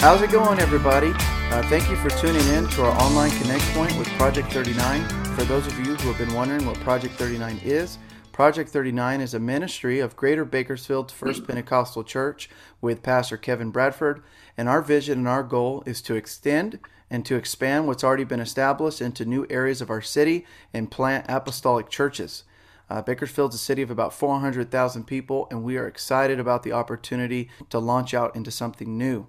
How's 0.00 0.22
it 0.22 0.30
going, 0.30 0.58
everybody? 0.60 1.12
Uh, 1.14 1.62
thank 1.68 1.90
you 1.90 1.96
for 1.96 2.08
tuning 2.08 2.46
in 2.54 2.66
to 2.68 2.84
our 2.84 3.02
online 3.02 3.30
Connect 3.32 3.62
Point 3.74 3.94
with 3.98 4.08
Project 4.12 4.50
39. 4.50 5.06
For 5.36 5.44
those 5.44 5.66
of 5.66 5.78
you 5.78 5.94
who 5.94 6.10
have 6.10 6.16
been 6.16 6.34
wondering 6.34 6.64
what 6.64 6.80
Project 6.80 7.16
39 7.16 7.60
is, 7.62 7.98
Project 8.32 8.70
39 8.70 9.20
is 9.20 9.34
a 9.34 9.38
ministry 9.38 10.00
of 10.00 10.16
Greater 10.16 10.46
Bakersfield 10.46 11.12
First 11.12 11.46
Pentecostal 11.46 12.02
Church 12.02 12.48
with 12.80 13.02
Pastor 13.02 13.36
Kevin 13.36 13.70
Bradford, 13.70 14.22
and 14.56 14.70
our 14.70 14.80
vision 14.80 15.18
and 15.18 15.28
our 15.28 15.42
goal 15.42 15.82
is 15.84 16.00
to 16.00 16.14
extend 16.14 16.78
and 17.10 17.26
to 17.26 17.36
expand 17.36 17.86
what's 17.86 18.02
already 18.02 18.24
been 18.24 18.40
established 18.40 19.02
into 19.02 19.26
new 19.26 19.46
areas 19.50 19.82
of 19.82 19.90
our 19.90 20.00
city 20.00 20.46
and 20.72 20.90
plant 20.90 21.26
apostolic 21.28 21.90
churches. 21.90 22.44
Uh, 22.88 23.02
Bakersfield's 23.02 23.54
a 23.54 23.58
city 23.58 23.82
of 23.82 23.90
about 23.90 24.14
400,000 24.14 25.04
people, 25.04 25.46
and 25.50 25.62
we 25.62 25.76
are 25.76 25.86
excited 25.86 26.40
about 26.40 26.62
the 26.62 26.72
opportunity 26.72 27.50
to 27.68 27.78
launch 27.78 28.14
out 28.14 28.34
into 28.34 28.50
something 28.50 28.96
new. 28.96 29.26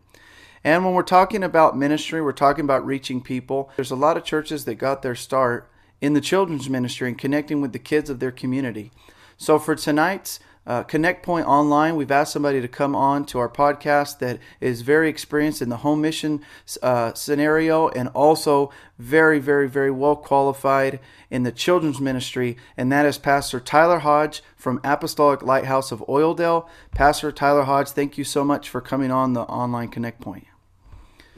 And 0.64 0.86
when 0.86 0.94
we're 0.94 1.04
talking 1.04 1.44
about 1.44 1.78
ministry, 1.78 2.22
we're 2.22 2.34
talking 2.34 2.66
about 2.66 2.86
reaching 2.86 3.22
people. 3.22 3.72
There's 3.76 3.92
a 3.92 3.96
lot 3.96 4.18
of 4.18 4.24
churches 4.24 4.66
that 4.66 4.76
got 4.76 5.02
their 5.02 5.16
start 5.16 5.70
in 6.02 6.14
the 6.14 6.22
children's 6.22 6.70
ministry 6.70 7.08
and 7.08 7.18
connecting 7.18 7.62
with 7.62 7.74
the 7.74 7.80
kids 7.80 8.10
of 8.10 8.20
their 8.20 8.32
community. 8.32 8.92
So 9.38 9.58
for 9.58 9.76
tonight's 9.76 10.40
uh, 10.68 10.84
Connect 10.84 11.24
Point 11.24 11.48
Online, 11.48 11.96
we've 11.96 12.12
asked 12.12 12.34
somebody 12.34 12.62
to 12.62 12.68
come 12.68 12.96
on 12.96 13.26
to 13.26 13.40
our 13.40 13.50
podcast 13.50 14.20
that 14.20 14.40
is 14.60 14.82
very 14.82 15.10
experienced 15.10 15.62
in 15.62 15.70
the 15.70 15.78
home 15.78 16.02
mission 16.02 16.42
uh, 16.84 17.14
scenario 17.14 17.90
and 17.90 18.10
also 18.10 18.72
very, 19.00 19.40
very, 19.40 19.68
very 19.68 19.90
well 19.90 20.16
qualified 20.16 21.00
in 21.32 21.42
the 21.42 21.52
children's 21.52 22.00
ministry, 22.00 22.58
and 22.78 22.92
that 22.92 23.08
is 23.08 23.18
Pastor 23.18 23.60
Tyler 23.60 24.00
Hodge 24.00 24.44
from 24.56 24.80
Apostolic 24.84 25.42
Lighthouse 25.42 25.92
of 25.92 26.06
Oildale. 26.08 26.68
Pastor 26.92 27.32
Tyler 27.32 27.64
Hodge, 27.64 27.90
thank 27.90 28.20
you 28.20 28.24
so 28.24 28.44
much 28.44 28.70
for 28.70 28.82
coming 28.82 29.10
on 29.10 29.34
the 29.34 29.42
Online 29.42 29.88
Connect 29.88 30.22
Point. 30.22 30.46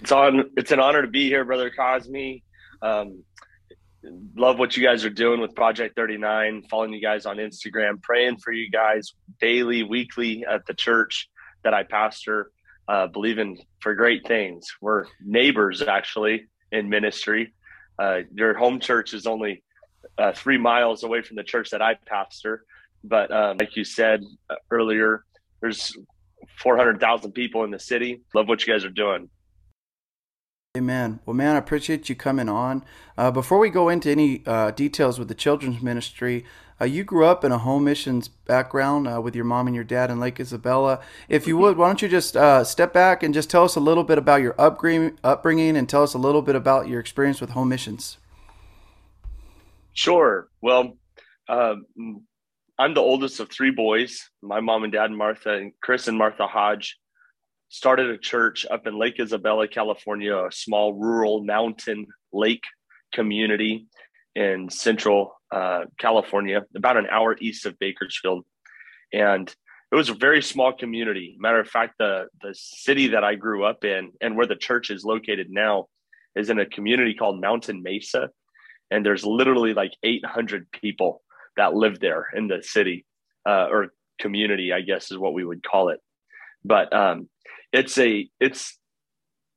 It's 0.03 0.11
on. 0.11 0.49
It's 0.57 0.73
an 0.73 0.81
honor 0.81 1.01
to 1.01 1.07
be 1.07 1.29
here, 1.29 1.45
brother 1.45 1.69
Cosme. 1.69 2.41
Um, 2.81 3.23
love 4.35 4.59
what 4.59 4.75
you 4.75 4.83
guys 4.83 5.05
are 5.05 5.09
doing 5.09 5.39
with 5.39 5.55
Project 5.55 5.95
39. 5.95 6.63
Following 6.69 6.91
you 6.91 7.01
guys 7.01 7.25
on 7.25 7.37
Instagram, 7.37 8.01
praying 8.01 8.39
for 8.39 8.51
you 8.51 8.69
guys 8.69 9.13
daily, 9.39 9.81
weekly 9.83 10.43
at 10.45 10.65
the 10.65 10.73
church 10.73 11.29
that 11.63 11.73
I 11.73 11.83
pastor. 11.83 12.51
Uh, 12.85 13.07
believing 13.07 13.57
for 13.79 13.95
great 13.95 14.27
things. 14.27 14.67
We're 14.81 15.05
neighbors 15.23 15.81
actually 15.81 16.47
in 16.69 16.89
ministry. 16.89 17.53
Uh, 17.97 18.23
your 18.33 18.55
home 18.55 18.81
church 18.81 19.13
is 19.13 19.25
only 19.25 19.63
uh, 20.17 20.33
three 20.33 20.57
miles 20.57 21.03
away 21.03 21.21
from 21.21 21.37
the 21.37 21.45
church 21.45 21.69
that 21.69 21.81
I 21.81 21.95
pastor, 22.05 22.65
but 23.05 23.31
um, 23.31 23.55
like 23.55 23.77
you 23.77 23.85
said 23.85 24.21
uh, 24.49 24.55
earlier, 24.69 25.23
there's 25.61 25.95
400,000 26.59 27.31
people 27.31 27.63
in 27.63 27.71
the 27.71 27.79
city. 27.79 28.21
Love 28.35 28.49
what 28.49 28.67
you 28.67 28.73
guys 28.73 28.83
are 28.83 28.89
doing. 28.89 29.29
Amen. 30.75 31.19
Well, 31.23 31.35
man, 31.35 31.53
I 31.53 31.59
appreciate 31.59 32.09
you 32.09 32.15
coming 32.15 32.49
on. 32.49 32.83
Uh, 33.15 33.29
before 33.29 33.59
we 33.59 33.69
go 33.69 33.89
into 33.89 34.09
any 34.09 34.41
uh, 34.47 34.71
details 34.71 35.19
with 35.19 35.27
the 35.27 35.35
children's 35.35 35.83
ministry, 35.83 36.45
uh, 36.81 36.85
you 36.85 37.03
grew 37.03 37.27
up 37.27 37.43
in 37.43 37.51
a 37.51 37.59
home 37.59 37.83
missions 37.83 38.27
background 38.27 39.07
uh, 39.07 39.21
with 39.21 39.35
your 39.35 39.45
mom 39.45 39.67
and 39.67 39.75
your 39.75 39.83
dad 39.83 40.09
in 40.09 40.19
Lake 40.19 40.39
Isabella. 40.39 40.99
If 41.29 41.45
you 41.45 41.57
would, 41.57 41.77
why 41.77 41.85
don't 41.85 42.01
you 42.01 42.09
just 42.09 42.35
uh, 42.35 42.63
step 42.63 42.91
back 42.91 43.21
and 43.21 43.35
just 43.35 43.51
tell 43.51 43.63
us 43.63 43.75
a 43.75 43.79
little 43.79 44.03
bit 44.03 44.17
about 44.17 44.41
your 44.41 44.55
upbringing, 44.57 45.19
upbringing 45.23 45.77
and 45.77 45.87
tell 45.87 46.01
us 46.01 46.15
a 46.15 46.17
little 46.17 46.41
bit 46.41 46.55
about 46.55 46.87
your 46.87 46.99
experience 46.99 47.39
with 47.39 47.51
home 47.51 47.69
missions? 47.69 48.17
Sure. 49.93 50.47
Well, 50.63 50.97
um, 51.49 51.85
I'm 52.79 52.95
the 52.95 52.99
oldest 52.99 53.39
of 53.39 53.51
three 53.51 53.69
boys. 53.69 54.27
My 54.41 54.59
mom 54.59 54.83
and 54.83 54.91
dad, 54.91 55.11
Martha 55.11 55.53
and 55.53 55.71
Chris 55.83 56.07
and 56.07 56.17
Martha 56.17 56.47
Hodge 56.47 56.97
started 57.73 58.11
a 58.11 58.17
church 58.19 58.67
up 58.69 58.85
in 58.85 58.99
Lake 58.99 59.19
Isabella, 59.19 59.67
California, 59.67 60.37
a 60.37 60.51
small 60.51 60.93
rural 60.93 61.43
mountain 61.43 62.05
lake 62.31 62.61
community 63.11 63.87
in 64.35 64.69
central 64.69 65.33
uh, 65.51 65.85
California, 65.99 66.61
about 66.75 66.97
an 66.97 67.07
hour 67.09 67.35
east 67.41 67.65
of 67.65 67.79
Bakersfield. 67.79 68.45
And 69.11 69.49
it 69.91 69.95
was 69.95 70.09
a 70.09 70.13
very 70.13 70.43
small 70.43 70.71
community. 70.71 71.35
Matter 71.39 71.59
of 71.59 71.67
fact, 71.67 71.95
the, 71.97 72.27
the 72.43 72.53
city 72.53 73.07
that 73.07 73.23
I 73.23 73.33
grew 73.33 73.65
up 73.65 73.83
in 73.83 74.11
and 74.21 74.37
where 74.37 74.47
the 74.47 74.55
church 74.55 74.91
is 74.91 75.03
located 75.03 75.47
now 75.49 75.87
is 76.35 76.51
in 76.51 76.59
a 76.59 76.67
community 76.67 77.15
called 77.15 77.41
Mountain 77.41 77.81
Mesa. 77.81 78.29
And 78.91 79.03
there's 79.03 79.25
literally 79.25 79.73
like 79.73 79.93
800 80.03 80.71
people 80.71 81.23
that 81.57 81.73
live 81.73 81.99
there 81.99 82.27
in 82.35 82.47
the 82.47 82.61
city 82.61 83.07
uh, 83.49 83.65
or 83.71 83.93
community, 84.19 84.71
I 84.71 84.81
guess 84.81 85.09
is 85.09 85.17
what 85.17 85.33
we 85.33 85.43
would 85.43 85.63
call 85.63 85.89
it. 85.89 85.99
But 86.63 86.93
um, 86.93 87.29
it's 87.73 87.97
a 87.97 88.29
it's 88.39 88.77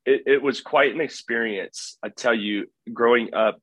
it, 0.05 0.23
it 0.25 0.41
was 0.41 0.59
quite 0.59 0.93
an 0.93 0.99
experience. 0.99 1.97
I 2.03 2.09
tell 2.09 2.33
you, 2.33 2.65
growing 2.91 3.33
up, 3.33 3.61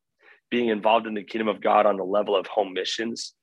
being 0.51 0.69
involved 0.69 1.07
in 1.07 1.15
the 1.15 1.25
kingdom 1.25 1.49
of 1.49 1.61
God 1.61 1.85
on 1.85 1.97
the 1.97 2.05
level 2.05 2.37
of 2.37 2.47
home 2.47 2.73
missions, 2.73 3.35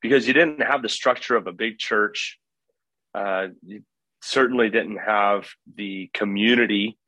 because 0.00 0.28
you 0.28 0.34
didn't 0.34 0.62
have 0.62 0.82
the 0.82 0.88
structure 0.88 1.34
of 1.34 1.46
a 1.46 1.52
big 1.52 1.78
church. 1.78 2.38
Uh, 3.14 3.48
you 3.66 3.82
certainly 4.22 4.70
didn't 4.70 4.98
have 4.98 5.48
the 5.76 6.10
community 6.14 6.98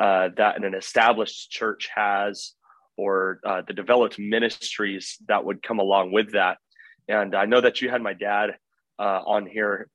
uh, 0.00 0.30
that 0.36 0.62
an 0.62 0.74
established 0.74 1.50
church 1.50 1.90
has, 1.94 2.54
or 2.96 3.40
uh, 3.44 3.62
the 3.66 3.74
developed 3.74 4.18
ministries 4.18 5.18
that 5.28 5.44
would 5.44 5.62
come 5.62 5.80
along 5.80 6.12
with 6.12 6.32
that. 6.32 6.58
And 7.08 7.34
I 7.34 7.46
know 7.46 7.60
that 7.60 7.80
you 7.80 7.90
had 7.90 8.00
my 8.00 8.14
dad 8.14 8.56
uh, 8.98 9.20
on 9.26 9.46
here, 9.46 9.88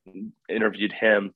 interviewed 0.50 0.92
him 0.92 1.34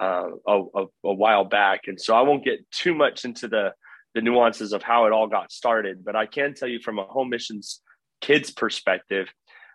uh, 0.00 0.28
a, 0.46 0.62
a, 0.74 0.84
a, 1.04 1.14
while 1.14 1.44
back, 1.44 1.82
and 1.86 2.00
so 2.00 2.14
I 2.14 2.22
won't 2.22 2.44
get 2.44 2.70
too 2.70 2.94
much 2.94 3.24
into 3.24 3.48
the 3.48 3.72
the 4.14 4.20
nuances 4.20 4.72
of 4.72 4.82
how 4.82 5.06
it 5.06 5.12
all 5.12 5.26
got 5.26 5.52
started. 5.52 6.04
But 6.04 6.16
I 6.16 6.26
can 6.26 6.54
tell 6.54 6.68
you 6.68 6.80
from 6.80 6.98
a 6.98 7.04
home 7.04 7.30
missions 7.30 7.80
kids 8.20 8.50
perspective, 8.50 9.32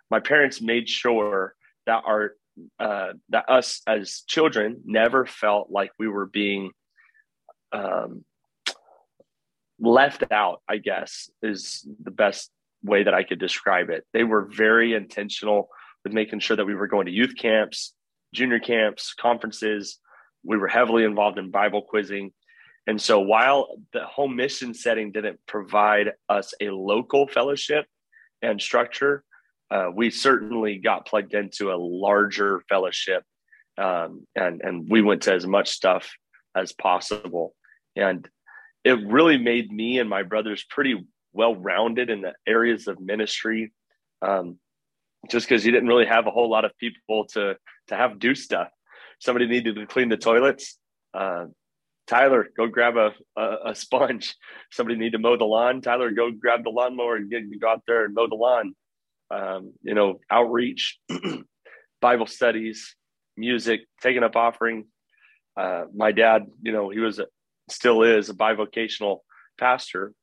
my 0.09 0.19
parents 0.19 0.61
made 0.61 0.88
sure 0.88 1.56
that 1.85 2.03
our 2.06 2.33
uh, 2.79 3.13
that 3.29 3.50
us 3.50 3.81
as 3.88 4.23
children 4.27 4.81
never 4.85 5.25
felt 5.25 5.69
like 5.69 5.91
we 6.00 6.07
were 6.07 6.25
being 6.25 6.72
um, 7.72 8.25
left 9.79 10.23
out. 10.31 10.61
I 10.67 10.77
guess 10.77 11.29
is 11.41 11.88
the 12.03 12.11
best 12.11 12.51
way 12.83 13.03
that 13.03 13.13
I 13.13 13.23
could 13.23 13.39
describe 13.39 13.89
it. 13.89 14.06
They 14.13 14.23
were 14.23 14.50
very 14.51 14.94
intentional 14.94 15.69
with 16.03 16.13
making 16.13 16.39
sure 16.39 16.56
that 16.56 16.66
we 16.66 16.75
were 16.75 16.88
going 16.88 17.06
to 17.06 17.11
youth 17.11 17.35
camps, 17.38 17.94
junior 18.33 18.59
camps, 18.59 19.13
conferences, 19.13 20.00
we 20.44 20.58
were 20.58 20.68
heavily 20.68 21.03
involved 21.03 21.38
in 21.38 21.52
Bible 21.52 21.81
quizzing. 21.81 22.31
And 22.88 23.02
so 23.02 23.20
while 23.20 23.78
the 23.92 24.06
home 24.06 24.36
mission 24.36 24.74
setting 24.74 25.12
didn't 25.12 25.40
provide 25.46 26.14
us 26.30 26.53
a 26.62 26.70
local 26.70 27.28
fellowship 27.28 27.86
and 28.42 28.62
structure, 28.62 29.24
uh, 29.70 29.90
we 29.94 30.09
certainly 30.09 30.78
got 30.78 31.06
plugged 31.06 31.34
into 31.34 31.72
a 31.72 31.75
larger 31.75 32.62
fellowship. 32.70 33.24
Um, 33.78 34.25
and, 34.36 34.62
and 34.62 34.90
we 34.90 35.02
went 35.02 35.24
to 35.24 35.34
as 35.34 35.46
much 35.46 35.70
stuff 35.70 36.09
as 36.56 36.72
possible. 36.72 37.54
And 37.96 38.28
it 38.84 39.06
really 39.06 39.38
made 39.38 39.72
me 39.72 40.00
and 40.00 40.09
my 40.09 40.24
brothers 40.24 40.66
pretty 40.69 41.06
well 41.34 41.56
rounded 41.56 42.09
in 42.09 42.22
the 42.22 42.34
areas 42.48 42.88
of 42.88 43.02
ministry. 43.02 43.74
Um, 44.22 44.59
just 45.30 45.48
because 45.48 45.66
you 45.66 45.72
didn't 45.72 45.90
really 45.90 46.06
have 46.06 46.25
a 46.28 46.31
whole 46.31 46.50
lot 46.50 46.66
of 46.66 46.72
people 46.78 47.25
to 47.25 47.58
to 47.88 47.96
have 47.96 48.19
do 48.19 48.36
stuff 48.36 48.69
somebody 49.19 49.47
needed 49.47 49.75
to 49.75 49.85
clean 49.85 50.09
the 50.09 50.17
toilets. 50.17 50.78
Uh, 51.13 51.45
Tyler, 52.07 52.47
go 52.55 52.67
grab 52.67 52.95
a, 52.95 53.11
a, 53.35 53.72
a, 53.72 53.75
sponge. 53.75 54.35
Somebody 54.72 54.97
need 54.97 55.11
to 55.11 55.19
mow 55.19 55.38
the 55.38 55.44
lawn. 55.44 55.81
Tyler, 55.81 56.11
go 56.11 56.31
grab 56.31 56.63
the 56.63 56.69
lawnmower 56.69 57.17
and 57.17 57.29
get, 57.29 57.44
go 57.59 57.69
out 57.69 57.83
there 57.85 58.06
and 58.06 58.13
mow 58.13 58.27
the 58.27 58.35
lawn. 58.35 58.73
Um, 59.29 59.73
you 59.83 59.94
know, 59.94 60.19
outreach, 60.31 61.00
Bible 62.01 62.27
studies, 62.27 62.95
music, 63.36 63.81
taking 64.01 64.24
up 64.24 64.38
offering. 64.38 64.86
Uh, 65.57 65.86
my 65.94 66.13
dad, 66.13 66.44
you 66.62 66.71
know, 66.71 66.89
he 66.89 67.00
was 67.00 67.19
a, 67.19 67.25
still 67.69 68.03
is 68.03 68.30
a 68.30 68.33
bivocational 68.33 69.19
pastor, 69.59 70.13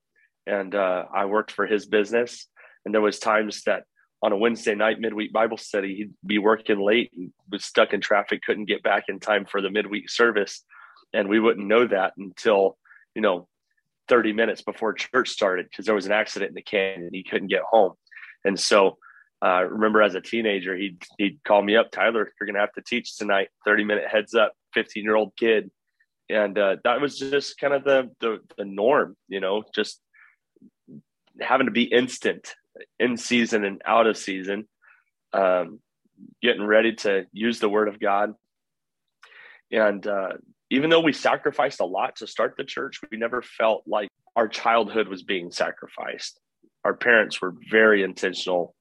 and 0.46 0.74
uh, 0.74 1.04
I 1.14 1.26
worked 1.26 1.50
for 1.50 1.66
his 1.66 1.86
business. 1.86 2.46
And 2.84 2.94
there 2.94 3.02
was 3.02 3.18
times 3.18 3.62
that 3.64 3.84
on 4.24 4.32
a 4.32 4.36
Wednesday 4.38 4.74
night 4.74 4.98
midweek 4.98 5.34
Bible 5.34 5.58
study, 5.58 5.94
he'd 5.96 6.14
be 6.24 6.38
working 6.38 6.80
late 6.80 7.12
and 7.14 7.30
was 7.50 7.62
stuck 7.62 7.92
in 7.92 8.00
traffic, 8.00 8.40
couldn't 8.42 8.64
get 8.64 8.82
back 8.82 9.04
in 9.08 9.20
time 9.20 9.44
for 9.44 9.60
the 9.60 9.68
midweek 9.68 10.08
service. 10.08 10.64
And 11.12 11.28
we 11.28 11.38
wouldn't 11.38 11.66
know 11.66 11.86
that 11.86 12.14
until, 12.16 12.78
you 13.14 13.20
know, 13.20 13.46
30 14.08 14.32
minutes 14.32 14.62
before 14.62 14.94
church 14.94 15.28
started 15.28 15.66
because 15.68 15.84
there 15.84 15.94
was 15.94 16.06
an 16.06 16.12
accident 16.12 16.48
in 16.48 16.54
the 16.54 16.62
canyon 16.62 17.02
and 17.02 17.14
he 17.14 17.22
couldn't 17.22 17.48
get 17.48 17.60
home. 17.70 17.92
And 18.46 18.58
so 18.58 18.96
uh, 19.44 19.64
remember 19.64 20.00
as 20.00 20.14
a 20.14 20.22
teenager, 20.22 20.74
he'd, 20.74 21.02
he'd 21.18 21.38
call 21.44 21.60
me 21.60 21.76
up, 21.76 21.90
Tyler, 21.90 22.32
you're 22.40 22.46
going 22.46 22.54
to 22.54 22.60
have 22.60 22.72
to 22.72 22.82
teach 22.82 23.18
tonight, 23.18 23.48
30 23.66 23.84
minute 23.84 24.08
heads 24.10 24.32
up, 24.32 24.54
15 24.72 25.04
year 25.04 25.16
old 25.16 25.34
kid. 25.38 25.70
And 26.30 26.58
uh, 26.58 26.76
that 26.84 26.98
was 26.98 27.18
just 27.18 27.58
kind 27.58 27.74
of 27.74 27.84
the, 27.84 28.10
the, 28.20 28.38
the 28.56 28.64
norm, 28.64 29.18
you 29.28 29.40
know, 29.40 29.64
just 29.74 30.00
having 31.42 31.66
to 31.66 31.72
be 31.72 31.82
instant 31.82 32.54
in 32.98 33.16
season 33.16 33.64
and 33.64 33.82
out 33.84 34.06
of 34.06 34.16
season, 34.16 34.68
um, 35.32 35.80
getting 36.42 36.64
ready 36.64 36.94
to 36.94 37.26
use 37.32 37.58
the 37.58 37.68
word 37.68 37.88
of 37.88 38.00
God. 38.00 38.34
And 39.70 40.06
uh, 40.06 40.32
even 40.70 40.90
though 40.90 41.00
we 41.00 41.12
sacrificed 41.12 41.80
a 41.80 41.84
lot 41.84 42.16
to 42.16 42.26
start 42.26 42.54
the 42.56 42.64
church, 42.64 43.00
we 43.10 43.16
never 43.16 43.42
felt 43.42 43.84
like 43.86 44.08
our 44.36 44.48
childhood 44.48 45.08
was 45.08 45.22
being 45.22 45.50
sacrificed. 45.50 46.40
Our 46.84 46.94
parents 46.94 47.40
were 47.40 47.54
very 47.70 48.02
intentional, 48.02 48.74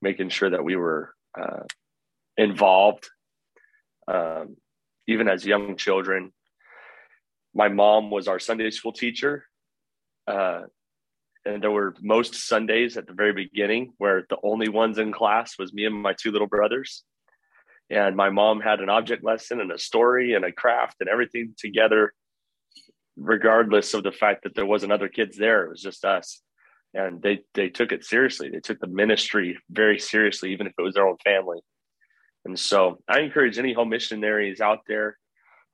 making 0.00 0.28
sure 0.28 0.50
that 0.50 0.64
we 0.64 0.76
were 0.76 1.14
uh, 1.38 1.64
involved, 2.36 3.08
um, 4.08 4.56
even 5.06 5.28
as 5.28 5.44
young 5.44 5.76
children. 5.76 6.32
My 7.54 7.68
mom 7.68 8.10
was 8.10 8.28
our 8.28 8.38
Sunday 8.38 8.70
school 8.70 8.92
teacher. 8.92 9.44
Uh, 10.26 10.62
and 11.44 11.62
there 11.62 11.70
were 11.70 11.94
most 12.00 12.34
Sundays 12.34 12.96
at 12.96 13.06
the 13.06 13.12
very 13.12 13.32
beginning 13.32 13.92
where 13.98 14.24
the 14.28 14.38
only 14.42 14.68
ones 14.68 14.98
in 14.98 15.12
class 15.12 15.58
was 15.58 15.72
me 15.72 15.86
and 15.86 16.02
my 16.02 16.12
two 16.12 16.30
little 16.30 16.46
brothers. 16.46 17.02
And 17.90 18.16
my 18.16 18.30
mom 18.30 18.60
had 18.60 18.80
an 18.80 18.88
object 18.88 19.24
lesson 19.24 19.60
and 19.60 19.72
a 19.72 19.78
story 19.78 20.34
and 20.34 20.44
a 20.44 20.52
craft 20.52 20.96
and 21.00 21.08
everything 21.08 21.54
together, 21.58 22.12
regardless 23.16 23.92
of 23.92 24.04
the 24.04 24.12
fact 24.12 24.44
that 24.44 24.54
there 24.54 24.66
wasn't 24.66 24.92
other 24.92 25.08
kids 25.08 25.36
there. 25.36 25.64
It 25.64 25.70
was 25.70 25.82
just 25.82 26.04
us. 26.04 26.40
And 26.94 27.20
they 27.20 27.40
they 27.54 27.70
took 27.70 27.90
it 27.90 28.04
seriously. 28.04 28.50
They 28.50 28.60
took 28.60 28.78
the 28.78 28.86
ministry 28.86 29.58
very 29.68 29.98
seriously, 29.98 30.52
even 30.52 30.66
if 30.66 30.74
it 30.78 30.82
was 30.82 30.94
their 30.94 31.06
own 31.06 31.16
family. 31.24 31.60
And 32.44 32.58
so 32.58 32.98
I 33.08 33.20
encourage 33.20 33.58
any 33.58 33.72
home 33.72 33.88
missionaries 33.88 34.60
out 34.60 34.80
there 34.86 35.18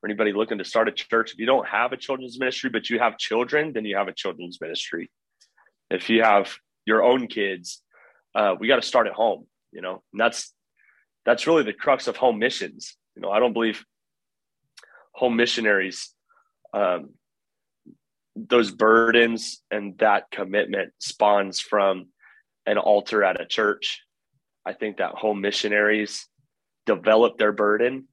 or 0.03 0.09
anybody 0.09 0.33
looking 0.33 0.59
to 0.59 0.65
start 0.65 0.89
a 0.89 0.93
church. 0.93 1.33
If 1.33 1.39
you 1.39 1.47
don't 1.47 1.67
have 1.67 1.93
a 1.93 1.97
children's 1.97 2.39
ministry, 2.39 2.71
but 2.71 2.89
you 2.89 2.99
have 3.01 3.19
children, 3.19 3.73
then 3.73 3.85
you 3.85 3.97
have 3.97 4.09
a 4.09 4.13
children's 4.13 4.61
ministry 4.61 5.11
if 5.91 6.11
you 6.11 6.23
have 6.23 6.55
your 6.85 7.03
own 7.03 7.27
kids, 7.27 7.83
uh, 8.35 8.55
we 8.59 8.69
got 8.69 8.77
to 8.77 8.83
start 8.83 9.07
at 9.07 9.13
home, 9.13 9.47
you 9.73 9.81
know, 9.81 10.03
and 10.13 10.21
that's, 10.21 10.53
that's 11.25 11.47
really 11.47 11.63
the 11.63 11.73
crux 11.73 12.09
of 12.09 12.17
home 12.17 12.39
missions. 12.39 12.97
You 13.17 13.23
know, 13.23 13.31
I 13.31 13.41
don't 13.41 13.53
believe 13.53 13.85
home 15.13 15.37
missionaries, 15.37 16.15
um, 16.73 17.11
those 18.37 18.71
burdens 18.71 19.61
and 19.71 19.99
that 19.99 20.31
commitment 20.31 20.93
spawns 21.01 21.61
from 21.61 22.07
an 22.67 22.79
altar 22.79 23.25
at 23.25 23.41
a 23.41 23.47
church. 23.47 24.03
I 24.65 24.75
think 24.75 24.99
that 24.99 25.13
home 25.13 25.41
missionaries 25.41 26.29
develop 26.87 27.39
their 27.39 27.53
burden 27.53 28.07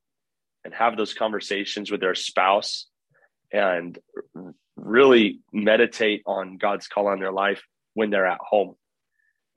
and 0.63 0.73
have 0.73 0.97
those 0.97 1.13
conversations 1.13 1.91
with 1.91 2.01
their 2.01 2.15
spouse 2.15 2.87
and 3.51 3.99
really 4.85 5.39
meditate 5.51 6.21
on 6.25 6.57
God's 6.57 6.87
call 6.87 7.07
on 7.07 7.19
their 7.19 7.31
life 7.31 7.63
when 7.95 8.11
they're 8.11 8.27
at 8.27 8.39
home. 8.39 8.75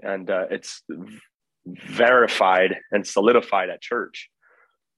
And 0.03 0.31
uh, 0.31 0.47
it's 0.51 0.83
verified 1.67 2.77
and 2.91 3.07
solidified 3.07 3.69
at 3.69 3.83
church, 3.83 4.31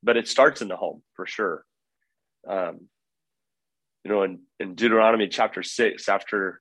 but 0.02 0.16
it 0.16 0.28
starts 0.28 0.62
in 0.62 0.68
the 0.68 0.76
home 0.76 1.02
for 1.14 1.26
sure. 1.26 1.64
Um, 2.48 2.88
you 4.04 4.10
know, 4.10 4.22
in, 4.22 4.40
in 4.60 4.74
Deuteronomy 4.74 5.28
chapter 5.28 5.62
six, 5.62 6.08
after 6.08 6.60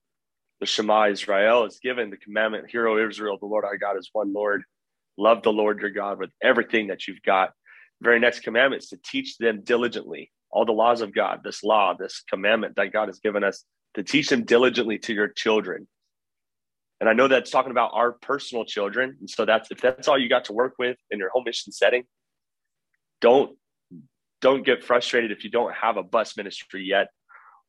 the 0.60 0.66
Shema 0.66 1.10
Israel 1.10 1.66
is 1.66 1.80
given 1.82 2.10
the 2.10 2.18
commandment, 2.18 2.70
Hear, 2.70 2.88
O 2.88 3.08
Israel, 3.08 3.38
the 3.40 3.46
Lord 3.46 3.66
our 3.66 3.78
God 3.78 3.98
is 3.98 4.10
one 4.12 4.34
Lord. 4.34 4.64
Love 5.18 5.44
the 5.44 5.54
Lord 5.54 5.80
your 5.80 5.92
God 5.92 6.18
with 6.18 6.32
everything 6.42 6.88
that 6.88 7.08
you've 7.08 7.22
got. 7.22 7.52
The 8.02 8.06
very 8.06 8.20
next 8.20 8.40
commandment 8.42 8.84
is 8.84 8.90
to 8.90 9.00
teach 9.04 9.38
them 9.38 9.62
diligently 9.64 10.32
all 10.52 10.66
the 10.66 10.72
laws 10.72 11.02
of 11.02 11.14
God, 11.14 11.42
this 11.44 11.64
law, 11.64 11.94
this 11.98 12.24
commandment 12.30 12.76
that 12.76 12.92
God 12.92 13.08
has 13.08 13.20
given 13.20 13.44
us 13.44 13.64
to 13.96 14.04
teach 14.04 14.30
them 14.30 14.44
diligently 14.44 14.98
to 15.00 15.14
your 15.14 15.28
children. 15.28 15.88
And 17.00 17.10
I 17.10 17.14
know 17.14 17.28
that's 17.28 17.52
talking 17.52 17.72
about 17.72 17.92
our 17.94 18.14
personal 18.14 18.66
children. 18.66 19.16
And 19.20 19.30
so 19.30 19.46
that's 19.46 19.72
if 19.72 19.80
that's 19.80 20.08
all 20.08 20.18
you 20.18 20.28
got 20.28 20.46
to 20.46 20.54
work 20.54 20.76
with 20.78 20.98
in 21.12 21.20
your 21.20 21.30
home 21.30 21.44
mission 21.46 21.72
setting, 21.72 22.04
don't 23.22 23.56
don't 24.42 24.66
get 24.66 24.84
frustrated 24.84 25.32
if 25.32 25.44
you 25.44 25.50
don't 25.50 25.74
have 25.74 25.98
a 25.98 26.04
bus 26.04 26.38
ministry 26.38 26.84
yet 26.84 27.08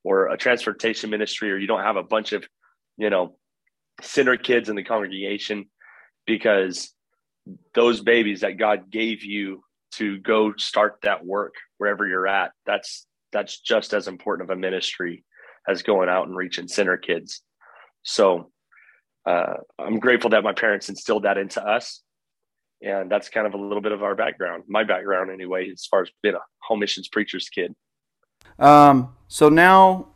or 0.05 0.29
a 0.29 0.37
transportation 0.37 1.11
ministry 1.11 1.51
or 1.51 1.59
you 1.59 1.67
don't 1.67 1.83
have 1.83 1.97
a 1.97 2.03
bunch 2.03 2.33
of, 2.33 2.47
you 2.97 3.11
know, 3.11 3.37
center 4.03 4.37
kids 4.37 4.69
in 4.69 4.77
the 4.77 4.85
congregation 4.85 5.67
because 6.27 6.93
those 7.75 8.01
babies 8.01 8.41
that 8.41 8.57
God 8.57 8.91
gave 8.91 9.25
you 9.25 9.63
to 9.93 10.19
go 10.19 10.55
start 10.57 10.99
that 11.03 11.25
work 11.25 11.55
wherever 11.81 12.07
you're 12.07 12.29
at. 12.29 12.53
That's 12.67 13.07
that's 13.33 13.61
just 13.61 13.95
as 13.95 14.07
important 14.07 14.51
of 14.51 14.57
a 14.57 14.61
ministry 14.61 15.25
as 15.67 15.83
going 15.83 16.09
out 16.09 16.27
and 16.27 16.37
reaching 16.37 16.69
center 16.69 16.97
kids. 16.97 17.43
So 18.03 18.51
uh, 19.27 19.55
I'm 19.79 19.99
grateful 19.99 20.31
that 20.31 20.43
my 20.43 20.53
parents 20.53 20.89
instilled 20.89 21.23
that 21.23 21.39
into 21.39 21.65
us. 21.65 22.03
And 22.83 23.11
that's 23.11 23.29
kind 23.29 23.47
of 23.47 23.55
a 23.55 23.59
little 23.59 23.83
bit 23.83 23.93
of 23.93 24.03
our 24.03 24.15
background, 24.15 24.65
my 24.69 24.85
background 24.85 25.31
anyway, 25.31 25.71
as 25.71 25.87
far 25.87 26.03
as 26.03 26.11
being 26.23 26.35
a 26.35 26.39
home 26.63 26.81
missions 26.81 27.09
preacher's 27.09 27.49
kid. 27.49 27.75
Um, 28.59 29.15
so 29.29 29.49
now 29.49 30.09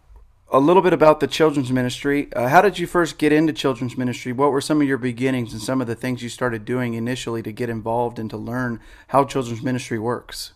a 0.51 0.61
little 0.61 0.83
bit 0.83 0.93
about 0.93 1.21
the 1.21 1.27
children's 1.27 1.73
ministry. 1.73 2.33
Uh, 2.35 2.49
how 2.49 2.63
did 2.63 2.79
you 2.79 2.87
first 2.87 3.19
get 3.19 3.33
into 3.33 3.53
children's 3.53 3.99
ministry? 3.99 4.33
What 4.33 4.51
were 4.51 4.61
some 4.61 4.81
of 4.81 4.87
your 4.87 4.99
beginnings 4.99 5.53
and 5.53 5.61
some 5.61 5.81
of 5.81 5.87
the 5.87 5.95
things 5.95 6.23
you 6.23 6.29
started 6.29 6.65
doing 6.65 6.95
initially 6.95 7.43
to 7.43 7.53
get 7.53 7.69
involved 7.69 8.19
and 8.19 8.31
to 8.31 8.37
learn 8.37 8.81
how 9.09 9.25
children's 9.25 9.63
ministry 9.63 9.99
works? 9.99 10.53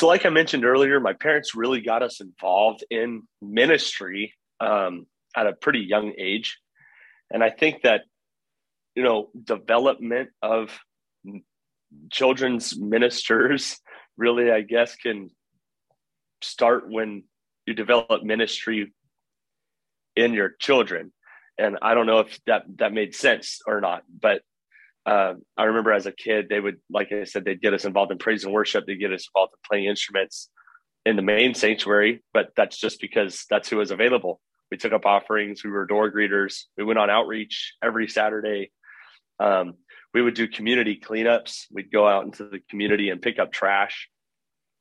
So, 0.00 0.06
like 0.06 0.24
I 0.24 0.30
mentioned 0.30 0.64
earlier, 0.64 0.98
my 0.98 1.12
parents 1.12 1.54
really 1.54 1.82
got 1.82 2.02
us 2.02 2.22
involved 2.22 2.82
in 2.90 3.24
ministry 3.42 4.32
um, 4.58 5.04
at 5.36 5.46
a 5.46 5.52
pretty 5.52 5.80
young 5.80 6.14
age. 6.18 6.58
And 7.30 7.44
I 7.44 7.50
think 7.50 7.82
that, 7.82 8.04
you 8.94 9.02
know, 9.02 9.28
development 9.44 10.30
of 10.40 10.70
children's 12.10 12.74
ministers 12.78 13.78
really, 14.16 14.50
I 14.50 14.62
guess, 14.62 14.96
can 14.96 15.28
start 16.40 16.88
when 16.88 17.24
you 17.66 17.74
develop 17.74 18.22
ministry 18.22 18.94
in 20.16 20.32
your 20.32 20.52
children. 20.58 21.12
And 21.58 21.76
I 21.82 21.92
don't 21.92 22.06
know 22.06 22.20
if 22.20 22.40
that 22.46 22.62
that 22.76 22.94
made 22.94 23.14
sense 23.14 23.60
or 23.66 23.82
not, 23.82 24.04
but 24.18 24.40
uh, 25.10 25.34
I 25.56 25.64
remember 25.64 25.92
as 25.92 26.06
a 26.06 26.12
kid, 26.12 26.46
they 26.48 26.60
would, 26.60 26.76
like 26.88 27.10
I 27.10 27.24
said, 27.24 27.44
they'd 27.44 27.60
get 27.60 27.74
us 27.74 27.84
involved 27.84 28.12
in 28.12 28.18
praise 28.18 28.44
and 28.44 28.52
worship. 28.52 28.86
They'd 28.86 28.94
get 28.94 29.12
us 29.12 29.26
involved 29.34 29.54
in 29.54 29.58
playing 29.68 29.86
instruments 29.86 30.48
in 31.04 31.16
the 31.16 31.22
main 31.22 31.52
sanctuary, 31.54 32.22
but 32.32 32.50
that's 32.56 32.78
just 32.78 33.00
because 33.00 33.44
that's 33.50 33.68
who 33.68 33.78
was 33.78 33.90
available. 33.90 34.40
We 34.70 34.76
took 34.76 34.92
up 34.92 35.06
offerings. 35.06 35.64
We 35.64 35.70
were 35.70 35.84
door 35.84 36.12
greeters. 36.12 36.62
We 36.76 36.84
went 36.84 37.00
on 37.00 37.10
outreach 37.10 37.74
every 37.82 38.06
Saturday. 38.06 38.70
Um, 39.40 39.74
we 40.14 40.22
would 40.22 40.34
do 40.34 40.46
community 40.46 41.00
cleanups. 41.04 41.66
We'd 41.72 41.90
go 41.90 42.06
out 42.06 42.24
into 42.24 42.44
the 42.44 42.60
community 42.70 43.10
and 43.10 43.20
pick 43.20 43.40
up 43.40 43.52
trash, 43.52 44.08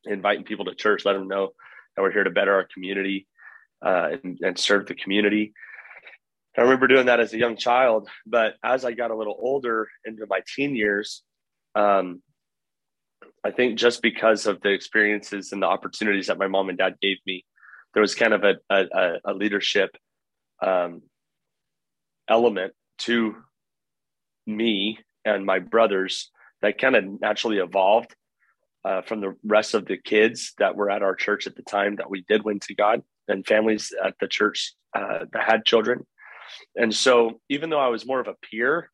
inviting 0.04 0.44
people 0.44 0.66
to 0.66 0.76
church, 0.76 1.06
let 1.06 1.14
them 1.14 1.28
know 1.28 1.54
that 1.96 2.04
we're 2.04 2.12
here 2.12 2.24
to 2.24 2.30
better 2.30 2.54
our 2.54 2.68
community 2.72 3.28
uh, 3.84 4.10
and, 4.24 4.38
and 4.44 4.60
serve 4.60 4.86
the 4.86 4.94
community. 4.94 5.54
I 6.60 6.64
remember 6.64 6.88
doing 6.88 7.06
that 7.06 7.22
as 7.22 7.32
a 7.32 7.38
young 7.38 7.56
child, 7.56 8.10
but 8.26 8.56
as 8.62 8.84
I 8.84 8.92
got 8.92 9.12
a 9.12 9.16
little 9.16 9.38
older 9.40 9.88
into 10.04 10.26
my 10.28 10.42
teen 10.46 10.76
years, 10.76 11.24
um, 11.74 12.22
I 13.46 13.52
think 13.52 13.80
just 13.80 14.02
because 14.02 14.46
of 14.46 14.60
the 14.60 14.72
experiences 14.72 15.54
and 15.54 15.62
the 15.62 15.68
opportunities 15.68 16.28
that 16.28 16.38
my 16.38 16.48
mom 16.48 16.68
and 16.68 16.78
dad 16.78 16.96
gave 17.02 17.16
me, 17.26 17.46
there 17.94 18.02
was 18.02 18.14
kind 18.14 18.34
of 18.34 18.44
a, 18.44 18.56
a, 18.70 19.14
a 19.24 19.34
leadership 19.34 19.96
um, 20.62 21.02
element 22.28 22.74
to 23.00 23.38
me 24.46 25.00
and 25.24 25.46
my 25.46 25.60
brothers 25.60 26.30
that 26.62 26.78
kind 26.78 26.98
of 26.98 27.22
naturally 27.22 27.60
evolved 27.60 28.14
uh, 28.84 29.02
from 29.04 29.22
the 29.22 29.34
rest 29.46 29.76
of 29.76 29.86
the 29.86 29.96
kids 29.96 30.52
that 30.58 30.76
were 30.76 30.90
at 30.90 31.04
our 31.04 31.16
church 31.16 31.48
at 31.48 31.56
the 31.56 31.64
time 31.64 31.96
that 31.96 32.10
we 32.10 32.26
did 32.28 32.44
win 32.44 32.60
to 32.60 32.76
God 32.76 33.02
and 33.30 33.48
families 33.48 33.94
at 34.04 34.16
the 34.20 34.28
church 34.28 34.74
uh, 34.94 35.20
that 35.32 35.44
had 35.50 35.64
children. 35.64 36.06
And 36.76 36.94
so, 36.94 37.40
even 37.50 37.70
though 37.70 37.80
I 37.80 37.88
was 37.88 38.06
more 38.06 38.20
of 38.20 38.28
a 38.28 38.36
peer 38.50 38.92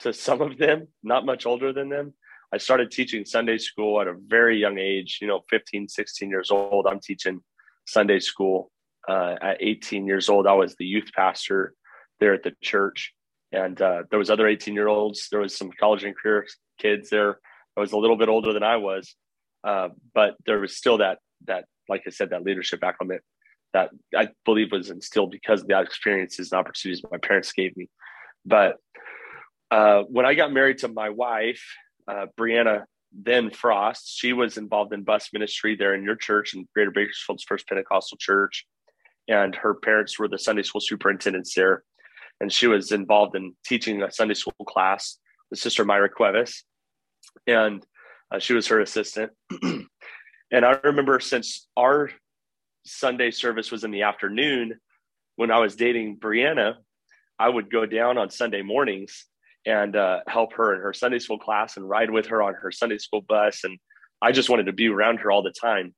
to 0.00 0.12
some 0.12 0.40
of 0.40 0.58
them, 0.58 0.88
not 1.02 1.26
much 1.26 1.46
older 1.46 1.72
than 1.72 1.88
them, 1.88 2.14
I 2.52 2.58
started 2.58 2.90
teaching 2.90 3.24
Sunday 3.24 3.58
school 3.58 4.00
at 4.00 4.08
a 4.08 4.14
very 4.26 4.58
young 4.58 4.78
age, 4.78 5.18
you 5.20 5.26
know, 5.26 5.40
15, 5.50 5.88
16 5.88 6.30
years 6.30 6.50
old. 6.50 6.86
I'm 6.86 7.00
teaching 7.00 7.40
Sunday 7.86 8.20
school. 8.20 8.70
Uh, 9.08 9.36
at 9.40 9.56
18 9.60 10.06
years 10.06 10.28
old, 10.28 10.46
I 10.46 10.52
was 10.52 10.76
the 10.76 10.84
youth 10.84 11.10
pastor 11.16 11.72
there 12.20 12.34
at 12.34 12.42
the 12.42 12.52
church. 12.62 13.14
And 13.52 13.80
uh, 13.80 14.02
there 14.10 14.18
was 14.18 14.28
other 14.28 14.46
18 14.46 14.74
year 14.74 14.88
olds. 14.88 15.28
There 15.30 15.40
was 15.40 15.56
some 15.56 15.70
college 15.70 16.04
and 16.04 16.14
career 16.16 16.46
kids 16.78 17.08
there. 17.08 17.38
I 17.76 17.80
was 17.80 17.92
a 17.92 17.96
little 17.96 18.16
bit 18.16 18.28
older 18.28 18.52
than 18.52 18.62
I 18.62 18.76
was, 18.76 19.14
uh, 19.64 19.88
but 20.14 20.34
there 20.46 20.58
was 20.58 20.76
still 20.76 20.98
that 20.98 21.18
that, 21.46 21.66
like 21.88 22.02
I 22.06 22.10
said, 22.10 22.30
that 22.30 22.42
leadership 22.42 22.82
acclimate 22.82 23.22
that 23.72 23.90
I 24.16 24.28
believe 24.44 24.72
was 24.72 24.90
instilled 24.90 25.30
because 25.30 25.62
of 25.62 25.68
the 25.68 25.80
experiences 25.80 26.52
and 26.52 26.58
opportunities 26.58 27.02
my 27.10 27.18
parents 27.18 27.52
gave 27.52 27.76
me. 27.76 27.88
But 28.44 28.76
uh, 29.70 30.02
when 30.08 30.24
I 30.24 30.34
got 30.34 30.52
married 30.52 30.78
to 30.78 30.88
my 30.88 31.10
wife, 31.10 31.62
uh, 32.06 32.26
Brianna 32.38 32.84
then 33.12 33.50
Frost. 33.50 34.18
She 34.18 34.32
was 34.32 34.58
involved 34.58 34.92
in 34.92 35.02
bus 35.02 35.30
ministry 35.32 35.76
there 35.76 35.94
in 35.94 36.04
your 36.04 36.16
church 36.16 36.54
in 36.54 36.68
Greater 36.74 36.90
Bakersfield's 36.90 37.44
First 37.44 37.66
Pentecostal 37.66 38.18
Church, 38.18 38.66
and 39.28 39.54
her 39.54 39.74
parents 39.74 40.18
were 40.18 40.28
the 40.28 40.38
Sunday 40.38 40.62
school 40.62 40.80
superintendents 40.80 41.54
there. 41.54 41.84
And 42.40 42.52
she 42.52 42.66
was 42.66 42.92
involved 42.92 43.34
in 43.34 43.54
teaching 43.66 44.02
a 44.02 44.12
Sunday 44.12 44.34
school 44.34 44.52
class 44.66 45.18
with 45.50 45.58
Sister 45.58 45.84
Myra 45.84 46.08
Cuevas, 46.08 46.64
and 47.46 47.84
uh, 48.30 48.38
she 48.38 48.52
was 48.52 48.66
her 48.68 48.80
assistant. 48.80 49.32
And 50.50 50.64
I 50.64 50.78
remember 50.82 51.20
since 51.20 51.68
our 51.76 52.10
Sunday 52.88 53.30
service 53.30 53.70
was 53.70 53.84
in 53.84 53.90
the 53.90 54.02
afternoon, 54.02 54.80
when 55.36 55.50
I 55.50 55.58
was 55.58 55.76
dating 55.76 56.18
Brianna, 56.18 56.74
I 57.38 57.48
would 57.48 57.70
go 57.70 57.86
down 57.86 58.18
on 58.18 58.30
Sunday 58.30 58.62
mornings 58.62 59.26
and 59.64 59.94
uh, 59.94 60.20
help 60.26 60.54
her 60.54 60.74
in 60.74 60.80
her 60.80 60.92
Sunday 60.92 61.18
school 61.18 61.38
class 61.38 61.76
and 61.76 61.88
ride 61.88 62.10
with 62.10 62.26
her 62.26 62.42
on 62.42 62.54
her 62.54 62.72
Sunday 62.72 62.98
school 62.98 63.20
bus. 63.20 63.62
And 63.64 63.78
I 64.20 64.32
just 64.32 64.50
wanted 64.50 64.66
to 64.66 64.72
be 64.72 64.88
around 64.88 65.18
her 65.20 65.30
all 65.30 65.42
the 65.42 65.52
time. 65.52 65.94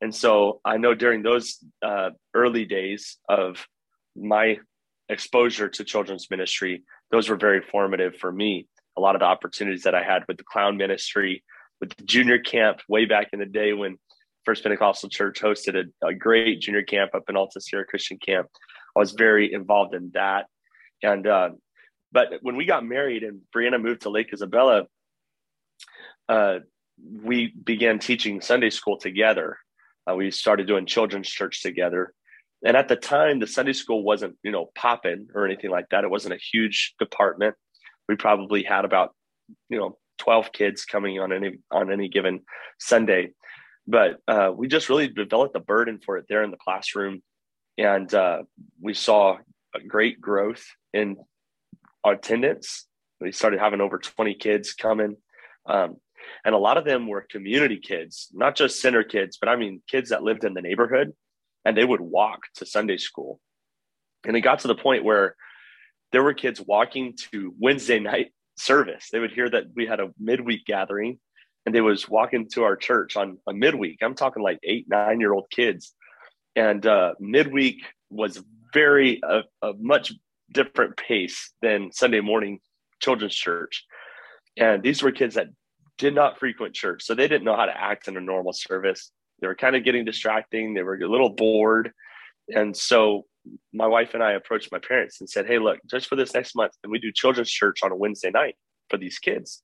And 0.00 0.14
so 0.14 0.60
I 0.64 0.76
know 0.76 0.94
during 0.94 1.22
those 1.22 1.58
uh, 1.82 2.10
early 2.34 2.64
days 2.64 3.16
of 3.28 3.66
my 4.14 4.58
exposure 5.08 5.68
to 5.68 5.84
children's 5.84 6.30
ministry, 6.30 6.84
those 7.10 7.28
were 7.28 7.36
very 7.36 7.62
formative 7.62 8.16
for 8.16 8.30
me. 8.30 8.68
A 8.96 9.00
lot 9.00 9.16
of 9.16 9.20
the 9.20 9.26
opportunities 9.26 9.82
that 9.84 9.94
I 9.94 10.04
had 10.04 10.24
with 10.28 10.36
the 10.36 10.44
clown 10.44 10.76
ministry, 10.76 11.42
with 11.80 11.96
the 11.96 12.04
junior 12.04 12.38
camp 12.38 12.80
way 12.88 13.06
back 13.06 13.30
in 13.32 13.40
the 13.40 13.46
day 13.46 13.72
when 13.72 13.98
First 14.44 14.62
Pentecostal 14.62 15.08
Church 15.08 15.40
hosted 15.40 15.90
a, 16.02 16.06
a 16.06 16.14
great 16.14 16.60
junior 16.60 16.82
camp 16.82 17.14
up 17.14 17.24
in 17.28 17.36
Alta 17.36 17.60
Sierra 17.60 17.84
Christian 17.84 18.18
Camp. 18.18 18.48
I 18.96 18.98
was 18.98 19.12
very 19.12 19.52
involved 19.52 19.94
in 19.94 20.10
that. 20.14 20.46
And, 21.02 21.26
uh, 21.26 21.50
but 22.12 22.34
when 22.42 22.56
we 22.56 22.64
got 22.64 22.84
married 22.84 23.22
and 23.22 23.40
Brianna 23.54 23.80
moved 23.80 24.02
to 24.02 24.10
Lake 24.10 24.32
Isabella, 24.32 24.86
uh, 26.28 26.58
we 27.22 27.52
began 27.64 27.98
teaching 27.98 28.40
Sunday 28.40 28.70
school 28.70 28.98
together. 28.98 29.58
Uh, 30.08 30.14
we 30.14 30.30
started 30.30 30.66
doing 30.66 30.86
children's 30.86 31.28
church 31.28 31.62
together. 31.62 32.12
And 32.64 32.76
at 32.76 32.88
the 32.88 32.96
time, 32.96 33.40
the 33.40 33.46
Sunday 33.46 33.72
school 33.72 34.02
wasn't, 34.02 34.36
you 34.42 34.50
know, 34.50 34.70
popping 34.74 35.28
or 35.34 35.44
anything 35.44 35.70
like 35.70 35.88
that. 35.90 36.04
It 36.04 36.10
wasn't 36.10 36.34
a 36.34 36.38
huge 36.38 36.94
department. 36.98 37.56
We 38.08 38.16
probably 38.16 38.62
had 38.62 38.84
about, 38.84 39.14
you 39.68 39.78
know, 39.78 39.98
12 40.18 40.52
kids 40.52 40.84
coming 40.84 41.20
on 41.20 41.32
any 41.32 41.58
on 41.70 41.92
any 41.92 42.08
given 42.08 42.40
Sunday. 42.78 43.32
But 43.86 44.20
uh, 44.26 44.50
we 44.54 44.68
just 44.68 44.88
really 44.88 45.08
developed 45.08 45.56
a 45.56 45.60
burden 45.60 46.00
for 46.04 46.16
it 46.16 46.26
there 46.28 46.42
in 46.42 46.50
the 46.50 46.56
classroom. 46.56 47.22
And 47.76 48.12
uh, 48.14 48.42
we 48.80 48.94
saw 48.94 49.38
a 49.74 49.80
great 49.80 50.20
growth 50.20 50.64
in 50.92 51.16
attendance. 52.04 52.86
We 53.20 53.32
started 53.32 53.60
having 53.60 53.80
over 53.80 53.98
20 53.98 54.34
kids 54.34 54.72
coming. 54.72 55.16
Um, 55.66 55.96
and 56.44 56.54
a 56.54 56.58
lot 56.58 56.78
of 56.78 56.84
them 56.84 57.06
were 57.06 57.26
community 57.28 57.78
kids, 57.78 58.28
not 58.32 58.56
just 58.56 58.80
center 58.80 59.02
kids, 59.02 59.36
but 59.38 59.48
I 59.48 59.56
mean 59.56 59.82
kids 59.88 60.10
that 60.10 60.22
lived 60.22 60.44
in 60.44 60.54
the 60.54 60.62
neighborhood 60.62 61.12
and 61.64 61.76
they 61.76 61.84
would 61.84 62.00
walk 62.00 62.40
to 62.56 62.66
Sunday 62.66 62.96
school. 62.96 63.40
And 64.26 64.36
it 64.36 64.40
got 64.40 64.60
to 64.60 64.68
the 64.68 64.74
point 64.74 65.04
where 65.04 65.36
there 66.12 66.22
were 66.22 66.34
kids 66.34 66.60
walking 66.60 67.16
to 67.32 67.54
Wednesday 67.58 67.98
night 68.00 68.32
service. 68.56 69.08
They 69.10 69.18
would 69.18 69.32
hear 69.32 69.50
that 69.50 69.64
we 69.74 69.86
had 69.86 70.00
a 70.00 70.10
midweek 70.18 70.64
gathering 70.64 71.18
and 71.66 71.74
they 71.74 71.80
was 71.80 72.08
walking 72.08 72.48
to 72.50 72.64
our 72.64 72.76
church 72.76 73.16
on 73.16 73.38
a 73.48 73.52
midweek. 73.52 73.98
I'm 74.02 74.14
talking 74.14 74.42
like 74.42 74.58
eight, 74.62 74.86
nine 74.88 75.20
year 75.20 75.32
old 75.32 75.46
kids. 75.50 75.94
And 76.56 76.84
uh, 76.86 77.14
midweek 77.18 77.82
was 78.10 78.42
very 78.72 79.20
a, 79.24 79.42
a 79.62 79.72
much 79.78 80.12
different 80.52 80.96
pace 80.96 81.52
than 81.62 81.90
Sunday 81.92 82.20
morning 82.20 82.60
children's 83.00 83.34
church. 83.34 83.84
And 84.56 84.82
these 84.82 85.02
were 85.02 85.10
kids 85.10 85.34
that 85.34 85.48
did 85.98 86.14
not 86.14 86.38
frequent 86.38 86.74
church. 86.74 87.02
So 87.04 87.14
they 87.14 87.28
didn't 87.28 87.44
know 87.44 87.56
how 87.56 87.66
to 87.66 87.80
act 87.80 88.08
in 88.08 88.16
a 88.16 88.20
normal 88.20 88.52
service. 88.52 89.10
They 89.40 89.46
were 89.46 89.54
kind 89.54 89.74
of 89.74 89.84
getting 89.84 90.04
distracting. 90.04 90.74
They 90.74 90.82
were 90.82 90.94
a 90.94 91.08
little 91.08 91.30
bored. 91.30 91.92
And 92.48 92.76
so 92.76 93.24
my 93.72 93.86
wife 93.86 94.14
and 94.14 94.22
I 94.22 94.32
approached 94.32 94.70
my 94.70 94.78
parents 94.78 95.20
and 95.20 95.28
said, 95.28 95.46
Hey, 95.46 95.58
look, 95.58 95.78
just 95.90 96.08
for 96.08 96.16
this 96.16 96.34
next 96.34 96.54
month, 96.54 96.72
can 96.82 96.90
we 96.90 96.98
do 96.98 97.10
children's 97.12 97.50
church 97.50 97.80
on 97.82 97.92
a 97.92 97.96
Wednesday 97.96 98.30
night 98.30 98.56
for 98.90 98.96
these 98.96 99.18
kids? 99.18 99.62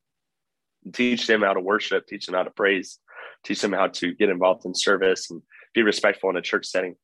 Teach 0.93 1.27
them 1.27 1.43
how 1.43 1.53
to 1.53 1.61
worship, 1.61 2.07
teach 2.07 2.27
them 2.27 2.35
how 2.35 2.43
to 2.43 2.51
praise, 2.51 2.99
teach 3.45 3.61
them 3.61 3.73
how 3.73 3.89
to 3.89 4.15
get 4.15 4.29
involved 4.29 4.65
in 4.65 4.75
service 4.75 5.31
and 5.31 5.43
be 5.75 5.83
respectful 5.83 6.31
in 6.31 6.37
a 6.37 6.43
church 6.43 6.67
setting. 6.67 6.95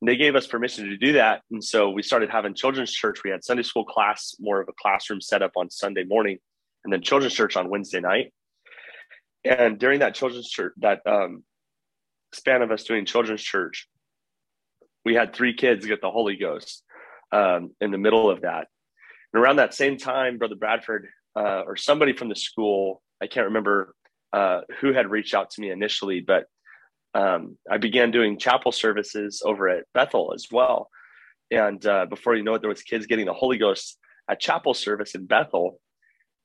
And 0.00 0.08
they 0.08 0.16
gave 0.16 0.34
us 0.34 0.46
permission 0.46 0.88
to 0.88 0.96
do 0.96 1.12
that. 1.14 1.42
And 1.50 1.62
so 1.62 1.90
we 1.90 2.02
started 2.02 2.30
having 2.30 2.54
children's 2.54 2.92
church. 2.92 3.20
We 3.24 3.30
had 3.30 3.44
Sunday 3.44 3.62
school 3.62 3.84
class, 3.84 4.34
more 4.40 4.60
of 4.60 4.68
a 4.68 4.72
classroom 4.80 5.20
setup 5.20 5.52
on 5.56 5.70
Sunday 5.70 6.04
morning, 6.04 6.38
and 6.84 6.92
then 6.92 7.00
children's 7.00 7.34
church 7.34 7.56
on 7.56 7.70
Wednesday 7.70 8.00
night. 8.00 8.32
And 9.44 9.78
during 9.78 10.00
that 10.00 10.14
children's 10.14 10.48
church, 10.48 10.74
that 10.78 11.00
um, 11.06 11.44
span 12.32 12.62
of 12.62 12.70
us 12.70 12.84
doing 12.84 13.06
children's 13.06 13.42
church, 13.42 13.88
we 15.04 15.14
had 15.14 15.34
three 15.34 15.54
kids 15.54 15.86
get 15.86 16.00
the 16.00 16.10
Holy 16.10 16.36
Ghost 16.36 16.82
um, 17.30 17.70
in 17.80 17.90
the 17.90 17.98
middle 17.98 18.30
of 18.30 18.42
that. 18.42 18.66
And 19.32 19.42
around 19.42 19.56
that 19.56 19.74
same 19.74 19.98
time, 19.98 20.38
Brother 20.38 20.56
Bradford 20.56 21.08
uh, 21.36 21.62
or 21.66 21.76
somebody 21.76 22.12
from 22.12 22.28
the 22.28 22.36
school, 22.36 23.02
I 23.22 23.26
can't 23.26 23.46
remember 23.46 23.94
uh, 24.32 24.62
who 24.80 24.92
had 24.92 25.10
reached 25.10 25.34
out 25.34 25.50
to 25.50 25.60
me 25.60 25.70
initially, 25.70 26.20
but 26.20 26.46
um, 27.14 27.56
I 27.70 27.78
began 27.78 28.10
doing 28.10 28.38
chapel 28.38 28.72
services 28.72 29.42
over 29.44 29.68
at 29.68 29.84
Bethel 29.94 30.32
as 30.34 30.48
well. 30.50 30.90
And 31.50 31.84
uh, 31.86 32.06
before 32.06 32.34
you 32.34 32.42
know 32.42 32.54
it, 32.54 32.60
there 32.60 32.68
was 32.68 32.82
kids 32.82 33.06
getting 33.06 33.26
the 33.26 33.32
Holy 33.32 33.58
Ghost 33.58 33.98
at 34.28 34.40
chapel 34.40 34.74
service 34.74 35.14
in 35.14 35.26
Bethel, 35.26 35.78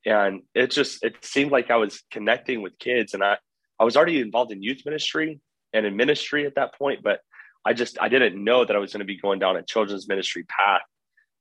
and 0.05 0.43
it 0.53 0.71
just 0.71 1.03
it 1.03 1.15
seemed 1.21 1.51
like 1.51 1.71
I 1.71 1.77
was 1.77 2.03
connecting 2.11 2.61
with 2.61 2.77
kids, 2.77 3.13
and 3.13 3.23
I 3.23 3.37
I 3.79 3.85
was 3.85 3.97
already 3.97 4.19
involved 4.19 4.51
in 4.51 4.61
youth 4.61 4.81
ministry 4.85 5.39
and 5.73 5.85
in 5.85 5.95
ministry 5.95 6.45
at 6.45 6.55
that 6.55 6.75
point, 6.75 6.99
but 7.01 7.21
I 7.65 7.73
just 7.73 7.97
I 7.99 8.09
didn't 8.09 8.41
know 8.43 8.65
that 8.65 8.75
I 8.75 8.79
was 8.79 8.93
going 8.93 8.99
to 8.99 9.05
be 9.05 9.17
going 9.17 9.39
down 9.39 9.55
a 9.55 9.63
children's 9.63 10.07
ministry 10.07 10.43
path. 10.43 10.81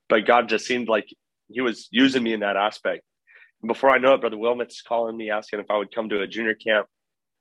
But 0.09 0.25
God 0.25 0.49
just 0.49 0.67
seemed 0.67 0.89
like 0.89 1.07
He 1.49 1.61
was 1.61 1.89
using 1.91 2.23
me 2.23 2.33
in 2.33 2.41
that 2.41 2.57
aspect. 2.57 3.03
Before 3.67 3.91
I 3.91 3.99
know 3.99 4.15
it, 4.15 4.21
Brother 4.21 4.37
Wilmoth's 4.37 4.83
calling 4.83 5.17
me 5.17 5.31
asking 5.31 5.61
if 5.61 5.71
I 5.71 5.77
would 5.77 5.95
come 5.95 6.09
to 6.11 6.21
a 6.21 6.27
junior 6.27 6.55
camp 6.55 6.87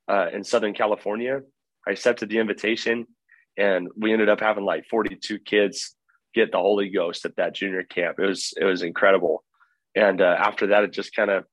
uh, 0.07 0.27
in 0.33 0.43
Southern 0.43 0.73
California. 0.73 1.41
I 1.87 1.91
accepted 1.91 2.29
the 2.29 2.39
invitation, 2.39 3.05
and 3.57 3.87
we 3.95 4.13
ended 4.13 4.29
up 4.29 4.39
having 4.39 4.65
like 4.65 4.85
42 4.89 5.39
kids 5.39 5.95
get 6.33 6.51
the 6.51 6.57
Holy 6.57 6.89
Ghost 6.89 7.25
at 7.25 7.35
that 7.37 7.55
junior 7.55 7.83
camp. 7.83 8.19
It 8.19 8.25
was 8.25 8.53
it 8.59 8.65
was 8.65 8.81
incredible. 8.81 9.43
And 9.95 10.21
uh, 10.21 10.35
after 10.37 10.67
that, 10.67 10.83
it 10.83 10.91
just 10.91 11.15
kind 11.15 11.31
of 11.31 11.45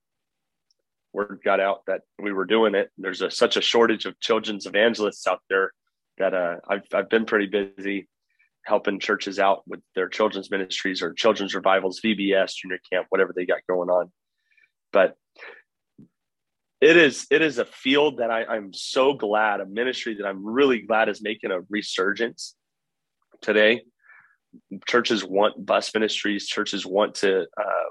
word 1.12 1.40
got 1.44 1.60
out 1.60 1.82
that 1.86 2.02
we 2.18 2.32
were 2.32 2.44
doing 2.44 2.74
it. 2.74 2.90
There's 2.98 3.22
a, 3.22 3.30
such 3.30 3.56
a 3.56 3.62
shortage 3.62 4.04
of 4.04 4.18
children's 4.20 4.66
evangelists 4.66 5.26
out 5.26 5.40
there 5.48 5.72
that 6.18 6.34
uh, 6.34 6.56
I've 6.68 6.86
I've 6.92 7.10
been 7.10 7.26
pretty 7.26 7.46
busy 7.46 8.08
helping 8.64 8.98
churches 8.98 9.38
out 9.38 9.62
with 9.66 9.80
their 9.94 10.08
children's 10.08 10.50
ministries 10.50 11.02
or 11.02 11.12
children's 11.12 11.54
revivals, 11.54 12.00
VBS, 12.02 12.54
junior 12.54 12.78
camp, 12.90 13.06
whatever 13.10 13.32
they 13.36 13.44
got 13.44 13.60
going 13.68 13.90
on. 13.90 14.10
But 14.94 15.16
it 16.80 16.96
is 16.96 17.26
it 17.30 17.42
is 17.42 17.58
a 17.58 17.64
field 17.64 18.18
that 18.18 18.30
I, 18.30 18.44
I'm 18.44 18.72
so 18.72 19.12
glad, 19.14 19.60
a 19.60 19.66
ministry 19.66 20.14
that 20.14 20.26
I'm 20.26 20.46
really 20.46 20.82
glad 20.82 21.08
is 21.08 21.20
making 21.20 21.50
a 21.50 21.60
resurgence 21.68 22.54
today. 23.42 23.82
Churches 24.86 25.24
want 25.24 25.66
bus 25.66 25.92
ministries. 25.92 26.46
Churches 26.46 26.86
want 26.86 27.16
to 27.16 27.40
uh, 27.42 27.88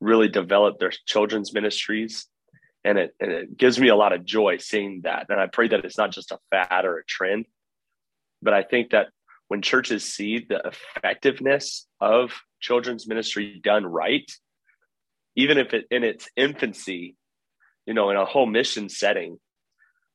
really 0.00 0.28
develop 0.28 0.80
their 0.80 0.92
children's 1.06 1.54
ministries, 1.54 2.26
and 2.84 2.98
it 2.98 3.14
and 3.20 3.30
it 3.30 3.56
gives 3.56 3.78
me 3.78 3.88
a 3.88 3.96
lot 3.96 4.12
of 4.12 4.24
joy 4.24 4.56
seeing 4.56 5.02
that. 5.04 5.26
And 5.28 5.40
I 5.40 5.46
pray 5.46 5.68
that 5.68 5.84
it's 5.84 5.98
not 5.98 6.10
just 6.10 6.32
a 6.32 6.38
fad 6.50 6.84
or 6.84 6.98
a 6.98 7.04
trend, 7.04 7.46
but 8.42 8.54
I 8.54 8.64
think 8.64 8.90
that 8.90 9.08
when 9.46 9.62
churches 9.62 10.04
see 10.04 10.44
the 10.48 10.60
effectiveness 10.64 11.86
of 12.00 12.32
children's 12.60 13.06
ministry 13.06 13.60
done 13.62 13.86
right, 13.86 14.28
even 15.38 15.56
if 15.56 15.72
it 15.72 15.86
in 15.92 16.02
its 16.02 16.28
infancy, 16.36 17.14
you 17.86 17.94
know, 17.94 18.10
in 18.10 18.16
a 18.16 18.24
whole 18.24 18.44
mission 18.44 18.88
setting, 18.88 19.38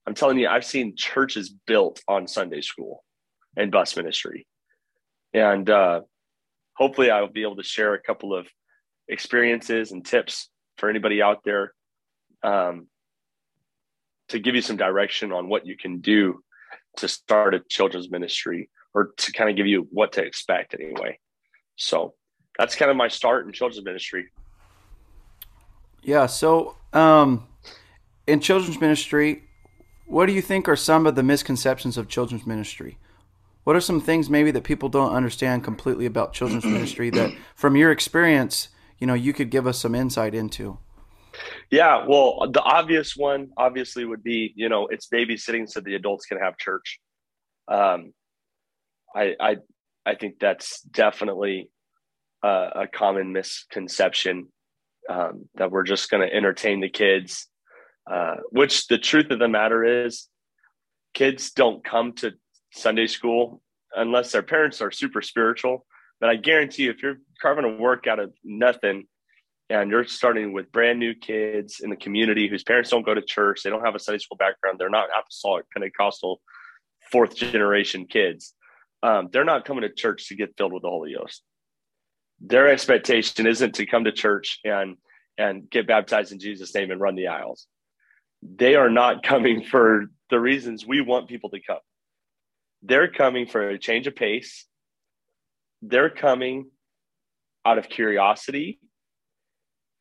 I'm 0.05 0.15
telling 0.15 0.37
you, 0.37 0.49
I've 0.49 0.65
seen 0.65 0.97
churches 0.97 1.49
built 1.65 2.01
on 2.09 2.27
Sunday 2.27 2.59
school 2.59 3.05
and 3.55 3.71
bus 3.71 3.95
ministry. 3.95 4.45
And 5.33 5.69
uh, 5.69 6.01
hopefully, 6.75 7.09
I'll 7.09 7.31
be 7.31 7.43
able 7.43 7.55
to 7.55 7.63
share 7.63 7.93
a 7.93 8.01
couple 8.01 8.35
of 8.35 8.47
experiences 9.07 9.93
and 9.93 10.05
tips 10.05 10.49
for 10.77 10.89
anybody 10.89 11.21
out 11.21 11.39
there 11.45 11.73
um, 12.43 12.87
to 14.27 14.39
give 14.39 14.55
you 14.55 14.61
some 14.61 14.75
direction 14.75 15.31
on 15.31 15.47
what 15.47 15.65
you 15.65 15.77
can 15.77 16.01
do 16.01 16.43
to 16.97 17.07
start 17.07 17.55
a 17.55 17.61
children's 17.69 18.11
ministry 18.11 18.69
or 18.93 19.13
to 19.15 19.31
kind 19.31 19.49
of 19.49 19.55
give 19.55 19.67
you 19.67 19.87
what 19.89 20.11
to 20.13 20.21
expect 20.21 20.75
anyway. 20.77 21.17
So 21.77 22.13
that's 22.59 22.75
kind 22.75 22.91
of 22.91 22.97
my 22.97 23.07
start 23.07 23.45
in 23.45 23.53
children's 23.53 23.85
ministry. 23.85 24.25
Yeah. 26.03 26.25
So, 26.25 26.75
um, 26.91 27.47
in 28.27 28.39
children's 28.39 28.79
ministry, 28.79 29.43
what 30.05 30.25
do 30.25 30.33
you 30.33 30.41
think 30.41 30.67
are 30.67 30.75
some 30.75 31.05
of 31.07 31.15
the 31.15 31.23
misconceptions 31.23 31.97
of 31.97 32.07
children's 32.07 32.45
ministry? 32.45 32.97
What 33.63 33.75
are 33.75 33.81
some 33.81 34.01
things 34.01 34.29
maybe 34.29 34.51
that 34.51 34.63
people 34.63 34.89
don't 34.89 35.13
understand 35.13 35.63
completely 35.63 36.05
about 36.05 36.33
children's 36.33 36.65
ministry 36.77 37.09
that, 37.11 37.33
from 37.55 37.75
your 37.75 37.91
experience, 37.91 38.69
you 38.99 39.07
know, 39.07 39.13
you 39.13 39.33
could 39.33 39.49
give 39.49 39.65
us 39.65 39.79
some 39.79 39.95
insight 39.95 40.35
into? 40.35 40.77
Yeah, 41.71 42.05
well, 42.07 42.47
the 42.51 42.61
obvious 42.61 43.15
one 43.15 43.49
obviously 43.57 44.05
would 44.05 44.23
be, 44.23 44.53
you 44.55 44.69
know, 44.69 44.87
it's 44.87 45.07
babysitting 45.07 45.67
so 45.67 45.79
the 45.79 45.95
adults 45.95 46.25
can 46.25 46.37
have 46.37 46.57
church. 46.57 46.99
Um, 47.67 48.13
I, 49.15 49.33
I, 49.39 49.55
I 50.05 50.15
think 50.15 50.39
that's 50.39 50.81
definitely 50.81 51.69
a, 52.43 52.69
a 52.75 52.87
common 52.87 53.31
misconception 53.31 54.49
um, 55.09 55.49
that 55.55 55.71
we're 55.71 55.83
just 55.83 56.09
going 56.09 56.27
to 56.27 56.33
entertain 56.33 56.79
the 56.79 56.89
kids. 56.89 57.47
Uh, 58.09 58.35
which 58.51 58.87
the 58.87 58.97
truth 58.97 59.31
of 59.31 59.39
the 59.39 59.47
matter 59.47 60.05
is, 60.05 60.27
kids 61.13 61.51
don't 61.51 61.83
come 61.85 62.11
to 62.13 62.33
Sunday 62.73 63.07
school 63.07 63.61
unless 63.95 64.31
their 64.31 64.43
parents 64.43 64.81
are 64.81 64.91
super 64.91 65.21
spiritual. 65.21 65.85
But 66.19 66.29
I 66.29 66.35
guarantee 66.35 66.83
you, 66.83 66.91
if 66.91 67.01
you're 67.01 67.19
carving 67.41 67.65
a 67.65 67.75
work 67.75 68.07
out 68.07 68.19
of 68.19 68.33
nothing 68.43 69.05
and 69.69 69.89
you're 69.89 70.05
starting 70.05 70.53
with 70.53 70.71
brand 70.71 70.99
new 70.99 71.13
kids 71.13 71.79
in 71.81 71.89
the 71.89 71.95
community 71.95 72.47
whose 72.47 72.63
parents 72.63 72.89
don't 72.89 73.05
go 73.05 73.13
to 73.13 73.21
church, 73.21 73.61
they 73.63 73.69
don't 73.69 73.85
have 73.85 73.95
a 73.95 73.99
Sunday 73.99 74.19
school 74.19 74.37
background, 74.37 74.79
they're 74.79 74.89
not 74.89 75.09
apostolic, 75.17 75.65
Pentecostal, 75.71 76.41
fourth 77.11 77.35
generation 77.35 78.05
kids, 78.05 78.53
um, 79.01 79.29
they're 79.31 79.43
not 79.43 79.65
coming 79.65 79.81
to 79.81 79.93
church 79.93 80.27
to 80.29 80.35
get 80.35 80.55
filled 80.57 80.73
with 80.73 80.83
the 80.83 80.89
Holy 80.89 81.13
Ghost. 81.13 81.43
Their 82.43 82.67
expectation 82.67 83.47
isn't 83.47 83.75
to 83.75 83.85
come 83.85 84.03
to 84.03 84.11
church 84.11 84.59
and 84.63 84.97
and 85.37 85.67
get 85.69 85.87
baptized 85.87 86.31
in 86.31 86.39
Jesus' 86.39 86.75
name 86.75 86.91
and 86.91 87.01
run 87.01 87.15
the 87.15 87.27
aisles. 87.27 87.65
They 88.43 88.75
are 88.75 88.89
not 88.89 89.23
coming 89.23 89.63
for 89.63 90.05
the 90.29 90.39
reasons 90.39 90.85
we 90.85 91.01
want 91.01 91.29
people 91.29 91.49
to 91.51 91.59
come. 91.59 91.79
They're 92.83 93.11
coming 93.11 93.47
for 93.47 93.69
a 93.69 93.79
change 93.79 94.05
of 94.05 94.15
pace. 94.15 94.65
They're 95.81 96.09
coming 96.09 96.69
out 97.65 97.77
of 97.77 97.89
curiosity. 97.89 98.79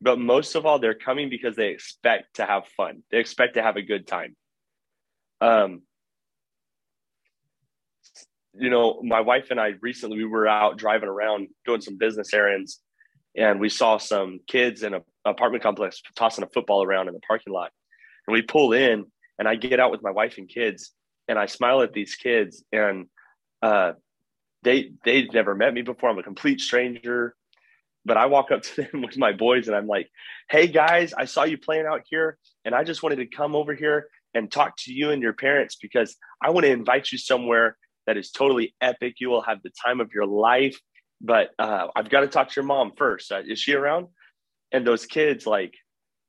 But 0.01 0.19
most 0.19 0.57
of 0.57 0.67
all, 0.67 0.81
they're 0.81 0.95
coming 0.95 1.31
because 1.31 1.55
they 1.55 1.69
expect 1.69 2.37
to 2.37 2.45
have 2.45 2.67
fun. 2.77 3.05
They 3.11 3.19
expect 3.19 3.55
to 3.55 3.63
have 3.63 3.77
a 3.77 3.83
good 3.83 4.07
time. 4.07 4.37
Um, 5.41 5.83
you 8.55 8.71
know, 8.71 9.01
my 9.03 9.21
wife 9.21 9.47
and 9.51 9.61
I 9.61 9.75
recently 9.81 10.19
we 10.19 10.25
were 10.25 10.47
out 10.47 10.77
driving 10.77 11.09
around 11.09 11.49
doing 11.65 11.81
some 11.81 11.97
business 11.97 12.33
errands, 12.35 12.81
and 13.37 13.61
we 13.61 13.69
saw 13.69 13.99
some 13.99 14.41
kids 14.47 14.83
in 14.83 14.95
an 14.95 15.03
apartment 15.25 15.63
complex 15.63 16.03
tossing 16.17 16.45
a 16.45 16.49
football 16.49 16.83
around 16.83 17.09
in 17.09 17.15
the 17.15 17.21
parking 17.21 17.53
lot. 17.53 17.71
And 18.27 18.35
we 18.35 18.43
pull 18.43 18.73
in, 18.73 19.07
and 19.39 19.49
I 19.49 19.55
get 19.55 19.81
out 19.81 19.91
with 19.91 20.03
my 20.03 20.11
wife 20.11 20.39
and 20.39 20.49
kids, 20.49 20.93
and 21.29 21.39
I 21.39 21.47
smile 21.47 21.83
at 21.83 21.93
these 21.93 22.15
kids, 22.15 22.63
and 22.73 23.07
uh, 23.63 23.93
they 24.63 24.93
they'd 25.05 25.33
never 25.33 25.55
met 25.55 25.73
me 25.73 25.83
before. 25.83 26.11
I'm 26.11 26.19
a 26.19 26.23
complete 26.23 26.61
stranger, 26.61 27.35
but 28.05 28.17
I 28.17 28.27
walk 28.27 28.51
up 28.51 28.63
to 28.63 28.83
them 28.93 29.03
with 29.03 29.17
my 29.17 29.33
boys, 29.33 29.67
and 29.67 29.77
I'm 29.77 29.87
like, 29.87 30.11
"Hey 30.51 30.67
guys, 30.67 31.15
I 31.15 31.25
saw 31.25 31.45
you 31.45 31.57
playing 31.57 31.87
out 31.87 32.03
here, 32.05 32.39
and 32.67 32.75
I 32.75 32.85
just 32.85 33.03
wanted 33.03 33.17
to 33.17 33.27
come 33.27 33.57
over 33.57 33.75
here 33.75 34.09
and 34.35 34.51
talk 34.51 34.77
to 34.79 34.93
you 34.93 35.11
and 35.11 35.23
your 35.23 35.33
parents 35.33 35.77
because 35.77 36.17
I 36.43 36.51
want 36.51 36.65
to 36.65 36.73
invite 36.73 37.13
you 37.13 37.19
somewhere 37.19 37.77
that 38.07 38.17
is 38.17 38.31
totally 38.31 38.75
epic. 38.81 39.15
You 39.19 39.31
will 39.31 39.43
have 39.43 39.63
the 39.63 39.71
time 39.85 40.01
of 40.01 40.11
your 40.15 40.27
life." 40.27 40.79
But 41.21 41.51
uh, 41.59 41.87
I've 41.95 42.11
got 42.11 42.21
to 42.21 42.29
talk 42.29 42.49
to 42.49 42.55
your 42.57 42.65
mom 42.65 42.93
first. 42.97 43.31
Uh, 43.31 43.43
is 43.47 43.61
she 43.61 43.75
around? 43.75 44.09
and 44.73 44.87
those 44.87 45.07
kids 45.07 45.47
like 45.47 45.75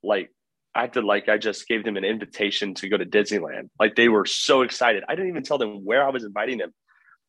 like 0.03 0.29
I 0.75 0.83
acted 0.83 1.03
like 1.03 1.29
I 1.29 1.37
just 1.37 1.67
gave 1.67 1.83
them 1.83 1.97
an 1.97 2.03
invitation 2.03 2.73
to 2.75 2.89
go 2.89 2.97
to 2.97 3.05
Disneyland. 3.05 3.69
Like 3.79 3.95
they 3.95 4.09
were 4.09 4.25
so 4.25 4.63
excited. 4.63 5.03
I 5.07 5.15
didn't 5.15 5.29
even 5.29 5.43
tell 5.43 5.59
them 5.59 5.85
where 5.85 6.03
I 6.03 6.09
was 6.09 6.23
inviting 6.23 6.57
them, 6.57 6.73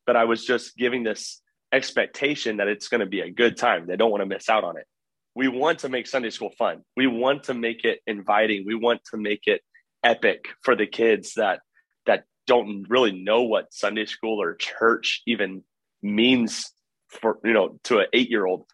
but 0.07 0.17
I 0.17 0.25
was 0.25 0.45
just 0.45 0.77
giving 0.77 1.05
this 1.05 1.43
expectation 1.71 2.57
that 2.57 2.69
it's 2.69 2.89
going 2.89 3.01
to 3.01 3.07
be 3.07 3.21
a 3.21 3.31
good 3.31 3.59
time. 3.59 3.87
They 3.87 3.97
don't 3.97 4.11
want 4.11 4.23
to 4.23 4.27
miss 4.27 4.49
out 4.49 4.65
on 4.65 4.79
it. 4.79 4.87
We 5.35 5.49
want 5.49 5.81
to 5.81 5.91
make 5.91 6.07
Sunday 6.07 6.31
school 6.31 6.53
fun. 6.57 6.83
We 6.97 7.07
want 7.07 7.45
to 7.45 7.55
make 7.55 7.85
it 7.85 8.01
inviting. 8.07 8.65
We 8.67 8.77
want 8.77 9.03
to 9.11 9.19
make 9.19 9.43
it 9.47 9.61
epic 10.03 10.47
for 10.63 10.75
the 10.75 10.87
kids 10.87 11.35
that 11.35 11.61
that 12.07 12.25
don't 12.47 12.87
really 12.89 13.13
know 13.13 13.43
what 13.43 13.73
Sunday 13.73 14.05
school 14.07 14.41
or 14.43 14.55
church 14.55 15.23
even 15.27 15.63
means 16.03 16.71
for 17.09 17.39
you 17.45 17.53
know 17.53 17.79
to 17.85 18.01
an 18.01 18.07
8-year-old. 18.15 18.67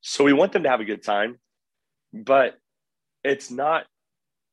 So 0.00 0.24
we 0.24 0.32
want 0.32 0.52
them 0.52 0.62
to 0.62 0.68
have 0.68 0.80
a 0.80 0.84
good 0.84 1.02
time 1.02 1.38
but 2.24 2.58
it's 3.24 3.50
not 3.50 3.84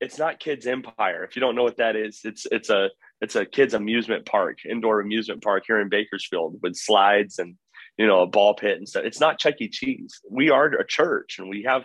it's 0.01 0.17
not 0.17 0.39
kids 0.39 0.67
empire 0.67 1.23
if 1.23 1.35
you 1.35 1.39
don't 1.39 1.55
know 1.55 1.63
what 1.63 1.77
that 1.77 1.95
is. 1.95 2.21
It's 2.23 2.45
it's 2.51 2.69
a 2.69 2.89
it's 3.21 3.35
a 3.35 3.45
kids 3.45 3.73
amusement 3.73 4.25
park 4.25 4.59
indoor 4.69 4.99
amusement 4.99 5.43
park 5.43 5.63
here 5.65 5.79
in 5.79 5.89
bakersfield 5.89 6.59
with 6.61 6.75
slides 6.75 7.39
and 7.39 7.55
you 7.97 8.07
know 8.07 8.21
a 8.21 8.27
ball 8.27 8.53
pit 8.53 8.77
and 8.77 8.87
stuff. 8.87 9.05
It's 9.05 9.19
not 9.19 9.39
chuck 9.39 9.55
e. 9.59 9.69
Cheese. 9.69 10.19
We 10.29 10.49
are 10.49 10.65
a 10.67 10.85
church 10.85 11.37
and 11.39 11.49
we 11.49 11.63
have 11.63 11.83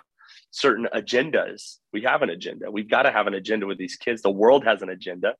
certain 0.50 0.88
agendas. 0.94 1.76
We 1.92 2.02
have 2.02 2.22
an 2.22 2.30
agenda. 2.30 2.70
We've 2.70 2.90
got 2.90 3.02
to 3.02 3.12
have 3.12 3.26
an 3.26 3.34
agenda 3.34 3.66
with 3.66 3.78
these 3.78 3.96
kids. 3.96 4.22
The 4.22 4.30
world 4.30 4.64
has 4.64 4.82
an 4.82 4.88
agenda 4.88 5.34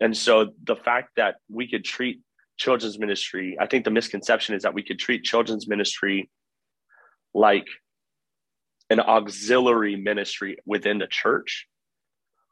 and 0.00 0.16
so 0.16 0.52
the 0.64 0.76
fact 0.76 1.10
that 1.16 1.36
we 1.48 1.68
could 1.68 1.84
treat 1.84 2.20
children's 2.56 2.98
ministry 2.98 3.56
i 3.60 3.66
think 3.66 3.84
the 3.84 3.90
misconception 3.90 4.54
is 4.54 4.62
that 4.62 4.74
we 4.74 4.82
could 4.82 4.98
treat 4.98 5.24
children's 5.24 5.68
ministry 5.68 6.30
like 7.34 7.66
an 8.90 9.00
auxiliary 9.00 9.96
ministry 9.96 10.56
within 10.64 10.98
the 10.98 11.06
church 11.06 11.66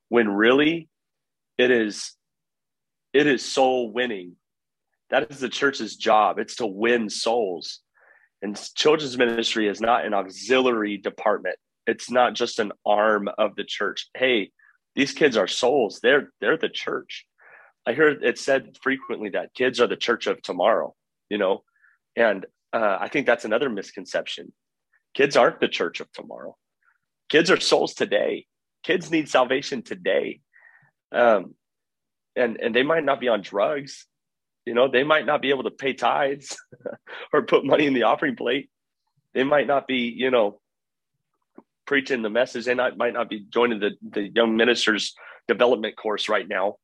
when 0.09 0.28
really 0.28 0.88
it 1.59 1.70
is 1.70 2.12
it 3.12 3.26
is 3.26 3.44
soul 3.44 3.92
winning. 3.92 4.37
That 5.11 5.30
is 5.30 5.38
the 5.38 5.48
church's 5.48 5.96
job. 5.96 6.38
It's 6.40 6.57
to 6.57 6.66
win 6.66 7.09
souls. 7.09 7.80
And 8.42 8.61
children's 8.74 9.16
ministry 9.16 9.68
is 9.68 9.80
not 9.80 10.04
an 10.04 10.12
auxiliary 10.12 10.96
department. 10.96 11.57
It's 11.87 12.11
not 12.11 12.35
just 12.35 12.59
an 12.59 12.72
arm 12.85 13.28
of 13.38 13.54
the 13.57 13.64
church. 13.64 14.09
Hey 14.16 14.50
these 14.94 15.12
kids 15.12 15.37
are 15.37 15.48
souls. 15.48 16.00
They're 16.02 16.33
they're 16.40 16.57
the 16.57 16.68
church 16.68 17.26
i 17.87 17.92
hear 17.92 18.09
it 18.09 18.38
said 18.38 18.77
frequently 18.83 19.31
that 19.31 19.55
kids 19.55 19.81
are 19.81 19.87
the 19.87 19.97
church 19.97 20.27
of 20.27 20.40
tomorrow 20.42 20.94
you 21.29 21.38
know 21.38 21.62
and 22.16 22.47
uh, 22.73 22.99
i 23.01 23.09
think 23.09 23.27
that's 23.27 23.44
another 23.44 23.68
misconception 23.68 24.53
Kids 25.14 25.37
aren't 25.37 25.61
the 25.61 25.68
church 25.68 26.01
of 26.01 26.11
tomorrow. 26.12 26.57
Kids 27.29 27.51
are 27.51 27.61
souls 27.61 27.94
today. 27.94 28.47
Kids 28.83 29.11
need 29.11 29.29
salvation 29.29 29.83
today. 29.83 30.40
Um, 31.12 31.55
and 32.37 32.59
and 32.61 32.75
they 32.75 32.83
might 32.83 33.05
not 33.05 33.20
be 33.20 33.29
on 33.29 33.40
drugs. 33.40 34.07
You 34.66 34.75
know, 34.75 34.88
they 34.88 35.05
might 35.05 35.27
not 35.27 35.40
be 35.40 35.51
able 35.51 35.62
to 35.64 35.70
pay 35.70 35.92
tithes 35.92 36.57
or 37.33 37.42
put 37.42 37.64
money 37.64 37.87
in 37.87 37.94
the 37.94 38.05
offering 38.05 38.35
plate. 38.35 38.70
They 39.35 39.44
might 39.44 39.66
not 39.66 39.87
be, 39.87 40.12
you 40.16 40.31
know, 40.31 40.61
preaching 41.87 42.23
the 42.23 42.31
message. 42.31 42.64
They 42.64 42.75
not, 42.75 42.97
might 42.97 43.12
not 43.12 43.29
be 43.29 43.40
joining 43.51 43.81
the, 43.81 43.92
the 44.03 44.29
young 44.29 44.57
ministers 44.57 45.14
development 45.49 45.97
course 45.97 46.29
right 46.29 46.49
now, 46.49 46.77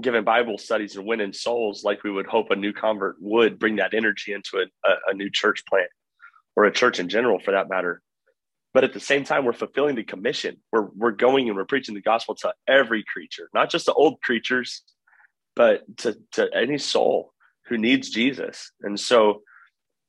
giving 0.00 0.24
Bible 0.24 0.58
studies 0.58 0.96
and 0.96 1.06
winning 1.06 1.32
souls 1.32 1.82
like 1.82 2.04
we 2.04 2.10
would 2.10 2.26
hope 2.26 2.50
a 2.50 2.56
new 2.56 2.72
convert 2.72 3.16
would 3.20 3.58
bring 3.58 3.76
that 3.76 3.94
energy 3.94 4.32
into 4.32 4.58
a, 4.58 4.90
a, 5.08 5.14
new 5.14 5.30
church 5.30 5.64
plant 5.66 5.88
or 6.54 6.64
a 6.64 6.72
church 6.72 6.98
in 6.98 7.08
general 7.08 7.38
for 7.38 7.52
that 7.52 7.68
matter. 7.68 8.02
But 8.74 8.84
at 8.84 8.92
the 8.92 9.00
same 9.00 9.24
time, 9.24 9.44
we're 9.44 9.54
fulfilling 9.54 9.96
the 9.96 10.04
commission. 10.04 10.58
We're, 10.70 10.88
we're 10.94 11.12
going 11.12 11.48
and 11.48 11.56
we're 11.56 11.64
preaching 11.64 11.94
the 11.94 12.02
gospel 12.02 12.34
to 12.36 12.52
every 12.68 13.04
creature, 13.10 13.48
not 13.54 13.70
just 13.70 13.86
the 13.86 13.94
old 13.94 14.20
creatures, 14.20 14.82
but 15.54 15.84
to, 15.98 16.18
to 16.32 16.48
any 16.54 16.76
soul 16.76 17.32
who 17.68 17.78
needs 17.78 18.10
Jesus. 18.10 18.72
And 18.82 19.00
so, 19.00 19.42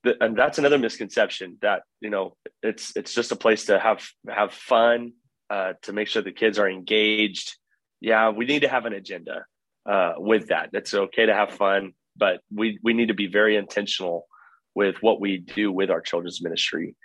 the, 0.04 0.22
and 0.22 0.38
that's 0.38 0.58
another 0.58 0.78
misconception 0.78 1.58
that, 1.62 1.84
you 2.02 2.10
know, 2.10 2.36
it's, 2.62 2.92
it's 2.98 3.14
just 3.14 3.32
a 3.32 3.38
place 3.38 3.66
to 3.66 3.80
have, 3.80 4.06
have 4.30 4.52
fun, 4.52 5.14
uh, 5.50 5.74
to 5.84 5.94
make 5.94 6.10
sure 6.10 6.22
the 6.22 6.34
kids 6.34 6.60
are 6.60 6.70
engaged. 6.70 7.56
Yeah, 8.02 8.32
we 8.32 8.46
need 8.46 8.64
to 8.64 8.68
have 8.68 8.86
an 8.86 8.94
agenda 8.94 9.46
uh, 9.90 10.14
with 10.18 10.48
that. 10.50 10.70
It's 10.74 10.94
okay 10.94 11.26
to 11.26 11.34
have 11.34 11.52
fun, 11.52 11.94
but 12.16 12.42
we, 12.54 12.80
we 12.84 12.94
need 12.94 13.08
to 13.08 13.14
be 13.14 13.28
very 13.28 13.56
intentional 13.56 14.28
with 14.76 14.96
what 15.02 15.20
we 15.20 15.38
do 15.38 15.72
with 15.72 15.90
our 15.90 16.02
children's 16.02 16.42
ministry 16.42 16.96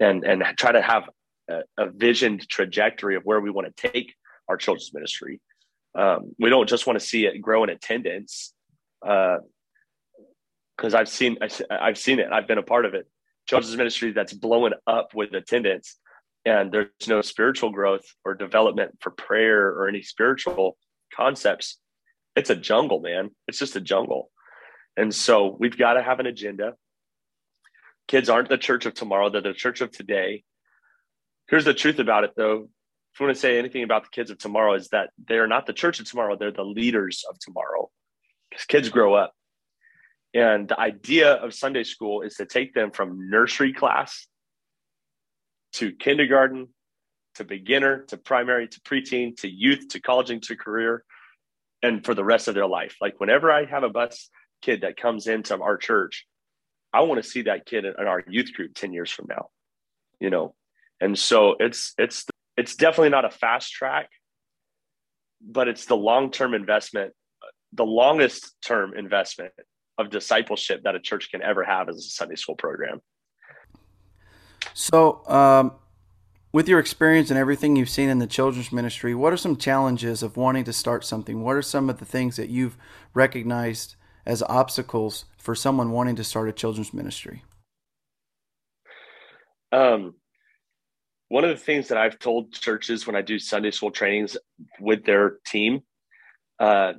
and 0.00 0.24
and 0.24 0.42
try 0.56 0.72
to 0.72 0.82
have 0.82 1.04
a, 1.48 1.60
a 1.78 1.90
visioned 1.90 2.48
trajectory 2.48 3.14
of 3.14 3.22
where 3.22 3.40
we 3.40 3.50
want 3.50 3.68
to 3.68 3.88
take 3.90 4.14
our 4.48 4.56
children's 4.56 4.92
ministry. 4.92 5.40
Um, 5.94 6.32
we 6.38 6.50
don't 6.50 6.68
just 6.68 6.86
want 6.86 6.98
to 6.98 7.04
see 7.04 7.26
it 7.26 7.40
grow 7.40 7.62
in 7.62 7.70
attendance 7.70 8.54
because 9.00 9.40
uh, 10.94 10.98
I've 10.98 11.08
seen 11.08 11.36
I've 11.70 11.98
seen 11.98 12.18
it. 12.18 12.32
I've 12.32 12.48
been 12.48 12.58
a 12.58 12.62
part 12.62 12.86
of 12.86 12.94
it. 12.94 13.06
Children's 13.48 13.76
ministry 13.76 14.12
that's 14.12 14.32
blowing 14.32 14.72
up 14.86 15.14
with 15.14 15.32
attendance 15.34 15.98
and 16.44 16.72
there's 16.72 16.88
no 17.06 17.22
spiritual 17.22 17.70
growth 17.70 18.04
or 18.24 18.34
development 18.34 18.96
for 19.00 19.10
prayer 19.10 19.68
or 19.68 19.88
any 19.88 20.02
spiritual 20.02 20.76
concepts 21.14 21.78
it's 22.36 22.50
a 22.50 22.56
jungle 22.56 23.00
man 23.00 23.30
it's 23.46 23.58
just 23.58 23.76
a 23.76 23.80
jungle 23.80 24.30
and 24.96 25.14
so 25.14 25.56
we've 25.58 25.78
got 25.78 25.94
to 25.94 26.02
have 26.02 26.20
an 26.20 26.26
agenda 26.26 26.74
Kids 28.08 28.28
aren't 28.28 28.48
the 28.48 28.58
church 28.58 28.86
of 28.86 28.94
tomorrow, 28.94 29.30
they're 29.30 29.40
the 29.40 29.54
church 29.54 29.80
of 29.80 29.90
today. 29.90 30.44
Here's 31.48 31.64
the 31.64 31.74
truth 31.74 31.98
about 31.98 32.24
it, 32.24 32.32
though. 32.36 32.68
If 33.12 33.20
you 33.20 33.26
want 33.26 33.36
to 33.36 33.40
say 33.40 33.58
anything 33.58 33.84
about 33.84 34.04
the 34.04 34.10
kids 34.10 34.30
of 34.30 34.38
tomorrow, 34.38 34.74
is 34.74 34.88
that 34.88 35.10
they're 35.28 35.46
not 35.46 35.66
the 35.66 35.72
church 35.72 36.00
of 36.00 36.08
tomorrow, 36.08 36.36
they're 36.36 36.50
the 36.50 36.64
leaders 36.64 37.24
of 37.28 37.38
tomorrow. 37.38 37.90
Because 38.50 38.64
kids 38.64 38.88
grow 38.88 39.14
up. 39.14 39.32
And 40.34 40.68
the 40.68 40.80
idea 40.80 41.34
of 41.34 41.54
Sunday 41.54 41.84
school 41.84 42.22
is 42.22 42.34
to 42.36 42.46
take 42.46 42.74
them 42.74 42.90
from 42.90 43.30
nursery 43.30 43.72
class 43.72 44.26
to 45.74 45.92
kindergarten 45.92 46.68
to 47.36 47.44
beginner 47.44 48.04
to 48.08 48.16
primary 48.18 48.68
to 48.68 48.80
preteen 48.80 49.34
to 49.40 49.48
youth 49.48 49.88
to 49.88 50.00
college 50.00 50.30
and 50.30 50.42
to 50.42 50.54
career 50.56 51.02
and 51.82 52.04
for 52.04 52.14
the 52.14 52.24
rest 52.24 52.48
of 52.48 52.54
their 52.54 52.66
life. 52.66 52.96
Like 53.00 53.18
whenever 53.18 53.50
I 53.50 53.64
have 53.64 53.82
a 53.82 53.88
bus 53.88 54.30
kid 54.60 54.82
that 54.82 54.96
comes 54.96 55.26
into 55.26 55.60
our 55.60 55.76
church, 55.76 56.26
I 56.92 57.00
want 57.00 57.22
to 57.22 57.28
see 57.28 57.42
that 57.42 57.66
kid 57.66 57.84
in, 57.84 57.94
our 57.98 58.22
youth 58.28 58.52
group 58.52 58.74
10 58.74 58.92
years 58.92 59.10
from 59.10 59.26
now, 59.28 59.48
you 60.20 60.30
know? 60.30 60.54
And 61.00 61.18
so 61.18 61.56
it's, 61.58 61.94
it's, 61.98 62.26
it's 62.56 62.76
definitely 62.76 63.10
not 63.10 63.24
a 63.24 63.30
fast 63.30 63.72
track, 63.72 64.10
but 65.40 65.68
it's 65.68 65.86
the 65.86 65.96
long-term 65.96 66.54
investment 66.54 67.14
the 67.72 67.84
longest 67.84 68.54
term 68.62 68.94
investment 68.96 69.52
of 69.98 70.10
discipleship 70.10 70.82
that 70.84 70.94
a 70.94 71.00
church 71.00 71.30
can 71.30 71.42
ever 71.42 71.64
have 71.64 71.88
is 71.88 71.96
a 71.96 72.10
Sunday 72.10 72.36
school 72.36 72.56
program. 72.56 73.00
So, 74.74 75.26
um, 75.26 75.72
with 76.52 76.68
your 76.68 76.78
experience 76.78 77.30
and 77.30 77.38
everything 77.38 77.76
you've 77.76 77.88
seen 77.88 78.08
in 78.08 78.18
the 78.18 78.26
children's 78.26 78.72
ministry, 78.72 79.14
what 79.14 79.32
are 79.32 79.38
some 79.38 79.56
challenges 79.56 80.22
of 80.22 80.36
wanting 80.36 80.64
to 80.64 80.72
start 80.72 81.04
something? 81.04 81.42
What 81.42 81.56
are 81.56 81.62
some 81.62 81.88
of 81.88 81.98
the 81.98 82.04
things 82.04 82.36
that 82.36 82.50
you've 82.50 82.76
recognized 83.14 83.96
as 84.26 84.42
obstacles 84.42 85.24
for 85.38 85.54
someone 85.54 85.90
wanting 85.90 86.16
to 86.16 86.24
start 86.24 86.48
a 86.48 86.52
children's 86.52 86.92
ministry? 86.92 87.42
Um, 89.72 90.14
one 91.28 91.44
of 91.44 91.50
the 91.50 91.56
things 91.64 91.88
that 91.88 91.96
I've 91.96 92.18
told 92.18 92.52
churches 92.52 93.06
when 93.06 93.16
I 93.16 93.22
do 93.22 93.38
Sunday 93.38 93.70
school 93.70 93.90
trainings 93.90 94.36
with 94.78 95.04
their 95.04 95.38
team, 95.46 95.82
uh, 96.60 96.92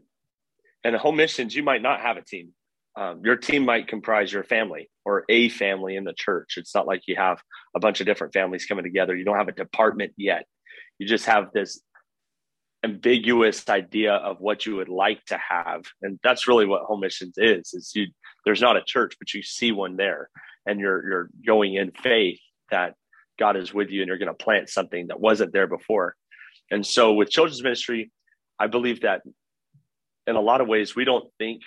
and 0.84 0.96
home 0.96 1.16
missions, 1.16 1.56
you 1.56 1.64
might 1.64 1.82
not 1.82 2.02
have 2.02 2.18
a 2.18 2.22
team. 2.22 2.54
Um, 2.96 3.22
your 3.24 3.38
team 3.38 3.66
might 3.66 3.88
comprise 3.88 4.32
your 4.32 4.44
family 4.44 4.90
or 5.04 5.26
a 5.28 5.50
family 5.50 5.96
in 5.96 6.04
the 6.04 6.14
church. 6.14 6.56
It's 6.58 6.76
not 6.76 6.86
like 6.86 7.08
you 7.08 7.16
have 7.16 7.42
a 7.76 7.80
bunch 7.80 8.02
of 8.02 8.06
different 8.06 8.34
families 8.34 8.66
coming 8.66 8.84
together. 8.84 9.16
You 9.16 9.26
don't 9.26 9.38
have 9.38 9.48
a 9.48 9.54
department 9.54 10.14
yet. 10.16 10.46
You 11.00 11.08
just 11.08 11.26
have 11.26 11.52
this 11.54 11.82
ambiguous 12.84 13.68
idea 13.70 14.14
of 14.14 14.42
what 14.42 14.66
you 14.66 14.76
would 14.76 14.90
like 14.90 15.24
to 15.26 15.38
have 15.38 15.84
and 16.02 16.20
that's 16.22 16.50
really 16.50 16.66
what 16.66 16.84
home 16.84 17.00
missions 17.00 17.36
is 17.38 17.74
is 17.74 17.94
you 17.96 18.08
there's 18.44 18.60
not 18.60 18.76
a 18.76 18.84
church 18.84 19.16
but 19.18 19.34
you 19.34 19.42
see 19.42 19.72
one 19.72 19.96
there 19.96 20.30
and 20.66 20.82
you're 20.82 21.08
you're 21.08 21.30
going 21.46 21.76
in 21.76 21.92
faith 21.92 22.40
that 22.72 22.96
god 23.40 23.56
is 23.56 23.74
with 23.74 23.90
you 23.90 24.02
and 24.02 24.10
you're 24.10 24.18
going 24.18 24.28
to 24.28 24.34
plant 24.34 24.68
something 24.68 25.08
that 25.08 25.20
wasn't 25.20 25.54
there 25.54 25.66
before 25.66 26.14
and 26.72 26.86
so 26.86 27.14
with 27.14 27.30
children's 27.30 27.64
ministry 27.64 28.12
i 28.60 28.68
believe 28.68 29.02
that 29.02 29.22
in 30.28 30.36
a 30.36 30.42
lot 30.42 30.60
of 30.60 30.68
ways 30.68 30.94
we 30.94 31.06
don't 31.06 31.32
think 31.40 31.62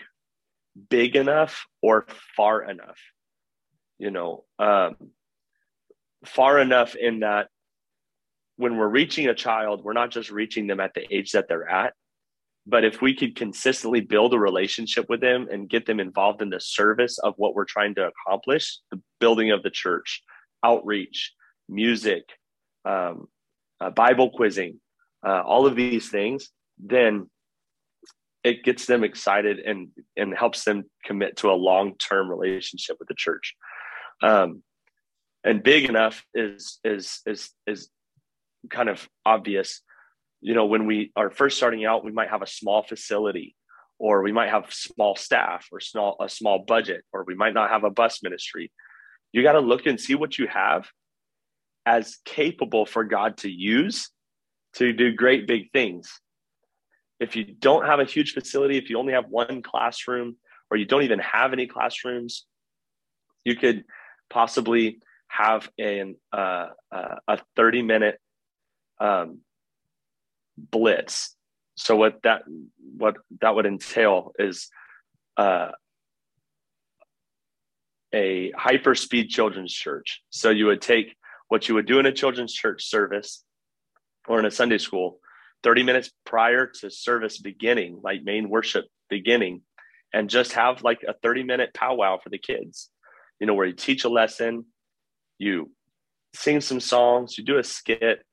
big 0.91 1.17
enough 1.17 1.67
or 1.83 2.07
far 2.37 2.63
enough 2.63 2.99
you 3.99 4.11
know 4.11 4.45
um, 4.59 4.97
far 6.25 6.59
enough 6.59 6.95
in 6.95 7.21
that 7.21 7.49
when 8.57 8.77
we're 8.77 8.89
reaching 8.89 9.29
a 9.29 9.35
child, 9.35 9.85
we're 9.85 9.93
not 9.93 10.11
just 10.11 10.31
reaching 10.31 10.67
them 10.67 10.81
at 10.81 10.95
the 10.95 11.07
age 11.15 11.33
that 11.33 11.47
they're 11.49 11.69
at, 11.69 11.93
but 12.67 12.85
if 12.85 13.01
we 13.01 13.15
could 13.15 13.37
consistently 13.37 14.01
build 14.01 14.35
a 14.35 14.39
relationship 14.39 15.07
with 15.09 15.21
them 15.21 15.47
and 15.51 15.69
get 15.69 15.87
them 15.87 16.01
involved 16.01 16.43
in 16.43 16.51
the 16.51 16.61
service 16.61 17.19
of 17.19 17.35
what 17.37 17.55
we're 17.55 17.65
trying 17.67 17.95
to 17.95 18.09
accomplish 18.09 18.79
the 18.91 19.01
building 19.21 19.51
of 19.51 19.63
the 19.63 19.71
church, 19.71 20.23
outreach, 20.65 21.33
music, 21.69 22.25
um, 22.85 23.29
uh, 23.81 23.91
Bible 23.91 24.31
quizzing, 24.31 24.81
uh, 25.25 25.43
all 25.43 25.67
of 25.67 25.77
these 25.77 26.09
things, 26.09 26.49
then 26.79 27.29
it 28.47 28.63
gets 28.63 28.87
them 28.87 29.03
excited 29.03 29.59
and 29.59 29.89
and 30.17 30.33
helps 30.33 30.63
them 30.63 30.85
commit 31.05 31.37
to 31.39 31.51
a 31.51 31.63
long 31.69 31.97
term 31.99 32.31
relationship 32.31 32.97
with 33.01 33.09
the 33.09 33.15
church. 33.15 33.57
Um, 34.23 34.63
and 35.43 35.65
big 35.65 35.87
enough 35.87 36.25
is 36.33 36.79
is 36.85 37.23
is 37.27 37.51
is 37.67 37.91
kind 38.71 38.89
of 38.89 39.09
obvious. 39.25 39.83
You 40.41 40.55
know 40.55 40.67
when 40.67 40.87
we 40.87 41.11
are 41.17 41.29
first 41.29 41.57
starting 41.57 41.85
out 41.85 42.05
we 42.05 42.13
might 42.13 42.31
have 42.31 42.43
a 42.43 42.47
small 42.47 42.85
facility 42.85 43.57
or 43.99 44.23
we 44.23 44.31
might 44.31 44.51
have 44.51 44.73
small 44.73 45.17
staff 45.17 45.67
or 45.73 45.81
small 45.81 46.17
a 46.21 46.29
small 46.29 46.61
budget 46.61 47.03
or 47.13 47.25
we 47.25 47.35
might 47.35 47.55
not 47.55 47.71
have 47.71 47.83
a 47.83 47.91
bus 47.91 48.23
ministry. 48.23 48.71
You 49.33 49.43
got 49.43 49.53
to 49.53 49.61
look 49.61 49.87
and 49.87 50.01
see 50.01 50.15
what 50.15 50.39
you 50.39 50.47
have 50.47 50.87
as 51.85 52.19
capable 52.25 52.87
for 52.87 53.03
god 53.03 53.39
to 53.39 53.51
use 53.51 54.09
to 54.75 54.93
do 54.93 55.13
great 55.13 55.49
big 55.49 55.73
things 55.73 56.21
if 57.19 57.35
you 57.37 57.45
don't 57.45 57.87
have 57.87 58.01
a 58.01 58.05
huge 58.05 58.33
facility 58.33 58.77
if 58.77 58.91
you 58.91 58.99
only 58.99 59.13
have 59.13 59.29
one 59.29 59.63
classroom 59.63 60.37
or 60.71 60.77
you 60.77 60.85
don't 60.85 61.03
even 61.03 61.19
have 61.19 61.53
any 61.53 61.67
classrooms 61.67 62.47
you 63.45 63.55
could 63.55 63.85
possibly 64.29 64.99
have 65.29 65.69
an 65.79 66.17
uh, 66.33 66.69
uh, 66.91 67.17
a 67.29 67.39
30 67.55 67.83
minute 67.83 68.21
um, 69.01 69.41
blitz. 70.57 71.35
So 71.77 71.97
what 71.97 72.23
that 72.23 72.43
what 72.97 73.17
that 73.41 73.55
would 73.55 73.67
entail 73.67 74.33
is 74.39 74.69
uh, 75.37 75.73
a 78.15 78.51
hyper 78.53 78.95
speed 78.95 79.29
children's 79.29 79.73
church. 79.73 80.23
So 80.31 80.51
you 80.51 80.67
would 80.67 80.81
take 80.81 81.17
what 81.49 81.69
you 81.69 81.75
would 81.75 81.87
do 81.87 81.99
in 81.99 82.07
a 82.07 82.13
children's 82.13 82.53
church 82.53 82.87
service 82.87 83.45
or 84.27 84.39
in 84.39 84.47
a 84.47 84.51
Sunday 84.51 84.79
school, 84.79 85.21
30 85.63 85.83
minutes 85.83 86.11
prior 86.25 86.67
to 86.67 86.91
service 86.91 87.39
beginning, 87.39 88.01
like 88.03 88.23
main 88.23 88.49
worship 88.49 88.85
beginning, 89.09 89.63
and 90.13 90.31
just 90.31 90.53
have 90.53 90.83
like 90.83 91.01
a 91.07 91.15
30 91.23 91.43
minute 91.45 91.75
powwow 91.75 92.19
for 92.19 92.31
the 92.31 92.39
kids, 92.39 92.91
you 93.41 93.47
know, 93.47 93.55
where 93.55 93.67
you 93.67 93.73
teach 93.73 94.05
a 94.05 94.09
lesson, 94.09 94.65
you 95.39 95.71
sing 96.35 96.61
some 96.61 96.81
songs, 96.81 97.37
you 97.37 97.45
do 97.45 97.59
a 97.59 97.65
skit, 97.65 98.25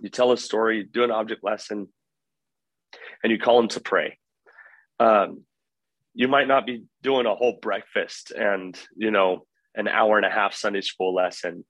you 0.00 0.08
tell 0.08 0.32
a 0.32 0.36
story, 0.36 0.78
you 0.78 0.84
do 0.84 1.04
an 1.04 1.10
object 1.10 1.42
lesson, 1.42 1.88
and 3.22 3.32
you 3.32 3.38
call 3.38 3.58
them 3.58 3.68
to 3.68 3.80
pray. 3.80 4.18
Um, 5.00 5.44
you 6.14 6.28
might 6.28 6.48
not 6.48 6.66
be 6.66 6.84
doing 7.02 7.26
a 7.26 7.34
whole 7.34 7.58
breakfast 7.60 8.30
and 8.30 8.78
you 8.96 9.10
know 9.10 9.46
an 9.74 9.88
hour 9.88 10.16
and 10.16 10.26
a 10.26 10.30
half 10.30 10.54
Sunday 10.54 10.80
school 10.80 11.12
lesson 11.12 11.64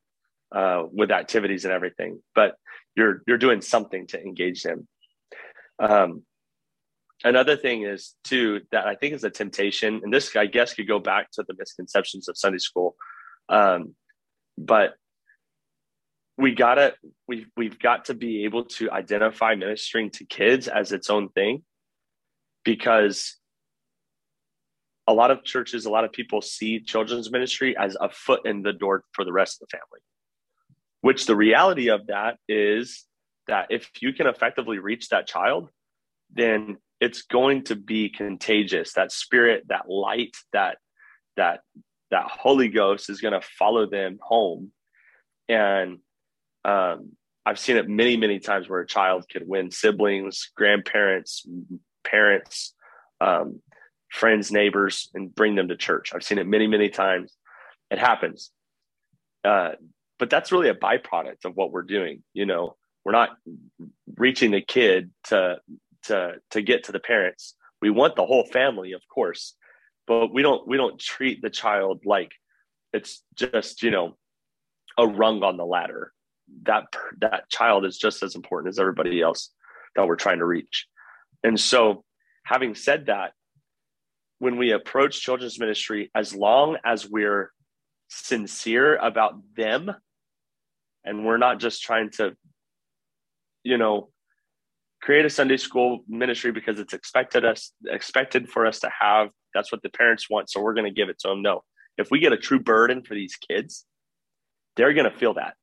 uh, 0.54 0.84
with 0.92 1.10
activities 1.10 1.64
and 1.64 1.72
everything, 1.72 2.20
but 2.34 2.54
you're 2.96 3.22
you're 3.26 3.38
doing 3.38 3.61
something 3.61 4.07
to 4.09 4.20
engage 4.20 4.62
them. 4.62 4.87
Um, 5.78 6.22
another 7.24 7.57
thing 7.57 7.83
is 7.83 8.14
too 8.24 8.62
that 8.72 8.87
I 8.87 8.94
think 8.94 9.14
is 9.14 9.24
a 9.24 9.30
temptation, 9.30 10.00
and 10.02 10.12
this 10.12 10.35
I 10.37 10.46
guess 10.46 10.74
could 10.74 10.88
go 10.88 10.98
back 10.98 11.30
to 11.33 11.44
the 11.46 11.54
misconceptions 11.59 12.28
of 12.28 12.37
Sunday 12.37 12.59
school, 12.59 12.96
um, 13.48 13.94
but 14.57 14.94
we 16.37 16.54
gotta 16.54 16.94
we 17.28 17.46
we've 17.57 17.78
got 17.78 18.07
to 18.07 18.14
be 18.14 18.44
able 18.44 18.64
to 18.64 18.90
identify 18.90 19.54
ministering 19.54 20.11
to 20.11 20.24
kids 20.24 20.68
as 20.68 20.92
its 20.92 21.11
own 21.11 21.28
thing 21.30 21.62
because 22.64 23.37
a 25.07 25.12
lot 25.12 25.30
of 25.30 25.44
churches 25.44 25.85
a 25.85 25.90
lot 25.90 26.04
of 26.04 26.12
people 26.12 26.40
see 26.40 26.80
children's 26.80 27.30
ministry 27.30 27.76
as 27.76 27.96
a 28.00 28.09
foot 28.09 28.40
in 28.46 28.62
the 28.62 28.72
door 28.72 29.04
for 29.12 29.24
the 29.24 29.33
rest 29.33 29.61
of 29.61 29.68
the 29.68 29.76
family 29.76 30.00
which 31.05 31.27
the 31.27 31.37
reality 31.37 31.88
of 31.88 32.07
that 32.07 32.38
is 32.49 33.05
that 33.47 33.67
if 33.69 33.90
you 34.01 34.14
can 34.14 34.27
effectively 34.27 34.79
reach 34.79 35.11
that 35.11 35.27
child 35.27 35.69
then 36.33 36.79
it's 36.99 37.23
going 37.23 37.62
to 37.62 37.77
be 37.77 38.09
contagious 38.09 38.95
that 38.95 39.12
spirit 39.12 39.64
that 39.69 39.88
light 39.88 40.35
that 40.55 40.79
that 41.37 41.61
that 42.11 42.25
holy 42.27 42.69
ghost 42.69 43.11
is 43.11 43.21
going 43.21 43.38
to 43.38 43.47
follow 43.59 43.85
them 43.87 44.19
home 44.23 44.73
and 45.49 45.99
um, 46.64 47.12
I've 47.45 47.59
seen 47.59 47.77
it 47.77 47.88
many, 47.88 48.17
many 48.17 48.38
times 48.38 48.69
where 48.69 48.81
a 48.81 48.87
child 48.87 49.27
could 49.31 49.47
win 49.47 49.71
siblings, 49.71 50.51
grandparents, 50.57 51.47
parents, 52.03 52.75
um, 53.21 53.61
friends, 54.11 54.51
neighbors, 54.51 55.11
and 55.14 55.35
bring 55.35 55.55
them 55.55 55.69
to 55.69 55.77
church. 55.77 56.12
I've 56.14 56.23
seen 56.23 56.38
it 56.38 56.47
many, 56.47 56.67
many 56.67 56.88
times. 56.88 57.37
It 57.90 57.99
happens. 57.99 58.51
Uh, 59.45 59.73
but 60.18 60.31
that's 60.31 60.53
really 60.53 60.68
a 60.68 60.74
byproduct 60.74 61.44
of 61.44 61.57
what 61.57 61.72
we're 61.72 61.83
doing. 61.83 62.22
You 62.33 62.46
know, 62.46 62.77
we're 63.05 63.12
not 63.12 63.37
reaching 64.16 64.50
the 64.50 64.61
kid 64.61 65.11
to 65.24 65.59
to 66.05 66.35
to 66.50 66.62
get 66.62 66.85
to 66.85 66.92
the 66.92 67.00
parents. 67.00 67.55
We 67.83 67.90
want 67.90 68.16
the 68.16 68.27
whole 68.27 68.44
family, 68.44 68.92
of 68.92 69.03
course, 69.12 69.55
but 70.07 70.33
we 70.33 70.42
don't 70.42 70.66
we 70.66 70.77
don't 70.77 70.98
treat 70.98 71.42
the 71.42 71.50
child 71.50 72.03
like 72.05 72.33
it's 72.92 73.22
just 73.35 73.83
you 73.83 73.90
know 73.90 74.16
a 74.96 75.07
rung 75.07 75.42
on 75.42 75.57
the 75.57 75.66
ladder 75.66 76.12
that 76.62 76.85
that 77.20 77.48
child 77.48 77.85
is 77.85 77.98
just 77.98 78.22
as 78.22 78.35
important 78.35 78.72
as 78.72 78.79
everybody 78.79 79.20
else 79.20 79.50
that 79.96 80.07
we're 80.07 80.16
trying 80.16 80.38
to 80.38 80.46
reach. 80.46 80.87
And 81.42 81.59
so, 81.59 82.05
having 82.44 82.74
said 82.74 83.07
that, 83.07 83.33
when 84.38 84.57
we 84.57 84.72
approach 84.72 85.20
children's 85.20 85.59
ministry, 85.59 86.11
as 86.14 86.35
long 86.35 86.77
as 86.85 87.09
we're 87.09 87.50
sincere 88.14 88.96
about 88.96 89.35
them 89.57 89.94
and 91.05 91.24
we're 91.24 91.38
not 91.38 91.61
just 91.61 91.83
trying 91.83 92.11
to, 92.11 92.37
you 93.62 93.79
know, 93.79 94.11
create 95.03 95.27
a 95.27 95.31
Sunday 95.31 95.59
school 95.59 96.05
ministry 96.09 96.50
because 96.50 96.81
it's 96.81 96.94
expected 96.94 97.44
us 97.44 97.72
expected 97.87 98.48
for 98.48 98.66
us 98.66 98.81
to 98.81 98.90
have. 98.98 99.31
That's 99.53 99.70
what 99.70 99.83
the 99.83 99.90
parents 99.90 100.31
want, 100.31 100.50
so 100.50 100.61
we're 100.61 100.74
going 100.74 100.87
to 100.87 100.90
give 100.90 101.09
it 101.09 101.18
to 101.20 101.29
them. 101.29 101.42
No, 101.42 101.62
if 101.98 102.11
we 102.11 102.20
get 102.20 102.33
a 102.33 102.38
true 102.38 102.61
burden 102.61 103.03
for 103.03 103.14
these 103.14 103.37
kids, 103.37 103.85
they're 104.77 104.94
going 104.94 105.11
to 105.11 105.16
feel 105.16 105.35
that 105.35 105.55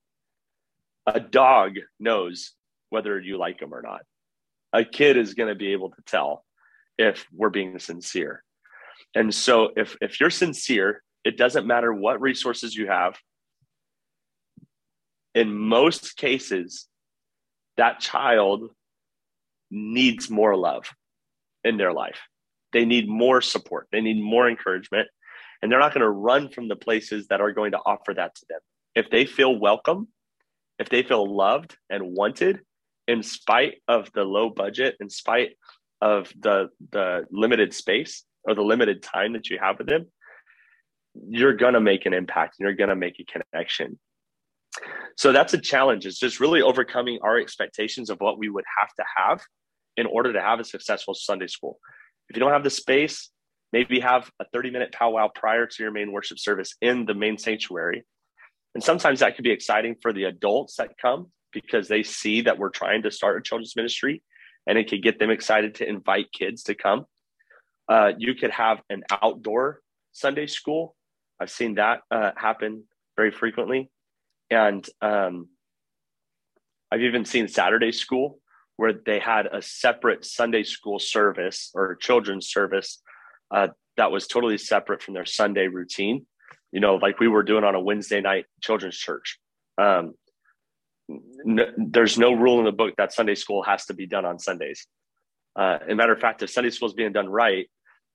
a 1.08 1.20
dog 1.20 1.74
knows 2.00 2.54
whether 2.90 3.20
you 3.20 3.38
like 3.38 3.60
them 3.60 3.74
or 3.74 3.82
not. 3.82 4.02
A 4.74 4.86
kid 4.86 5.18
is 5.18 5.34
going 5.34 5.50
to 5.50 5.56
be 5.56 5.74
able 5.74 5.90
to 5.90 6.02
tell 6.06 6.46
if 6.98 7.26
we're 7.34 7.50
being 7.50 7.80
sincere. 7.80 8.44
And 9.16 9.34
so 9.34 9.72
if 9.76 9.98
if 10.02 10.20
you're 10.20 10.30
sincere, 10.30 11.04
it 11.24 11.38
doesn't 11.38 11.68
matter 11.68 11.94
what 11.94 12.22
resources 12.22 12.76
you 12.76 12.88
have. 12.88 13.18
In 15.34 15.56
most 15.56 16.18
cases, 16.18 16.88
that 17.78 18.00
child 18.00 18.70
needs 19.70 20.30
more 20.30 20.56
love 20.56 20.90
in 21.64 21.78
their 21.78 21.94
life. 21.94 22.20
They 22.74 22.86
need 22.86 23.08
more 23.08 23.42
support. 23.42 23.88
They 23.92 24.02
need 24.02 24.22
more 24.22 24.50
encouragement. 24.50 25.08
And 25.62 25.72
they're 25.72 25.80
not 25.80 25.94
going 25.94 26.02
to 26.02 26.10
run 26.10 26.50
from 26.50 26.68
the 26.68 26.76
places 26.76 27.28
that 27.28 27.40
are 27.42 27.54
going 27.54 27.72
to 27.72 27.80
offer 27.86 28.14
that 28.14 28.36
to 28.36 28.46
them. 28.50 28.60
If 28.96 29.10
they 29.10 29.26
feel 29.26 29.56
welcome, 29.56 30.08
if 30.80 30.90
they 30.90 31.04
feel 31.04 31.26
loved 31.26 31.78
and 31.90 32.16
wanted, 32.16 32.62
in 33.08 33.24
spite 33.24 33.76
of 33.88 34.12
the 34.14 34.24
low 34.24 34.50
budget, 34.50 34.96
in 35.00 35.10
spite 35.10 35.52
of 36.02 36.32
the 36.40 36.70
the 36.92 37.26
limited 37.30 37.74
space 37.74 38.24
or 38.44 38.56
the 38.56 38.64
limited 38.64 39.04
time 39.04 39.34
that 39.34 39.50
you 39.50 39.60
have 39.60 39.78
with 39.78 39.88
them, 39.88 40.08
you're 41.14 41.56
going 41.56 41.74
to 41.74 41.82
make 41.82 42.06
an 42.06 42.14
impact 42.14 42.56
and 42.60 42.66
you're 42.66 42.76
going 42.76 42.90
to 42.90 42.96
make 42.96 43.20
a 43.20 43.26
connection. 43.26 44.00
So 45.18 45.32
that's 45.32 45.54
a 45.54 45.58
challenge. 45.58 46.06
It's 46.06 46.20
just 46.20 46.40
really 46.40 46.62
overcoming 46.62 47.20
our 47.22 47.38
expectations 47.38 48.10
of 48.10 48.20
what 48.20 48.38
we 48.38 48.50
would 48.50 48.64
have 48.80 48.94
to 48.96 49.04
have 49.18 49.42
in 49.98 50.06
order 50.06 50.32
to 50.34 50.42
have 50.42 50.60
a 50.60 50.64
successful 50.64 51.14
Sunday 51.14 51.48
school. 51.48 51.80
If 52.30 52.38
you 52.38 52.40
don't 52.40 52.54
have 52.54 52.64
the 52.64 52.70
space, 52.70 53.30
maybe 53.74 54.00
have 54.00 54.30
a 54.40 54.46
30 54.54 54.72
minute 54.72 54.94
powwow 54.94 55.30
prior 55.34 55.66
to 55.66 55.84
your 55.84 55.92
main 55.92 56.12
worship 56.12 56.40
service 56.40 56.76
in 56.82 57.06
the 57.06 57.14
main 57.14 57.38
sanctuary. 57.38 58.04
And 58.74 58.84
sometimes 58.84 59.20
that 59.20 59.36
can 59.36 59.44
be 59.44 59.52
exciting 59.52 59.96
for 60.02 60.14
the 60.14 60.26
adults 60.26 60.78
that 60.78 60.98
come 61.02 61.28
because 61.52 61.90
they 61.90 62.04
see 62.04 62.42
that 62.42 62.58
we're 62.58 62.70
trying 62.70 63.04
to 63.04 63.12
start 63.12 63.38
a 63.38 63.42
children's 63.42 63.76
ministry 63.76 64.24
and 64.66 64.78
it 64.78 64.90
could 64.90 65.04
get 65.04 65.20
them 65.20 65.30
excited 65.30 65.76
to 65.76 65.88
invite 65.88 66.32
kids 66.32 66.64
to 66.64 66.76
come. 66.76 67.06
Uh, 67.90 68.12
you 68.18 68.36
could 68.36 68.52
have 68.52 68.82
an 68.90 69.04
outdoor 69.22 69.82
Sunday 70.14 70.48
school. 70.48 70.96
I've 71.42 71.50
seen 71.50 71.76
that 71.76 72.02
uh, 72.12 72.32
happen 72.38 72.84
very 73.18 73.32
frequently. 73.32 73.90
And 74.52 74.88
um, 75.02 75.50
I've 76.92 77.02
even 77.02 77.26
seen 77.26 77.48
Saturday 77.48 77.92
school 77.92 78.40
where 78.78 78.94
they 78.94 79.20
had 79.20 79.48
a 79.48 79.62
separate 79.62 80.24
Sunday 80.24 80.64
school 80.64 81.00
service 81.00 81.72
or 81.74 81.96
children's 81.96 82.50
service 82.50 83.02
uh, 83.50 83.70
that 83.98 84.12
was 84.12 84.28
totally 84.28 84.58
separate 84.58 85.02
from 85.02 85.16
their 85.16 85.26
Sunday 85.26 85.68
routine. 85.68 86.28
You 86.72 86.80
know, 86.80 86.96
like 86.96 87.20
we 87.20 87.28
were 87.28 87.44
doing 87.44 87.64
on 87.64 87.76
a 87.76 87.82
Wednesday 87.82 88.22
night 88.22 88.46
children's 88.62 88.98
church. 88.98 89.40
Um, 89.80 90.14
there's 91.78 92.20
no 92.20 92.34
rule 92.34 92.60
in 92.60 92.66
the 92.66 92.72
book 92.72 92.94
that 92.98 93.14
Sunday 93.14 93.36
school 93.36 93.64
has 93.64 93.86
to 93.88 93.94
be 93.94 94.06
done 94.06 94.26
on 94.26 94.38
Sundays. 94.38 94.86
Uh, 95.56 95.80
a 95.90 95.96
matter 95.96 96.14
of 96.14 96.20
fact, 96.20 96.44
if 96.44 96.52
Sunday 96.52 96.70
school 96.70 96.88
is 96.88 96.94
being 96.94 97.12
done 97.12 97.28
right, 97.28 97.68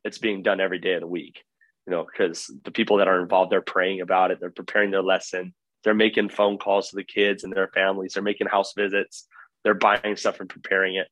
it's 0.04 0.18
being 0.18 0.42
done 0.42 0.60
every 0.60 0.78
day 0.78 0.94
of 0.94 1.00
the 1.00 1.06
week. 1.06 1.42
You 1.86 1.92
know, 1.92 2.04
because 2.04 2.50
the 2.64 2.70
people 2.70 2.96
that 2.96 3.08
are 3.08 3.20
involved, 3.20 3.52
they're 3.52 3.60
praying 3.60 4.00
about 4.00 4.30
it, 4.30 4.40
they're 4.40 4.50
preparing 4.50 4.90
their 4.90 5.02
lesson, 5.02 5.54
they're 5.84 5.94
making 5.94 6.30
phone 6.30 6.58
calls 6.58 6.90
to 6.90 6.96
the 6.96 7.04
kids 7.04 7.44
and 7.44 7.52
their 7.52 7.68
families, 7.68 8.14
they're 8.14 8.22
making 8.22 8.48
house 8.48 8.72
visits, 8.76 9.28
they're 9.62 9.74
buying 9.74 10.16
stuff 10.16 10.40
and 10.40 10.48
preparing 10.48 10.96
it. 10.96 11.08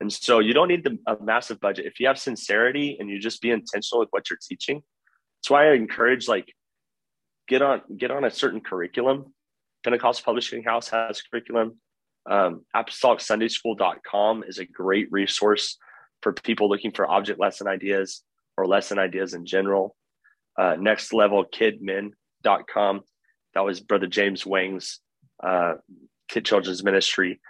And 0.00 0.12
so 0.12 0.40
you 0.40 0.52
don't 0.52 0.68
need 0.68 0.84
the, 0.84 0.98
a 1.06 1.16
massive 1.22 1.60
budget. 1.60 1.86
If 1.86 2.00
you 2.00 2.06
have 2.08 2.18
sincerity 2.18 2.96
and 3.00 3.08
you 3.08 3.18
just 3.18 3.40
be 3.40 3.50
intentional 3.50 4.00
with 4.00 4.10
what 4.10 4.28
you're 4.28 4.38
teaching, 4.46 4.82
that's 5.38 5.50
why 5.50 5.70
I 5.70 5.74
encourage 5.74 6.28
like 6.28 6.52
get 7.48 7.62
on 7.62 7.80
get 7.96 8.10
on 8.10 8.24
a 8.24 8.30
certain 8.30 8.60
curriculum 8.60 9.32
Pentecostal 9.84 10.24
Publishing 10.24 10.64
House 10.64 10.88
has 10.88 11.22
curriculum. 11.22 11.78
Um, 12.28 12.64
ApostolicSundaySchool.com 12.74 14.44
is 14.48 14.58
a 14.58 14.64
great 14.64 15.12
resource 15.12 15.76
for 16.22 16.32
people 16.32 16.70
looking 16.70 16.90
for 16.90 17.06
object 17.06 17.38
lesson 17.38 17.68
ideas 17.68 18.22
or 18.56 18.66
lesson 18.66 18.98
ideas 18.98 19.34
in 19.34 19.46
general. 19.46 19.96
Uh, 20.58 20.76
next 20.78 21.12
level 21.12 21.44
kidmin.com. 21.44 23.00
That 23.54 23.64
was 23.64 23.80
Brother 23.80 24.06
James 24.06 24.44
Wang's 24.44 25.00
uh, 25.42 25.74
Kid 26.28 26.44
Children's 26.44 26.84
Ministry. 26.84 27.40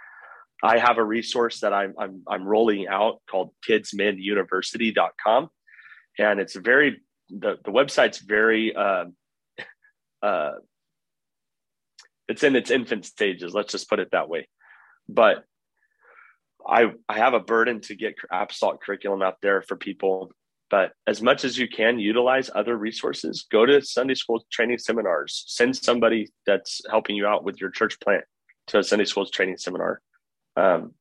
I 0.63 0.77
have 0.77 0.97
a 0.97 1.03
resource 1.03 1.59
that 1.59 1.73
I'm, 1.73 1.93
I'm, 1.99 2.23
I'm 2.27 2.45
rolling 2.45 2.87
out 2.87 3.21
called 3.29 3.51
kidsmenuniversity.com. 3.67 5.49
And 6.17 6.39
it's 6.39 6.55
very, 6.55 7.01
the, 7.29 7.57
the 7.63 7.71
website's 7.71 8.19
very 8.19 8.75
uh, 8.75 9.05
uh, 10.23 10.51
it's 12.27 12.43
in 12.43 12.55
its 12.55 12.71
infant 12.71 13.05
stages 13.05 13.53
let's 13.53 13.71
just 13.71 13.89
put 13.89 13.99
it 13.99 14.09
that 14.11 14.29
way 14.29 14.47
but 15.07 15.43
i 16.67 16.91
i 17.07 17.17
have 17.17 17.33
a 17.33 17.39
burden 17.39 17.81
to 17.81 17.95
get 17.95 18.15
apostolic 18.31 18.81
curriculum 18.81 19.21
out 19.21 19.37
there 19.41 19.61
for 19.61 19.75
people 19.75 20.31
but 20.69 20.91
as 21.07 21.21
much 21.21 21.45
as 21.45 21.57
you 21.57 21.67
can 21.67 21.99
utilize 21.99 22.49
other 22.55 22.77
resources 22.77 23.45
go 23.51 23.65
to 23.65 23.81
sunday 23.81 24.15
school 24.15 24.45
training 24.51 24.77
seminars. 24.77 25.43
Send 25.47 25.75
somebody 25.75 26.27
that's 26.45 26.81
helping 26.89 27.15
you 27.15 27.27
out 27.27 27.43
with 27.43 27.59
your 27.59 27.69
church 27.69 27.99
plant 27.99 28.23
to 28.67 28.79
a 28.79 28.83
sunday 28.83 29.05
school 29.05 29.25
training 29.25 29.57
seminar. 29.57 30.01
Um, 30.55 30.93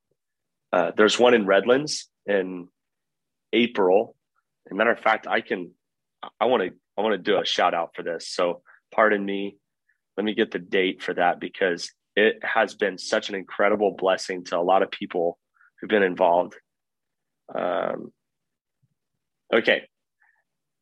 uh, 0.73 0.93
there's 0.97 1.19
one 1.19 1.35
in 1.35 1.47
redlands 1.47 2.09
in 2.27 2.69
april. 3.53 4.17
As 4.67 4.73
a 4.73 4.75
matter 4.75 4.93
of 4.93 5.01
fact 5.01 5.27
i 5.27 5.41
can 5.41 5.73
i 6.41 6.47
want 6.47 6.63
to 6.63 6.71
i 6.97 7.03
want 7.03 7.13
to 7.13 7.19
do 7.19 7.39
a 7.39 7.45
shout 7.45 7.75
out 7.75 7.91
for 7.95 8.03
this. 8.03 8.29
So 8.29 8.63
pardon 8.93 9.25
me. 9.25 9.57
Let 10.17 10.25
me 10.25 10.35
get 10.35 10.53
the 10.53 10.61
date 10.61 11.03
for 11.03 11.15
that 11.15 11.41
because 11.41 11.91
it 12.17 12.39
has 12.43 12.75
been 12.75 12.99
such 12.99 13.29
an 13.29 13.35
incredible 13.35 13.93
blessing 13.93 14.45
to 14.45 14.59
a 14.59 14.63
lot 14.63 14.83
of 14.83 14.91
people 14.91 15.39
who've 15.81 15.91
been 15.91 16.05
involved. 16.05 16.55
Um, 17.55 18.13
okay. 19.55 19.87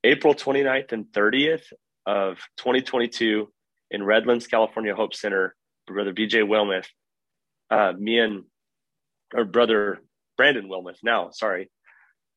April 0.04 0.34
29th 0.34 0.92
and 0.92 1.04
30th 1.06 1.64
of 2.06 2.38
2022 2.56 3.48
in 3.90 4.02
Redlands, 4.02 4.46
California 4.46 4.94
Hope 4.94 5.14
Center, 5.14 5.54
Brother 5.86 6.12
BJ 6.12 6.42
Wilmoth, 6.42 6.86
uh, 7.70 7.92
me 7.96 8.18
and 8.18 8.44
or 9.34 9.44
Brother 9.44 10.00
Brandon 10.36 10.68
Wilmoth 10.68 10.98
now, 11.02 11.30
sorry, 11.30 11.70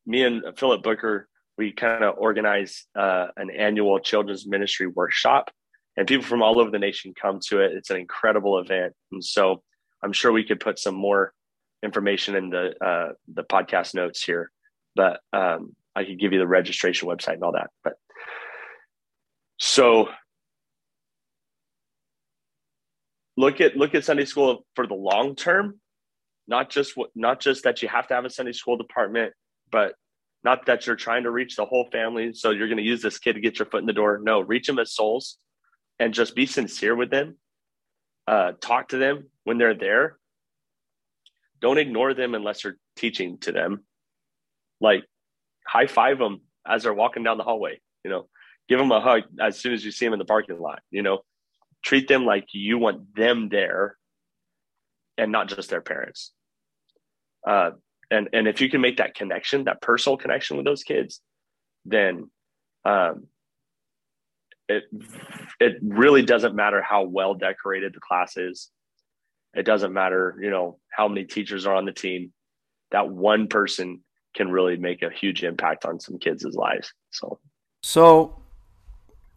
me 0.05 0.23
and 0.23 0.43
Philip 0.57 0.83
Booker, 0.83 1.27
we 1.57 1.71
kind 1.71 2.03
of 2.03 2.15
organize 2.17 2.85
uh, 2.95 3.27
an 3.37 3.49
annual 3.49 3.99
children's 3.99 4.45
ministry 4.45 4.87
workshop 4.87 5.49
and 5.97 6.07
people 6.07 6.25
from 6.25 6.41
all 6.41 6.59
over 6.59 6.69
the 6.69 6.79
nation 6.79 7.13
come 7.19 7.39
to 7.47 7.61
it. 7.61 7.71
It's 7.73 7.89
an 7.89 7.97
incredible 7.97 8.59
event, 8.59 8.93
and 9.11 9.23
so 9.23 9.63
I'm 10.03 10.13
sure 10.13 10.31
we 10.31 10.43
could 10.43 10.59
put 10.59 10.77
some 10.77 10.95
more 10.95 11.33
information 11.83 12.35
in 12.35 12.49
the 12.49 12.73
uh, 12.85 13.13
the 13.33 13.43
podcast 13.43 13.93
notes 13.93 14.23
here, 14.23 14.51
but 14.95 15.21
um, 15.31 15.75
I 15.95 16.03
could 16.03 16.19
give 16.19 16.33
you 16.33 16.39
the 16.39 16.47
registration 16.47 17.07
website 17.07 17.35
and 17.35 17.43
all 17.43 17.53
that. 17.53 17.69
But 17.83 17.93
so 19.57 20.09
look 23.37 23.61
at 23.61 23.77
look 23.77 23.95
at 23.95 24.03
Sunday 24.03 24.25
school 24.25 24.65
for 24.75 24.87
the 24.87 24.95
long 24.95 25.35
term, 25.35 25.79
not 26.47 26.69
just 26.69 26.97
what 26.97 27.11
not 27.15 27.39
just 27.39 27.63
that 27.63 27.81
you 27.81 27.87
have 27.87 28.07
to 28.07 28.15
have 28.15 28.25
a 28.25 28.29
Sunday 28.29 28.51
school 28.51 28.77
department, 28.77 29.33
but 29.71 29.95
not 30.43 30.67
that 30.67 30.85
you're 30.85 30.95
trying 30.95 31.23
to 31.23 31.31
reach 31.31 31.55
the 31.55 31.65
whole 31.65 31.87
family. 31.91 32.33
So 32.33 32.51
you're 32.51 32.67
going 32.67 32.77
to 32.77 32.83
use 32.83 33.01
this 33.01 33.17
kid 33.17 33.33
to 33.33 33.39
get 33.39 33.57
your 33.57 33.65
foot 33.65 33.79
in 33.79 33.87
the 33.87 33.93
door. 33.93 34.19
No, 34.21 34.41
reach 34.41 34.67
them 34.67 34.77
as 34.77 34.93
souls 34.93 35.37
and 35.99 36.13
just 36.13 36.35
be 36.35 36.45
sincere 36.45 36.95
with 36.95 37.09
them. 37.09 37.37
Uh, 38.27 38.51
talk 38.61 38.89
to 38.89 38.97
them 38.97 39.29
when 39.43 39.57
they're 39.57 39.73
there. 39.73 40.17
Don't 41.61 41.77
ignore 41.77 42.13
them 42.13 42.35
unless 42.35 42.63
you're 42.63 42.77
teaching 42.95 43.39
to 43.39 43.51
them. 43.51 43.85
Like 44.79 45.05
high 45.67 45.87
five 45.87 46.19
them 46.19 46.41
as 46.67 46.83
they're 46.83 46.93
walking 46.93 47.23
down 47.23 47.37
the 47.37 47.43
hallway. 47.43 47.79
You 48.03 48.11
know, 48.11 48.27
give 48.69 48.79
them 48.79 48.91
a 48.91 49.01
hug 49.01 49.23
as 49.39 49.59
soon 49.59 49.73
as 49.73 49.83
you 49.83 49.91
see 49.91 50.05
them 50.05 50.13
in 50.13 50.19
the 50.19 50.25
parking 50.25 50.59
lot. 50.59 50.81
You 50.91 51.01
know, 51.01 51.19
treat 51.83 52.07
them 52.07 52.25
like 52.25 52.47
you 52.53 52.77
want 52.77 53.15
them 53.15 53.49
there, 53.49 53.97
and 55.17 55.31
not 55.31 55.47
just 55.47 55.69
their 55.69 55.81
parents. 55.81 56.31
Uh, 57.47 57.71
and 58.11 58.29
and 58.33 58.47
if 58.47 58.61
you 58.61 58.69
can 58.69 58.81
make 58.81 58.97
that 58.97 59.15
connection, 59.15 59.65
that 59.65 59.81
personal 59.81 60.17
connection 60.17 60.57
with 60.57 60.65
those 60.65 60.83
kids, 60.83 61.21
then 61.85 62.29
um, 62.83 63.27
it 64.67 64.83
it 65.59 65.77
really 65.81 66.23
doesn't 66.23 66.55
matter 66.55 66.81
how 66.81 67.03
well 67.03 67.33
decorated 67.33 67.93
the 67.93 67.99
class 67.99 68.37
is. 68.37 68.69
It 69.53 69.65
doesn't 69.65 69.93
matter, 69.93 70.37
you 70.41 70.49
know, 70.49 70.79
how 70.89 71.07
many 71.07 71.23
teachers 71.23 71.65
are 71.65 71.75
on 71.75 71.85
the 71.85 71.93
team. 71.93 72.33
That 72.91 73.09
one 73.09 73.47
person 73.47 74.01
can 74.35 74.51
really 74.51 74.77
make 74.77 75.01
a 75.01 75.09
huge 75.09 75.43
impact 75.43 75.85
on 75.85 75.99
some 75.99 76.17
kids' 76.19 76.45
lives. 76.53 76.93
So, 77.11 77.39
so 77.81 78.41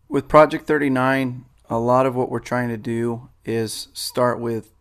with 0.09 0.29
Project 0.29 0.67
39, 0.67 1.45
a 1.71 1.79
lot 1.79 2.07
of 2.07 2.15
what 2.15 2.31
we're 2.31 2.41
trying 2.41 2.69
to 2.69 2.77
do 2.77 3.29
is 3.45 3.89
start 3.93 4.41
with 4.41 4.75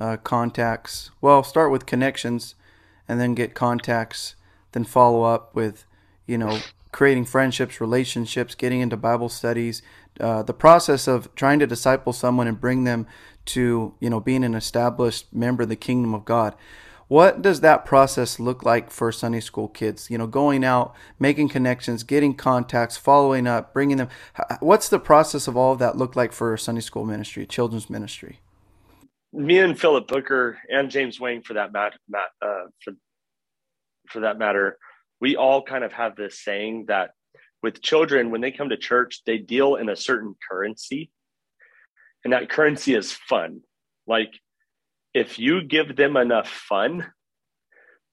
uh, 0.00 0.16
contacts. 0.18 1.10
Well, 1.20 1.42
start 1.42 1.70
with 1.70 1.86
connections, 1.86 2.54
and 3.08 3.20
then 3.20 3.34
get 3.34 3.54
contacts. 3.54 4.34
Then 4.72 4.84
follow 4.84 5.22
up 5.22 5.54
with, 5.54 5.84
you 6.26 6.38
know, 6.38 6.58
creating 6.92 7.24
friendships, 7.24 7.80
relationships, 7.80 8.54
getting 8.54 8.80
into 8.80 8.96
Bible 8.96 9.28
studies, 9.28 9.82
uh, 10.20 10.42
the 10.42 10.54
process 10.54 11.06
of 11.06 11.34
trying 11.34 11.58
to 11.58 11.66
disciple 11.66 12.12
someone 12.12 12.46
and 12.46 12.60
bring 12.60 12.84
them 12.84 13.06
to, 13.44 13.94
you 14.00 14.10
know, 14.10 14.20
being 14.20 14.44
an 14.44 14.54
established 14.54 15.32
member 15.32 15.62
of 15.62 15.68
the 15.68 15.76
kingdom 15.76 16.14
of 16.14 16.24
God. 16.24 16.54
What 17.08 17.42
does 17.42 17.60
that 17.60 17.84
process 17.84 18.40
look 18.40 18.64
like 18.64 18.90
for 18.90 19.12
Sunday 19.12 19.40
school 19.40 19.68
kids? 19.68 20.10
You 20.10 20.18
know, 20.18 20.26
going 20.26 20.64
out, 20.64 20.94
making 21.18 21.48
connections, 21.48 22.02
getting 22.02 22.34
contacts, 22.34 22.96
following 22.96 23.46
up, 23.46 23.72
bringing 23.72 23.98
them. 23.98 24.08
What's 24.60 24.88
the 24.88 24.98
process 24.98 25.46
of 25.46 25.56
all 25.56 25.72
of 25.72 25.78
that 25.80 25.96
look 25.96 26.16
like 26.16 26.32
for 26.32 26.56
Sunday 26.56 26.80
school 26.80 27.04
ministry, 27.04 27.46
children's 27.46 27.90
ministry? 27.90 28.40
Me 29.32 29.58
and 29.58 29.78
Philip 29.78 30.08
Booker 30.08 30.58
and 30.68 30.90
James 30.90 31.18
Wang, 31.18 31.42
for 31.42 31.54
that 31.54 31.72
mat, 31.72 31.94
mat 32.08 32.28
uh, 32.40 32.66
for 32.82 32.94
for 34.08 34.20
that 34.20 34.38
matter, 34.38 34.78
we 35.20 35.36
all 35.36 35.62
kind 35.62 35.84
of 35.84 35.92
have 35.92 36.16
this 36.16 36.40
saying 36.40 36.86
that 36.88 37.10
with 37.62 37.80
children, 37.80 38.30
when 38.30 38.40
they 38.40 38.50
come 38.50 38.68
to 38.70 38.76
church, 38.76 39.22
they 39.24 39.38
deal 39.38 39.76
in 39.76 39.88
a 39.88 39.96
certain 39.96 40.34
currency. 40.50 41.10
And 42.24 42.32
that 42.32 42.50
currency 42.50 42.94
is 42.94 43.12
fun. 43.12 43.60
Like 44.06 44.32
if 45.14 45.38
you 45.38 45.62
give 45.62 45.96
them 45.96 46.16
enough 46.16 46.48
fun, 46.48 47.12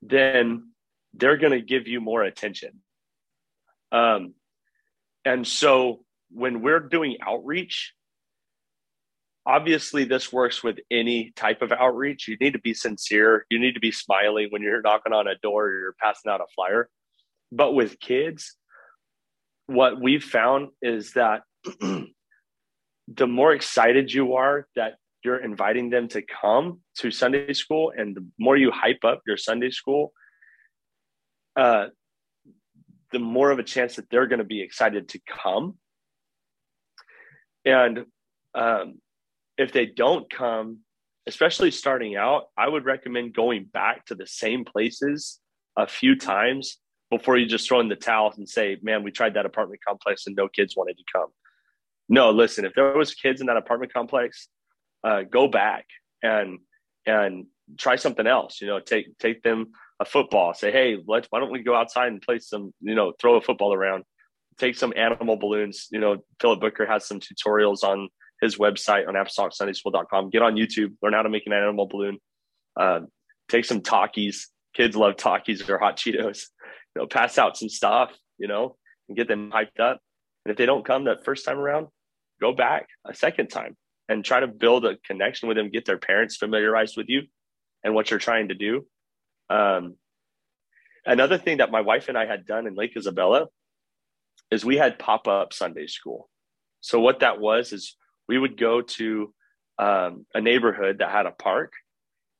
then 0.02 0.72
they're 1.14 1.38
going 1.38 1.54
to 1.54 1.62
give 1.62 1.88
you 1.88 2.02
more 2.02 2.24
attention. 2.24 2.82
Um, 3.92 4.34
and 5.26 5.48
so 5.48 6.06
when 6.32 6.62
we're 6.62 6.80
doing 6.80 7.18
outreach, 7.26 7.94
obviously 9.46 10.04
this 10.04 10.32
works 10.32 10.64
with 10.64 10.78
any 10.92 11.32
type 11.36 11.62
of 11.62 11.72
outreach. 11.72 12.28
You 12.28 12.38
need 12.40 12.54
to 12.54 12.60
be 12.60 12.74
sincere. 12.74 13.46
You 13.50 13.60
need 13.60 13.74
to 13.74 13.80
be 13.80 13.92
smiling 13.92 14.48
when 14.52 14.62
you're 14.62 14.82
knocking 14.82 15.14
on 15.14 15.28
a 15.28 15.36
door 15.42 15.66
or 15.66 15.80
you're 15.80 15.96
passing 16.00 16.32
out 16.32 16.42
a 16.42 16.46
flyer. 16.54 16.90
But 17.52 17.74
with 17.74 18.00
kids, 18.00 18.56
what 19.66 20.00
we've 20.00 20.24
found 20.24 20.70
is 20.82 21.14
that 21.14 21.42
the 21.80 23.28
more 23.28 23.54
excited 23.54 24.12
you 24.14 24.36
are 24.36 24.68
that 24.76 24.96
you're 25.24 25.44
inviting 25.44 25.90
them 25.90 26.08
to 26.10 26.22
come 26.22 26.80
to 27.00 27.12
Sunday 27.12 27.54
school, 27.54 27.92
and 27.96 28.16
the 28.16 28.26
more 28.40 28.58
you 28.58 28.72
hype 28.72 29.04
up 29.04 29.22
your 29.28 29.38
Sunday 29.38 29.72
school, 29.72 30.14
uh, 31.56 31.88
the 33.12 33.20
more 33.20 33.52
of 33.52 33.60
a 33.60 33.64
chance 33.64 33.96
that 33.96 34.10
they're 34.10 34.28
going 34.28 34.40
to 34.40 34.46
be 34.46 34.62
excited 34.62 35.10
to 35.10 35.20
come. 35.28 35.78
And 37.66 38.06
um, 38.56 39.00
if 39.58 39.72
they 39.72 39.86
don't 39.86 40.30
come, 40.30 40.80
especially 41.28 41.72
starting 41.72 42.16
out, 42.16 42.46
I 42.58 42.68
would 42.68 42.86
recommend 42.86 43.34
going 43.34 43.66
back 43.66 44.06
to 44.08 44.16
the 44.16 44.28
same 44.28 44.64
places 44.64 45.40
a 45.78 45.88
few 45.88 46.16
times 46.16 46.78
before 47.10 47.38
you 47.38 47.46
just 47.46 47.68
throw 47.68 47.80
in 47.80 47.90
the 47.90 47.96
towel 47.96 48.34
and 48.38 48.48
say, 48.48 48.78
man, 48.82 49.04
we 49.04 49.12
tried 49.12 49.34
that 49.34 49.46
apartment 49.46 49.82
complex 49.86 50.28
and 50.28 50.36
no 50.36 50.48
kids 50.48 50.76
wanted 50.78 50.98
to 50.98 51.04
come. 51.14 51.30
No, 52.08 52.32
listen, 52.32 52.66
if 52.66 52.74
there 52.74 52.98
was 52.98 53.14
kids 53.14 53.42
in 53.42 53.48
that 53.48 53.58
apartment 53.58 53.94
complex, 53.94 54.48
uh, 55.04 55.24
go 55.24 55.48
back 55.48 55.86
and 56.22 56.60
and 57.06 57.46
try 57.78 57.96
something 57.96 58.28
else. 58.28 58.62
You 58.62 58.68
know, 58.68 58.80
take 58.80 59.18
take 59.18 59.44
them 59.44 59.72
a 60.00 60.06
football. 60.06 60.54
Say, 60.54 60.72
hey, 60.72 60.98
let's 61.08 61.28
why 61.30 61.40
don't 61.40 61.52
we 61.52 61.64
go 61.64 61.76
outside 61.76 62.08
and 62.08 62.22
play 62.22 62.40
some? 62.40 62.74
You 62.82 62.96
know, 62.96 63.14
throw 63.20 63.36
a 63.36 63.42
football 63.42 63.74
around. 63.74 64.04
Take 64.58 64.76
some 64.76 64.94
animal 64.96 65.38
balloons. 65.38 65.88
You 65.92 66.00
know, 66.00 66.18
Philip 66.42 66.60
Booker 66.60 66.86
has 66.86 67.08
some 67.08 67.20
tutorials 67.20 67.84
on 67.84 68.10
his 68.42 68.58
website 68.58 69.08
on 69.08 69.16
apostolicsundaySchool.com. 69.16 70.30
Get 70.30 70.42
on 70.42 70.56
YouTube, 70.56 70.94
learn 71.02 71.14
how 71.14 71.22
to 71.22 71.30
make 71.30 71.46
an 71.46 71.54
animal 71.54 71.88
balloon. 71.88 72.18
Uh, 72.78 73.02
take 73.50 73.66
some 73.66 73.82
Takis. 73.82 74.48
Kids 74.74 74.96
love 74.96 75.16
Takis 75.16 75.68
or 75.68 75.80
hot 75.80 75.98
Cheetos. 75.98 76.44
You 76.96 77.04
know, 77.04 77.08
pass 77.08 77.38
out 77.38 77.58
some 77.58 77.70
stuff. 77.70 78.12
You 78.38 78.48
know, 78.48 78.78
and 79.08 79.18
get 79.18 79.28
them 79.28 79.52
hyped 79.52 79.80
up. 79.80 80.00
And 80.46 80.52
if 80.52 80.58
they 80.58 80.66
don't 80.66 80.86
come 80.86 81.06
that 81.06 81.26
first 81.26 81.46
time 81.46 81.58
around, 81.58 81.88
go 82.42 82.54
back 82.54 82.88
a 83.06 83.14
second 83.14 83.48
time 83.48 83.76
and 84.10 84.26
try 84.26 84.40
to 84.40 84.48
build 84.48 84.86
a 84.86 84.98
connection 84.98 85.48
with 85.48 85.56
them, 85.56 85.70
get 85.70 85.86
their 85.86 86.00
parents 86.00 86.36
familiarized 86.36 86.98
with 86.98 87.08
you 87.08 87.22
and 87.84 87.94
what 87.94 88.10
you're 88.10 88.20
trying 88.20 88.50
to 88.50 88.56
do. 88.56 88.86
Um, 89.50 89.96
another 91.06 91.38
thing 91.38 91.58
that 91.58 91.72
my 91.72 91.82
wife 91.82 92.10
and 92.10 92.18
I 92.18 92.26
had 92.26 92.46
done 92.46 92.68
in 92.68 92.74
Lake 92.76 92.98
Isabella 92.98 93.48
is 94.52 94.66
we 94.66 94.78
had 94.78 95.00
pop 95.00 95.28
up 95.28 95.54
Sunday 95.54 95.86
school. 95.86 96.28
So 96.82 97.00
what 97.00 97.20
that 97.20 97.40
was 97.40 97.72
is 97.72 97.96
we 98.28 98.38
would 98.38 98.58
go 98.58 98.82
to 98.82 99.34
um, 99.78 100.26
a 100.34 100.42
neighborhood 100.42 100.98
that 101.00 101.12
had 101.12 101.28
a 101.28 101.32
park, 101.32 101.74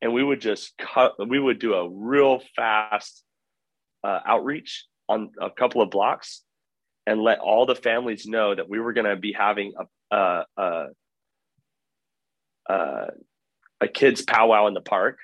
and 0.02 0.14
we 0.14 0.24
would 0.24 0.42
just 0.42 0.78
cut. 0.78 1.16
We 1.26 1.40
would 1.40 1.60
do 1.60 1.74
a 1.76 1.90
real 1.90 2.42
fast 2.56 3.24
uh, 4.04 4.20
outreach 4.26 4.86
on 5.08 5.32
a 5.40 5.50
couple 5.52 5.82
of 5.82 5.90
blocks, 5.90 6.42
and 7.06 7.22
let 7.22 7.40
all 7.40 7.66
the 7.66 7.76
families 7.76 8.26
know 8.26 8.56
that 8.56 8.70
we 8.70 8.80
were 8.80 8.94
going 8.94 9.08
to 9.08 9.16
be 9.16 9.34
having 9.34 9.74
a, 10.12 10.16
a, 10.16 10.46
a 10.58 10.86
uh, 12.70 13.08
a 13.82 13.88
kids 13.88 14.22
powwow 14.22 14.68
in 14.68 14.74
the 14.74 14.82
park 14.82 15.18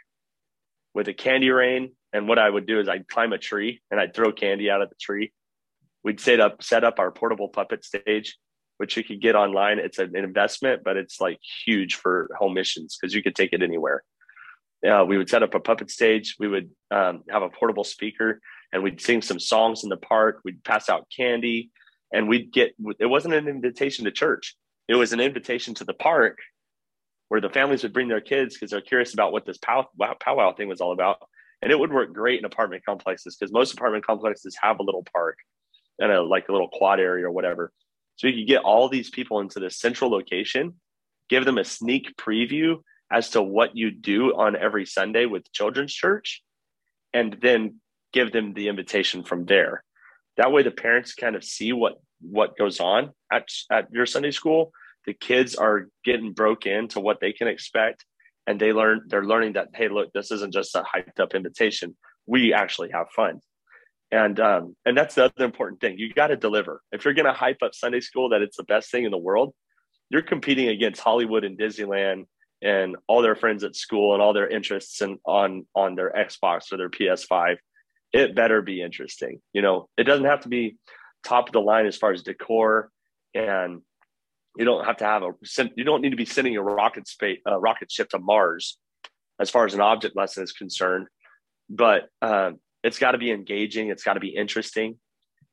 with 0.93 1.07
a 1.07 1.13
candy 1.13 1.51
rain. 1.51 1.91
And 2.11 2.27
what 2.27 2.39
I 2.39 2.49
would 2.49 2.65
do 2.65 2.79
is 2.79 2.89
I'd 2.89 3.07
climb 3.07 3.33
a 3.33 3.37
tree 3.37 3.81
and 3.91 3.99
I'd 3.99 4.13
throw 4.13 4.31
candy 4.31 4.69
out 4.69 4.81
of 4.81 4.89
the 4.89 4.95
tree. 4.99 5.31
We'd 6.03 6.19
set 6.19 6.39
up 6.39 6.63
set 6.63 6.83
up 6.83 6.99
our 6.99 7.11
portable 7.11 7.49
puppet 7.49 7.83
stage, 7.83 8.37
which 8.77 8.95
you 8.95 9.03
could 9.03 9.21
get 9.21 9.35
online. 9.35 9.79
It's 9.79 9.99
an 9.99 10.15
investment, 10.15 10.83
but 10.83 10.97
it's 10.97 11.19
like 11.19 11.39
huge 11.65 11.95
for 11.95 12.29
home 12.37 12.53
missions 12.53 12.97
because 12.99 13.13
you 13.13 13.21
could 13.21 13.35
take 13.35 13.53
it 13.53 13.61
anywhere. 13.61 14.03
Uh, 14.87 15.03
we 15.03 15.17
would 15.17 15.29
set 15.29 15.43
up 15.43 15.55
a 15.55 15.59
puppet 15.59 15.89
stage. 15.89 16.35
We 16.39 16.47
would 16.47 16.69
um, 16.91 17.23
have 17.29 17.41
a 17.41 17.49
portable 17.49 17.83
speaker, 17.83 18.39
and 18.71 18.83
we'd 18.83 19.01
sing 19.01 19.21
some 19.21 19.39
songs 19.39 19.83
in 19.83 19.89
the 19.89 19.97
park. 19.97 20.41
We'd 20.45 20.63
pass 20.63 20.89
out 20.89 21.07
candy, 21.15 21.71
and 22.13 22.29
we'd 22.29 22.53
get. 22.53 22.75
It 22.99 23.07
wasn't 23.07 23.33
an 23.33 23.47
invitation 23.47 24.05
to 24.05 24.11
church; 24.11 24.55
it 24.87 24.95
was 24.95 25.11
an 25.11 25.19
invitation 25.19 25.73
to 25.75 25.83
the 25.83 25.93
park 25.93 26.37
where 27.29 27.41
the 27.41 27.49
families 27.49 27.83
would 27.83 27.93
bring 27.93 28.07
their 28.07 28.21
kids 28.21 28.55
because 28.55 28.71
they're 28.71 28.81
curious 28.81 29.13
about 29.13 29.31
what 29.31 29.45
this 29.45 29.57
pow- 29.57 29.89
powwow 30.19 30.53
thing 30.53 30.67
was 30.67 30.81
all 30.81 30.91
about. 30.91 31.17
And 31.61 31.71
it 31.71 31.79
would 31.79 31.91
work 31.91 32.13
great 32.13 32.39
in 32.39 32.45
apartment 32.45 32.85
complexes 32.85 33.35
because 33.35 33.51
most 33.51 33.73
apartment 33.73 34.05
complexes 34.05 34.55
have 34.61 34.79
a 34.79 34.83
little 34.83 35.05
park 35.13 35.37
and 35.99 36.11
a 36.11 36.21
like 36.21 36.49
a 36.49 36.51
little 36.51 36.67
quad 36.67 36.99
area 36.99 37.25
or 37.25 37.31
whatever. 37.31 37.71
So 38.17 38.27
you 38.27 38.33
could 38.33 38.47
get 38.47 38.63
all 38.63 38.87
these 38.87 39.09
people 39.09 39.39
into 39.39 39.59
this 39.59 39.79
central 39.79 40.11
location, 40.11 40.75
give 41.29 41.45
them 41.45 41.57
a 41.57 41.65
sneak 41.65 42.15
preview 42.17 42.77
as 43.11 43.29
to 43.31 43.41
what 43.41 43.75
you 43.75 43.91
do 43.91 44.35
on 44.35 44.55
every 44.55 44.85
Sunday 44.85 45.25
with 45.25 45.51
children's 45.51 45.93
church, 45.93 46.43
and 47.13 47.37
then 47.41 47.79
give 48.13 48.31
them 48.31 48.53
the 48.53 48.67
invitation 48.67 49.23
from 49.23 49.45
there. 49.45 49.83
That 50.37 50.51
way 50.51 50.63
the 50.63 50.71
parents 50.71 51.13
kind 51.13 51.35
of 51.35 51.43
see 51.43 51.73
what 51.73 51.99
what 52.21 52.57
goes 52.57 52.79
on 52.79 53.11
at, 53.31 53.47
at 53.71 53.91
your 53.91 54.05
Sunday 54.05 54.31
school 54.31 54.71
the 55.05 55.13
kids 55.13 55.55
are 55.55 55.87
getting 56.03 56.33
broke 56.33 56.65
into 56.65 56.99
what 56.99 57.19
they 57.19 57.31
can 57.33 57.47
expect 57.47 58.05
and 58.47 58.59
they 58.59 58.73
learn 58.73 59.01
they're 59.07 59.25
learning 59.25 59.53
that 59.53 59.69
hey 59.73 59.87
look 59.87 60.11
this 60.13 60.31
isn't 60.31 60.53
just 60.53 60.75
a 60.75 60.83
hyped 60.83 61.19
up 61.19 61.33
invitation. 61.33 61.95
We 62.27 62.53
actually 62.53 62.91
have 62.91 63.09
fun. 63.15 63.41
And 64.11 64.39
um, 64.39 64.75
and 64.85 64.97
that's 64.97 65.15
the 65.15 65.25
other 65.25 65.45
important 65.45 65.81
thing. 65.81 65.97
You 65.97 66.13
got 66.13 66.27
to 66.27 66.35
deliver. 66.35 66.81
If 66.91 67.05
you're 67.05 67.13
going 67.13 67.25
to 67.25 67.33
hype 67.33 67.61
up 67.63 67.73
sunday 67.73 68.01
school 68.01 68.29
that 68.29 68.41
it's 68.41 68.57
the 68.57 68.63
best 68.63 68.91
thing 68.91 69.05
in 69.05 69.11
the 69.11 69.17
world 69.17 69.53
you're 70.09 70.21
competing 70.21 70.69
against 70.69 71.01
hollywood 71.01 71.43
and 71.43 71.57
disneyland 71.57 72.25
and 72.61 72.95
all 73.07 73.21
their 73.21 73.35
friends 73.35 73.63
at 73.63 73.75
school 73.75 74.13
and 74.13 74.21
all 74.21 74.33
their 74.33 74.47
interests 74.47 75.01
and 75.01 75.17
on 75.25 75.65
on 75.75 75.95
their 75.95 76.11
xbox 76.11 76.71
or 76.71 76.77
their 76.77 76.89
ps5 76.89 77.57
it 78.13 78.33
better 78.33 78.61
be 78.61 78.81
interesting. 78.81 79.41
You 79.53 79.61
know 79.61 79.89
it 79.97 80.03
doesn't 80.03 80.25
have 80.25 80.41
to 80.41 80.49
be 80.49 80.77
top 81.23 81.49
of 81.49 81.53
the 81.53 81.59
line 81.59 81.85
as 81.85 81.97
far 81.97 82.11
as 82.11 82.23
decor 82.23 82.89
and 83.33 83.81
you 84.57 84.65
don't 84.65 84.85
have 84.85 84.97
to 84.97 85.05
have 85.05 85.23
a 85.23 85.31
you 85.75 85.83
don't 85.83 86.01
need 86.01 86.11
to 86.11 86.15
be 86.15 86.25
sending 86.25 86.55
a 86.55 86.61
rocket 86.61 87.07
space 87.07 87.39
a 87.45 87.59
rocket 87.59 87.91
ship 87.91 88.09
to 88.09 88.19
Mars 88.19 88.77
as 89.39 89.49
far 89.49 89.65
as 89.65 89.73
an 89.73 89.81
object 89.81 90.15
lesson 90.15 90.43
is 90.43 90.51
concerned 90.51 91.07
but 91.69 92.09
um, 92.21 92.59
it's 92.83 92.99
got 92.99 93.11
to 93.11 93.17
be 93.17 93.31
engaging 93.31 93.89
it's 93.89 94.03
got 94.03 94.13
to 94.13 94.19
be 94.19 94.35
interesting 94.35 94.97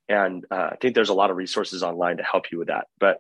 and 0.09 0.45
uh, 0.51 0.71
I 0.73 0.77
think 0.81 0.95
there's 0.95 1.09
a 1.09 1.15
lot 1.15 1.31
of 1.31 1.37
resources 1.37 1.83
online 1.83 2.19
to 2.19 2.23
help 2.23 2.51
you 2.53 2.59
with 2.59 2.69
that 2.69 2.87
but 2.99 3.19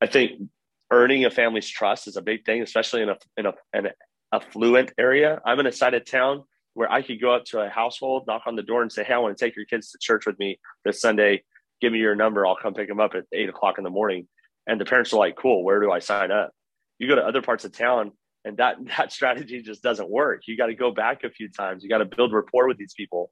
I 0.00 0.06
think 0.06 0.42
earning 0.90 1.24
a 1.24 1.30
family's 1.30 1.68
trust 1.68 2.08
is 2.08 2.16
a 2.16 2.22
big 2.22 2.44
thing 2.44 2.62
especially 2.62 3.02
in 3.02 3.08
a 3.08 3.16
in 3.36 3.46
a 3.46 3.54
an 3.72 3.88
affluent 4.32 4.92
area. 4.98 5.40
I'm 5.44 5.60
in 5.60 5.66
a 5.66 5.72
side 5.72 5.94
of 5.94 6.04
town 6.04 6.44
where 6.74 6.90
I 6.90 7.02
could 7.02 7.20
go 7.20 7.34
up 7.34 7.44
to 7.46 7.60
a 7.60 7.68
household 7.68 8.24
knock 8.26 8.42
on 8.46 8.56
the 8.56 8.62
door 8.62 8.82
and 8.82 8.90
say 8.90 9.04
hey 9.04 9.14
I 9.14 9.18
want 9.18 9.36
to 9.36 9.44
take 9.44 9.56
your 9.56 9.66
kids 9.66 9.90
to 9.92 9.98
church 10.00 10.26
with 10.26 10.38
me 10.38 10.58
this 10.84 11.00
Sunday. 11.00 11.44
Give 11.80 11.92
me 11.92 11.98
your 11.98 12.14
number. 12.14 12.46
I'll 12.46 12.56
come 12.56 12.74
pick 12.74 12.88
them 12.88 13.00
up 13.00 13.14
at 13.14 13.24
eight 13.32 13.48
o'clock 13.48 13.78
in 13.78 13.84
the 13.84 13.90
morning 13.90 14.28
and 14.66 14.80
the 14.80 14.84
parents 14.84 15.12
are 15.12 15.18
like 15.18 15.36
cool 15.36 15.64
where 15.64 15.80
do 15.80 15.90
i 15.90 15.98
sign 15.98 16.30
up? 16.30 16.52
You 16.98 17.08
go 17.08 17.16
to 17.16 17.26
other 17.26 17.42
parts 17.42 17.64
of 17.64 17.76
town 17.76 18.12
and 18.44 18.56
that 18.58 18.76
that 18.96 19.12
strategy 19.12 19.62
just 19.62 19.82
doesn't 19.82 20.10
work. 20.10 20.42
You 20.46 20.56
got 20.56 20.66
to 20.66 20.74
go 20.74 20.90
back 20.92 21.24
a 21.24 21.30
few 21.30 21.48
times. 21.48 21.82
You 21.82 21.88
got 21.88 21.98
to 21.98 22.04
build 22.04 22.32
rapport 22.32 22.68
with 22.68 22.78
these 22.78 22.94
people. 22.94 23.30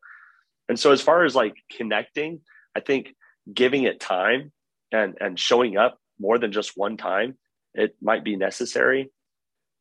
And 0.68 0.78
so 0.78 0.92
as 0.92 1.00
far 1.00 1.24
as 1.24 1.34
like 1.34 1.54
connecting 1.70 2.40
i 2.76 2.80
think 2.80 3.14
giving 3.52 3.82
it 3.84 3.98
time 4.00 4.52
and 4.92 5.16
and 5.20 5.38
showing 5.38 5.76
up 5.76 5.98
more 6.20 6.38
than 6.38 6.52
just 6.52 6.76
one 6.76 6.96
time 6.96 7.36
it 7.74 7.94
might 8.02 8.24
be 8.24 8.36
necessary. 8.36 9.10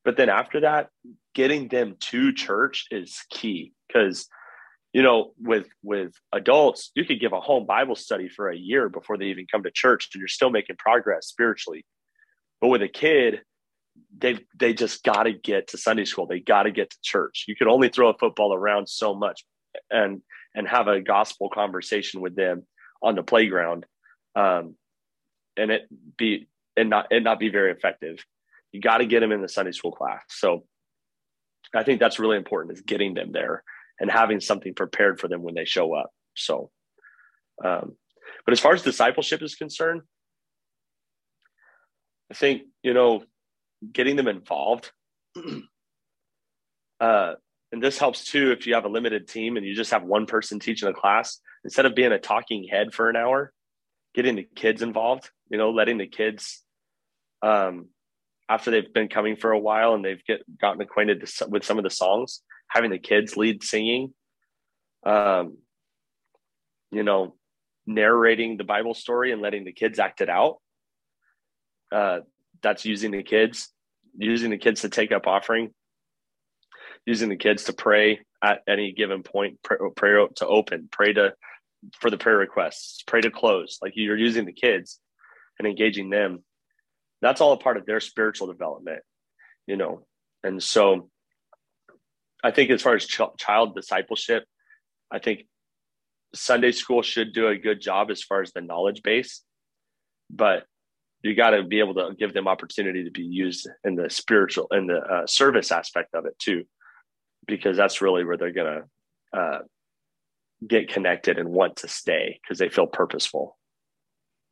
But 0.05 0.17
then 0.17 0.29
after 0.29 0.61
that 0.61 0.89
getting 1.35 1.67
them 1.67 1.95
to 1.99 2.33
church 2.33 2.87
is 2.91 3.23
key 3.29 3.73
because 3.87 4.27
you 4.93 5.03
know 5.03 5.33
with 5.39 5.67
with 5.83 6.13
adults 6.33 6.91
you 6.95 7.05
could 7.05 7.19
give 7.19 7.33
a 7.33 7.39
home 7.39 7.65
bible 7.65 7.95
study 7.95 8.27
for 8.27 8.49
a 8.49 8.57
year 8.57 8.89
before 8.89 9.17
they 9.17 9.25
even 9.25 9.45
come 9.51 9.63
to 9.63 9.71
church 9.71 10.09
and 10.13 10.19
you're 10.19 10.27
still 10.27 10.49
making 10.49 10.75
progress 10.77 11.27
spiritually. 11.27 11.85
But 12.61 12.69
with 12.69 12.81
a 12.81 12.87
kid 12.87 13.41
they 14.17 14.39
they 14.57 14.73
just 14.73 15.03
got 15.03 15.23
to 15.23 15.33
get 15.33 15.69
to 15.69 15.77
sunday 15.77 16.05
school. 16.05 16.25
They 16.25 16.39
got 16.39 16.63
to 16.63 16.71
get 16.71 16.89
to 16.89 16.97
church. 17.03 17.45
You 17.47 17.55
could 17.55 17.67
only 17.67 17.89
throw 17.89 18.09
a 18.09 18.17
football 18.17 18.53
around 18.53 18.87
so 18.87 19.13
much 19.13 19.43
and 19.91 20.21
and 20.55 20.67
have 20.67 20.87
a 20.87 21.01
gospel 21.01 21.49
conversation 21.49 22.21
with 22.21 22.35
them 22.35 22.65
on 23.01 23.15
the 23.15 23.23
playground 23.23 23.85
um 24.35 24.75
and 25.55 25.71
it 25.71 25.87
be 26.17 26.47
and 26.75 26.89
not 26.89 27.07
and 27.11 27.23
not 27.23 27.39
be 27.39 27.49
very 27.49 27.71
effective. 27.71 28.23
You 28.71 28.81
got 28.81 28.99
to 28.99 29.05
get 29.05 29.19
them 29.19 29.31
in 29.31 29.41
the 29.41 29.49
sunday 29.49 29.71
school 29.71 29.91
class. 29.91 30.23
So 30.29 30.63
i 31.75 31.83
think 31.83 31.99
that's 31.99 32.17
really 32.17 32.37
important 32.37 32.75
is 32.75 32.81
getting 32.81 33.13
them 33.13 33.31
there 33.31 33.63
and 33.99 34.09
having 34.09 34.39
something 34.39 34.73
prepared 34.73 35.19
for 35.19 35.27
them 35.27 35.43
when 35.43 35.55
they 35.55 35.65
show 35.65 35.93
up. 35.93 36.11
So, 36.35 36.71
um, 37.63 37.95
but 38.45 38.53
as 38.53 38.59
far 38.59 38.73
as 38.73 38.81
discipleship 38.81 39.41
is 39.41 39.55
concerned, 39.55 40.01
I 42.31 42.35
think, 42.35 42.63
you 42.83 42.93
know, 42.93 43.23
getting 43.91 44.15
them 44.15 44.27
involved. 44.27 44.91
uh, 46.99 47.33
and 47.71 47.83
this 47.83 47.97
helps 47.97 48.25
too 48.25 48.51
if 48.51 48.65
you 48.65 48.73
have 48.75 48.85
a 48.85 48.89
limited 48.89 49.27
team 49.27 49.57
and 49.57 49.65
you 49.65 49.75
just 49.75 49.91
have 49.91 50.03
one 50.03 50.25
person 50.25 50.59
teaching 50.59 50.89
a 50.89 50.93
class, 50.93 51.39
instead 51.63 51.85
of 51.85 51.95
being 51.95 52.11
a 52.11 52.19
talking 52.19 52.67
head 52.69 52.93
for 52.93 53.09
an 53.09 53.15
hour, 53.15 53.53
getting 54.15 54.35
the 54.35 54.47
kids 54.55 54.81
involved, 54.81 55.29
you 55.49 55.57
know, 55.57 55.71
letting 55.71 55.97
the 55.97 56.07
kids, 56.07 56.63
um, 57.41 57.87
after 58.49 58.71
they've 58.71 58.93
been 58.93 59.07
coming 59.07 59.35
for 59.35 59.51
a 59.51 59.59
while 59.59 59.93
and 59.93 60.03
they've 60.03 60.23
get 60.25 60.41
gotten 60.59 60.81
acquainted 60.81 61.29
with 61.49 61.63
some 61.63 61.77
of 61.77 61.83
the 61.83 61.89
songs, 61.89 62.41
having 62.69 62.91
the 62.91 62.99
kids 62.99 63.35
lead 63.37 63.63
singing, 63.63 64.13
um, 65.05 65.57
you 66.91 67.03
know, 67.03 67.35
narrating 67.85 68.57
the 68.57 68.63
Bible 68.63 68.93
story 68.93 69.31
and 69.31 69.41
letting 69.41 69.65
the 69.65 69.73
kids 69.73 69.99
act 69.99 70.21
it 70.21 70.29
out. 70.29 70.57
Uh, 71.91 72.19
that's 72.61 72.85
using 72.85 73.11
the 73.11 73.23
kids, 73.23 73.69
using 74.17 74.51
the 74.51 74.57
kids 74.57 74.81
to 74.81 74.89
take 74.89 75.11
up 75.11 75.27
offering, 75.27 75.73
using 77.05 77.29
the 77.29 77.35
kids 77.35 77.63
to 77.65 77.73
pray 77.73 78.19
at 78.43 78.61
any 78.67 78.91
given 78.91 79.23
point, 79.23 79.59
pray, 79.63 79.77
pray 79.95 80.27
to 80.35 80.47
open, 80.47 80.87
pray 80.91 81.13
to 81.13 81.33
for 81.99 82.09
the 82.09 82.17
prayer 82.17 82.37
requests, 82.37 83.03
pray 83.07 83.21
to 83.21 83.31
close. 83.31 83.79
Like 83.81 83.93
you're 83.95 84.17
using 84.17 84.45
the 84.45 84.53
kids 84.53 84.99
and 85.57 85.67
engaging 85.67 86.09
them. 86.09 86.43
That's 87.21 87.41
all 87.41 87.53
a 87.53 87.57
part 87.57 87.77
of 87.77 87.85
their 87.85 87.99
spiritual 87.99 88.47
development, 88.47 89.01
you 89.67 89.77
know. 89.77 90.05
And 90.43 90.61
so, 90.61 91.09
I 92.43 92.51
think 92.51 92.69
as 92.69 92.81
far 92.81 92.95
as 92.95 93.05
ch- 93.05 93.21
child 93.37 93.75
discipleship, 93.75 94.45
I 95.11 95.19
think 95.19 95.47
Sunday 96.33 96.71
school 96.71 97.01
should 97.01 97.33
do 97.33 97.47
a 97.47 97.57
good 97.57 97.81
job 97.81 98.11
as 98.11 98.21
far 98.23 98.41
as 98.41 98.51
the 98.53 98.61
knowledge 98.61 99.01
base, 99.03 99.43
but 100.29 100.65
you 101.21 101.35
got 101.35 101.51
to 101.51 101.63
be 101.63 101.79
able 101.79 101.95
to 101.95 102.15
give 102.17 102.33
them 102.33 102.47
opportunity 102.47 103.03
to 103.03 103.11
be 103.11 103.23
used 103.23 103.67
in 103.83 103.95
the 103.95 104.09
spiritual 104.09 104.67
and 104.71 104.89
the 104.89 104.99
uh, 104.99 105.27
service 105.27 105.71
aspect 105.71 106.13
of 106.13 106.25
it 106.25 106.37
too, 106.39 106.63
because 107.45 107.75
that's 107.75 108.01
really 108.01 108.23
where 108.23 108.37
they're 108.37 108.53
gonna 108.53 108.83
uh, 109.33 109.59
get 110.65 110.89
connected 110.89 111.37
and 111.37 111.49
want 111.49 111.77
to 111.77 111.87
stay 111.87 112.39
because 112.41 112.57
they 112.57 112.69
feel 112.69 112.87
purposeful. 112.87 113.57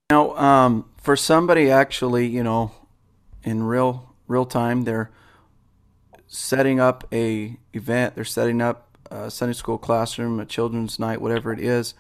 Now, 0.09 0.35
um, 0.37 0.89
for 1.01 1.15
somebody 1.15 1.69
actually, 1.69 2.27
you 2.27 2.43
know, 2.43 2.71
in 3.43 3.63
real 3.63 4.15
real 4.27 4.45
time, 4.45 4.83
they're 4.83 5.09
setting 6.27 6.79
up 6.79 7.07
a 7.11 7.57
event. 7.73 8.15
They're 8.15 8.23
setting 8.23 8.61
up 8.61 8.97
a 9.09 9.31
Sunday 9.31 9.53
school 9.53 9.77
classroom, 9.77 10.39
a 10.39 10.45
children's 10.45 10.99
night, 10.99 11.21
whatever 11.21 11.51
it 11.53 11.59
is 11.59 11.93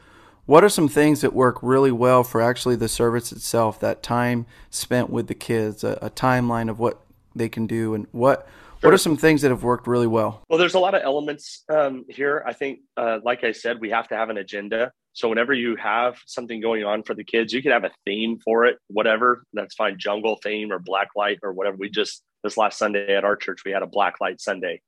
what 0.47 0.63
are 0.63 0.69
some 0.69 0.87
things 0.87 1.21
that 1.21 1.33
work 1.33 1.59
really 1.61 1.91
well 1.91 2.23
for 2.23 2.41
actually 2.41 2.77
the 2.77 2.87
service 2.87 3.33
itself? 3.33 3.81
That 3.81 4.01
time 4.01 4.45
spent 4.69 5.09
with 5.09 5.27
the 5.27 5.35
kids, 5.35 5.83
a, 5.83 5.99
a 6.01 6.09
timeline 6.09 6.69
of 6.69 6.79
what 6.79 7.01
they 7.35 7.49
can 7.49 7.67
do, 7.67 7.93
and 7.93 8.07
what 8.11 8.47
Sure. 8.81 8.89
What 8.89 8.93
are 8.93 8.99
some 8.99 9.17
things 9.17 9.41
that 9.41 9.49
have 9.49 9.63
worked 9.63 9.87
really 9.87 10.05
well? 10.05 10.43
Well, 10.49 10.59
there's 10.59 10.75
a 10.75 10.79
lot 10.79 10.93
of 10.93 11.01
elements 11.01 11.63
um, 11.67 12.05
here. 12.09 12.43
I 12.45 12.53
think, 12.53 12.81
uh, 12.95 13.17
like 13.23 13.43
I 13.43 13.51
said, 13.51 13.81
we 13.81 13.89
have 13.89 14.07
to 14.09 14.15
have 14.15 14.29
an 14.29 14.37
agenda. 14.37 14.91
So 15.13 15.29
whenever 15.29 15.51
you 15.51 15.75
have 15.77 16.19
something 16.27 16.61
going 16.61 16.83
on 16.83 17.01
for 17.01 17.15
the 17.15 17.23
kids, 17.23 17.51
you 17.51 17.63
can 17.63 17.71
have 17.71 17.85
a 17.85 17.91
theme 18.05 18.37
for 18.37 18.65
it, 18.65 18.77
whatever. 18.85 19.41
That's 19.51 19.73
fine, 19.73 19.97
jungle 19.97 20.37
theme 20.43 20.71
or 20.71 20.77
black 20.77 21.07
light 21.15 21.39
or 21.41 21.53
whatever. 21.53 21.75
We 21.77 21.89
just 21.89 22.21
this 22.47 22.57
last 22.57 22.77
Sunday 22.77 23.15
at 23.15 23.25
our 23.25 23.35
church 23.35 23.61
we 23.65 23.71
had 23.71 23.83
a 23.83 23.87
black 23.87 24.21
light 24.21 24.39
Sunday, 24.39 24.81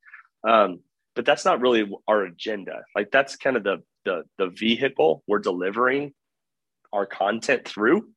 um, 0.47 0.79
but 1.15 1.25
that's 1.25 1.45
not 1.45 1.59
really 1.59 1.89
our 2.07 2.23
agenda. 2.23 2.83
Like 2.95 3.11
that's 3.11 3.35
kind 3.35 3.57
of 3.57 3.63
the 3.63 3.83
the 4.05 4.23
the 4.37 4.47
vehicle 4.47 5.23
we're 5.27 5.39
delivering 5.39 6.13
our 6.93 7.05
content 7.05 7.67
through. 7.67 8.09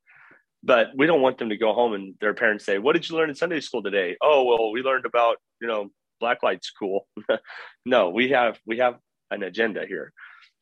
But 0.65 0.91
we 0.97 1.07
don't 1.07 1.23
want 1.23 1.39
them 1.39 1.49
to 1.49 1.57
go 1.57 1.75
home 1.75 1.93
and 1.93 2.15
their 2.21 2.35
parents 2.35 2.65
say 2.65 2.79
what 2.79 2.93
did 2.93 3.09
you 3.09 3.17
learn 3.17 3.31
in 3.31 3.35
sunday 3.35 3.61
school 3.61 3.83
today? 3.83 4.17
Oh 4.23 4.45
well 4.45 4.71
we 4.71 4.83
learned 4.83 5.07
about 5.07 5.37
you 5.61 5.67
know 5.67 5.91
black 6.21 6.43
light's 6.45 6.71
cool 6.71 7.09
no 7.85 8.11
we 8.11 8.29
have 8.29 8.61
we 8.65 8.79
have 8.79 8.95
an 9.33 9.43
agenda 9.43 9.85
here. 9.87 10.13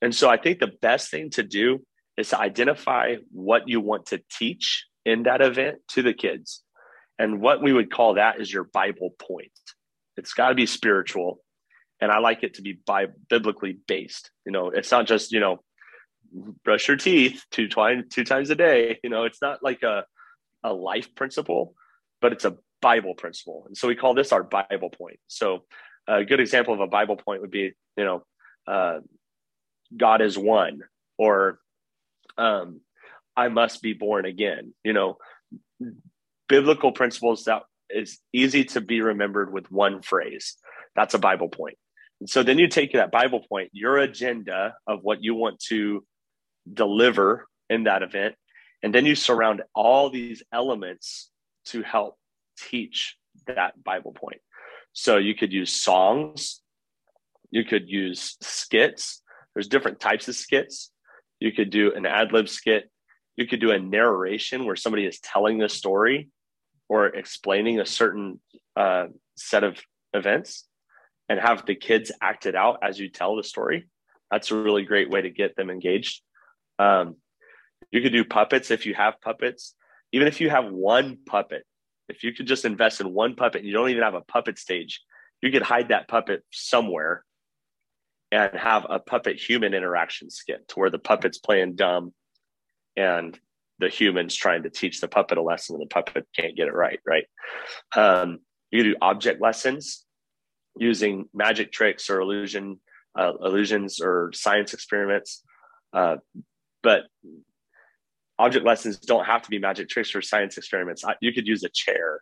And 0.00 0.14
so 0.14 0.30
i 0.30 0.38
think 0.38 0.58
the 0.58 0.72
best 0.80 1.10
thing 1.10 1.28
to 1.30 1.42
do 1.42 1.84
is 2.16 2.30
to 2.30 2.38
identify 2.38 3.16
what 3.30 3.68
you 3.68 3.80
want 3.80 4.06
to 4.06 4.22
teach 4.38 4.86
in 5.04 5.24
that 5.24 5.42
event 5.42 5.78
to 5.88 6.02
the 6.02 6.14
kids 6.14 6.62
and 7.20 7.40
what 7.40 7.62
we 7.62 7.72
would 7.72 7.92
call 7.92 8.14
that 8.14 8.40
is 8.40 8.52
your 8.52 8.64
bible 8.64 9.14
point 9.18 9.52
it's 10.16 10.34
got 10.34 10.48
to 10.48 10.54
be 10.54 10.66
spiritual 10.66 11.40
and 12.00 12.10
I 12.10 12.18
like 12.18 12.42
it 12.42 12.54
to 12.54 12.62
be 12.62 12.80
by 12.86 13.08
biblically 13.28 13.78
based. 13.86 14.30
You 14.46 14.52
know, 14.52 14.70
it's 14.70 14.90
not 14.90 15.06
just 15.06 15.32
you 15.32 15.40
know 15.40 15.62
brush 16.64 16.88
your 16.88 16.96
teeth 16.96 17.44
two 17.50 17.68
times 17.68 18.04
two 18.10 18.24
times 18.24 18.50
a 18.50 18.54
day. 18.54 18.98
You 19.02 19.10
know, 19.10 19.24
it's 19.24 19.42
not 19.42 19.62
like 19.62 19.82
a 19.82 20.04
a 20.64 20.72
life 20.72 21.14
principle, 21.14 21.74
but 22.20 22.32
it's 22.32 22.44
a 22.44 22.56
Bible 22.80 23.14
principle, 23.14 23.64
and 23.66 23.76
so 23.76 23.88
we 23.88 23.96
call 23.96 24.14
this 24.14 24.32
our 24.32 24.42
Bible 24.42 24.90
point. 24.90 25.18
So 25.28 25.64
a 26.08 26.24
good 26.24 26.40
example 26.40 26.74
of 26.74 26.80
a 26.80 26.86
Bible 26.86 27.16
point 27.16 27.42
would 27.42 27.50
be 27.50 27.72
you 27.96 28.04
know 28.04 28.22
uh, 28.66 29.00
God 29.96 30.22
is 30.22 30.38
one 30.38 30.80
or 31.18 31.58
um, 32.38 32.80
I 33.36 33.48
must 33.48 33.82
be 33.82 33.92
born 33.92 34.24
again. 34.24 34.72
You 34.84 34.94
know, 34.94 35.18
biblical 36.51 36.90
principles 36.90 37.44
that 37.44 37.62
is 37.88 38.18
easy 38.32 38.64
to 38.64 38.80
be 38.80 39.01
remembered 39.01 39.53
with 39.53 39.70
one 39.70 40.03
phrase. 40.03 40.57
That's 40.96 41.14
a 41.14 41.18
Bible 41.18 41.48
point. 41.48 41.78
And 42.20 42.28
so 42.28 42.42
then 42.42 42.59
you 42.59 42.66
take 42.66 42.92
that 42.92 43.12
Bible 43.12 43.40
point, 43.48 43.70
your 43.72 43.98
agenda 43.98 44.74
of 44.86 44.98
what 45.03 45.22
you 45.22 45.34
want 45.36 45.61
to 45.68 46.05
deliver 46.74 47.46
in 47.70 47.84
that 47.84 48.03
event, 48.03 48.34
and 48.82 48.92
then 48.92 49.07
you 49.07 49.14
surround 49.14 49.62
all 49.74 50.11
these 50.11 50.42
elements 50.53 51.30
to 51.66 51.82
help 51.82 52.16
teach 52.59 53.16
that 53.46 53.82
Bible 53.82 54.12
point. 54.12 54.40
So 54.92 55.18
you 55.18 55.36
could 55.36 55.53
use 55.53 55.72
songs, 55.72 56.61
you 57.51 57.64
could 57.64 57.88
use 57.88 58.36
skits. 58.40 59.22
There's 59.55 59.68
different 59.68 60.01
types 60.01 60.26
of 60.26 60.34
skits. 60.34 60.90
You 61.38 61.53
could 61.53 61.70
do 61.70 61.94
an 61.94 62.07
ad 62.07 62.32
lib 62.32 62.48
skit. 62.48 62.90
You 63.36 63.46
could 63.46 63.61
do 63.61 63.70
a 63.70 63.78
narration 63.78 64.66
where 64.66 64.76
somebody 64.76 65.07
is 65.07 65.20
telling 65.20 65.59
the 65.59 65.68
story 65.68 66.28
or 66.91 67.07
explaining 67.07 67.78
a 67.78 67.86
certain 67.86 68.41
uh, 68.74 69.07
set 69.36 69.62
of 69.62 69.80
events 70.12 70.66
and 71.28 71.38
have 71.38 71.64
the 71.64 71.76
kids 71.76 72.11
act 72.20 72.47
it 72.47 72.57
out 72.57 72.80
as 72.82 72.99
you 72.99 73.09
tell 73.09 73.36
the 73.36 73.45
story. 73.45 73.86
That's 74.28 74.51
a 74.51 74.57
really 74.57 74.82
great 74.82 75.09
way 75.09 75.22
to 75.22 75.30
get 75.30 75.55
them 75.55 75.70
engaged. 75.70 76.20
Um, 76.80 77.14
you 77.93 78.03
could 78.03 78.12
do 78.12 78.24
puppets 78.24 78.72
if 78.72 78.86
you 78.86 78.95
have 78.95 79.20
puppets. 79.20 79.76
Even 80.11 80.26
if 80.26 80.41
you 80.41 80.51
have 80.51 80.64
one 80.64 81.18
puppet, 81.26 81.64
if 82.09 82.24
you 82.24 82.34
could 82.34 82.49
just 82.49 82.64
invest 82.64 83.01
in 83.01 83.14
one 83.14 83.36
puppet, 83.36 83.62
you 83.62 83.72
don't 83.72 83.91
even 83.91 84.03
have 84.03 84.14
a 84.14 84.22
puppet 84.22 84.59
stage, 84.59 85.01
you 85.41 85.53
could 85.53 85.62
hide 85.62 85.91
that 85.91 86.09
puppet 86.09 86.43
somewhere 86.51 87.24
and 88.32 88.53
have 88.57 88.84
a 88.91 88.99
puppet 88.99 89.36
human 89.36 89.74
interaction 89.74 90.28
skit 90.28 90.66
to 90.66 90.80
where 90.80 90.91
the 90.91 90.99
puppet's 90.99 91.38
playing 91.38 91.76
dumb 91.76 92.12
and 92.97 93.38
the 93.80 93.88
human's 93.88 94.34
trying 94.34 94.62
to 94.62 94.70
teach 94.70 95.00
the 95.00 95.08
puppet 95.08 95.38
a 95.38 95.42
lesson 95.42 95.74
and 95.74 95.82
the 95.82 95.88
puppet 95.88 96.26
can't 96.36 96.56
get 96.56 96.68
it 96.68 96.74
right, 96.74 97.00
right? 97.04 97.24
Um, 97.96 98.40
you 98.70 98.84
do 98.84 98.96
object 99.00 99.40
lessons 99.40 100.04
using 100.76 101.28
magic 101.34 101.72
tricks 101.72 102.08
or 102.10 102.20
illusion 102.20 102.78
uh, 103.18 103.32
illusions 103.42 104.00
or 104.00 104.30
science 104.32 104.72
experiments. 104.72 105.42
Uh, 105.92 106.16
but 106.82 107.04
object 108.38 108.64
lessons 108.64 108.98
don't 108.98 109.24
have 109.24 109.42
to 109.42 109.50
be 109.50 109.58
magic 109.58 109.88
tricks 109.88 110.14
or 110.14 110.22
science 110.22 110.56
experiments. 110.56 111.04
You 111.20 111.32
could 111.32 111.46
use 111.46 111.64
a 111.64 111.68
chair, 111.68 112.20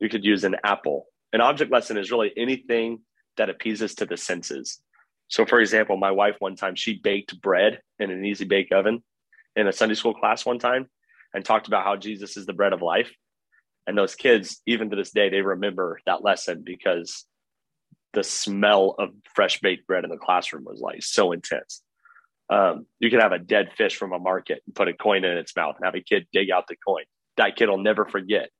you 0.00 0.08
could 0.08 0.24
use 0.24 0.44
an 0.44 0.56
apple. 0.64 1.06
An 1.32 1.40
object 1.40 1.70
lesson 1.70 1.98
is 1.98 2.10
really 2.10 2.32
anything 2.36 3.00
that 3.36 3.50
appeases 3.50 3.94
to 3.96 4.06
the 4.06 4.16
senses. 4.16 4.80
So, 5.28 5.46
for 5.46 5.60
example, 5.60 5.96
my 5.96 6.10
wife 6.10 6.36
one 6.40 6.56
time 6.56 6.74
she 6.74 6.98
baked 6.98 7.40
bread 7.40 7.80
in 7.98 8.10
an 8.10 8.24
easy 8.24 8.44
bake 8.44 8.72
oven 8.72 9.02
in 9.56 9.66
a 9.66 9.72
Sunday 9.72 9.94
school 9.94 10.14
class 10.14 10.44
one 10.44 10.58
time 10.58 10.86
and 11.34 11.44
talked 11.44 11.66
about 11.66 11.84
how 11.84 11.96
Jesus 11.96 12.36
is 12.36 12.46
the 12.46 12.52
bread 12.52 12.72
of 12.72 12.82
life. 12.82 13.10
And 13.86 13.98
those 13.98 14.14
kids, 14.14 14.60
even 14.66 14.90
to 14.90 14.96
this 14.96 15.10
day, 15.10 15.28
they 15.28 15.40
remember 15.40 15.98
that 16.06 16.22
lesson 16.22 16.62
because 16.64 17.26
the 18.12 18.22
smell 18.22 18.94
of 18.98 19.10
fresh 19.34 19.60
baked 19.60 19.86
bread 19.86 20.04
in 20.04 20.10
the 20.10 20.16
classroom 20.16 20.64
was 20.64 20.80
like 20.80 21.02
so 21.02 21.32
intense. 21.32 21.82
Um, 22.50 22.86
you 22.98 23.10
could 23.10 23.22
have 23.22 23.32
a 23.32 23.38
dead 23.38 23.70
fish 23.76 23.96
from 23.96 24.12
a 24.12 24.18
market 24.18 24.62
and 24.66 24.74
put 24.74 24.88
a 24.88 24.92
coin 24.92 25.24
in 25.24 25.38
its 25.38 25.56
mouth 25.56 25.76
and 25.76 25.84
have 25.86 25.94
a 25.94 26.02
kid 26.02 26.26
dig 26.32 26.50
out 26.50 26.66
the 26.68 26.76
coin. 26.86 27.04
That 27.38 27.56
kid 27.56 27.68
will 27.68 27.78
never 27.78 28.04
forget 28.04 28.50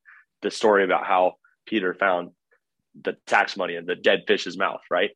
the 0.40 0.50
story 0.50 0.82
about 0.82 1.04
how 1.04 1.34
Peter 1.66 1.94
found 1.94 2.30
the 3.00 3.16
tax 3.26 3.56
money 3.56 3.76
in 3.76 3.86
the 3.86 3.94
dead 3.94 4.22
fish's 4.26 4.56
mouth, 4.56 4.80
right? 4.90 5.10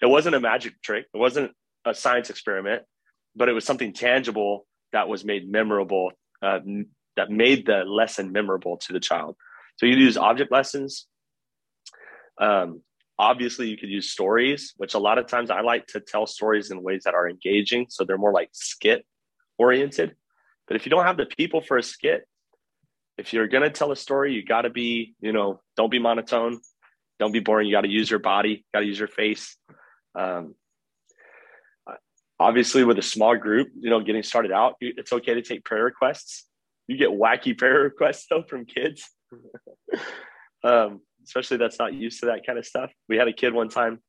It 0.00 0.06
wasn't 0.06 0.34
a 0.34 0.40
magic 0.40 0.80
trick, 0.82 1.06
it 1.12 1.18
wasn't 1.18 1.52
a 1.84 1.94
science 1.94 2.30
experiment, 2.30 2.82
but 3.36 3.48
it 3.48 3.52
was 3.52 3.64
something 3.64 3.92
tangible 3.92 4.66
that 4.92 5.08
was 5.08 5.24
made 5.24 5.50
memorable, 5.50 6.12
uh, 6.42 6.60
that 7.16 7.30
made 7.30 7.66
the 7.66 7.84
lesson 7.84 8.32
memorable 8.32 8.76
to 8.78 8.92
the 8.92 9.00
child. 9.00 9.36
So 9.76 9.86
you 9.86 9.96
use 9.96 10.16
object 10.16 10.52
lessons. 10.52 11.06
Um, 12.40 12.82
Obviously, 13.18 13.68
you 13.68 13.76
could 13.76 13.90
use 13.90 14.10
stories, 14.10 14.74
which 14.78 14.94
a 14.94 14.98
lot 14.98 15.16
of 15.16 15.28
times 15.28 15.48
I 15.48 15.60
like 15.60 15.86
to 15.88 16.00
tell 16.00 16.26
stories 16.26 16.72
in 16.72 16.82
ways 16.82 17.02
that 17.04 17.14
are 17.14 17.28
engaging. 17.28 17.86
So 17.88 18.04
they're 18.04 18.18
more 18.18 18.32
like 18.32 18.48
skit 18.52 19.06
oriented. 19.58 20.16
But 20.66 20.76
if 20.76 20.86
you 20.86 20.90
don't 20.90 21.04
have 21.04 21.18
the 21.18 21.26
people 21.26 21.60
for 21.60 21.76
a 21.76 21.84
skit, 21.84 22.26
if 23.18 23.32
you're 23.32 23.46
going 23.46 23.62
to 23.62 23.70
tell 23.70 23.92
a 23.92 23.96
story, 23.96 24.32
you 24.32 24.44
got 24.44 24.62
to 24.62 24.70
be, 24.70 25.14
you 25.20 25.32
know, 25.32 25.60
don't 25.76 25.90
be 25.90 26.00
monotone, 26.00 26.58
don't 27.20 27.30
be 27.30 27.38
boring. 27.38 27.68
You 27.68 27.74
got 27.74 27.82
to 27.82 27.90
use 27.90 28.10
your 28.10 28.18
body, 28.18 28.64
got 28.74 28.80
to 28.80 28.86
use 28.86 28.98
your 28.98 29.08
face. 29.08 29.56
Um, 30.18 30.56
obviously, 32.42 32.84
with 32.84 32.98
a 32.98 33.02
small 33.02 33.36
group, 33.36 33.68
you 33.78 33.90
know, 33.90 34.00
getting 34.00 34.22
started 34.22 34.52
out, 34.52 34.74
it's 34.80 35.12
okay 35.12 35.34
to 35.34 35.42
take 35.42 35.64
prayer 35.64 35.84
requests. 35.84 36.46
You 36.86 36.96
get 36.96 37.10
wacky 37.10 37.56
prayer 37.58 37.80
requests 37.80 38.26
though 38.28 38.42
from 38.42 38.66
kids, 38.66 39.08
um, 40.64 41.00
especially 41.24 41.56
that's 41.56 41.78
not 41.78 41.94
used 41.94 42.20
to 42.20 42.26
that 42.26 42.46
kind 42.46 42.58
of 42.58 42.66
stuff. 42.66 42.90
We 43.08 43.16
had 43.16 43.28
a 43.28 43.32
kid 43.32 43.54
one 43.54 43.68
time 43.68 44.00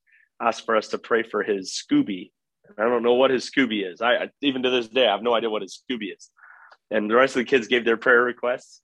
ask 0.42 0.66
for 0.66 0.76
us 0.76 0.90
to 0.90 0.98
pray 0.98 1.24
for 1.24 1.44
his 1.44 1.72
Scooby. 1.72 2.32
I 2.78 2.84
don't 2.84 3.04
know 3.04 3.14
what 3.14 3.32
his 3.32 3.50
Scooby 3.50 3.90
is. 3.90 4.02
I 4.02 4.30
even 4.42 4.64
to 4.64 4.70
this 4.70 4.88
day, 4.88 5.08
I 5.08 5.12
have 5.12 5.24
no 5.24 5.34
idea 5.34 5.50
what 5.50 5.62
his 5.62 5.82
Scooby 5.82 6.16
is. 6.16 6.30
And 6.92 7.10
the 7.10 7.16
rest 7.16 7.36
of 7.36 7.40
the 7.40 7.46
kids 7.46 7.68
gave 7.68 7.86
their 7.86 7.98
prayer 7.98 8.22
requests 8.22 8.82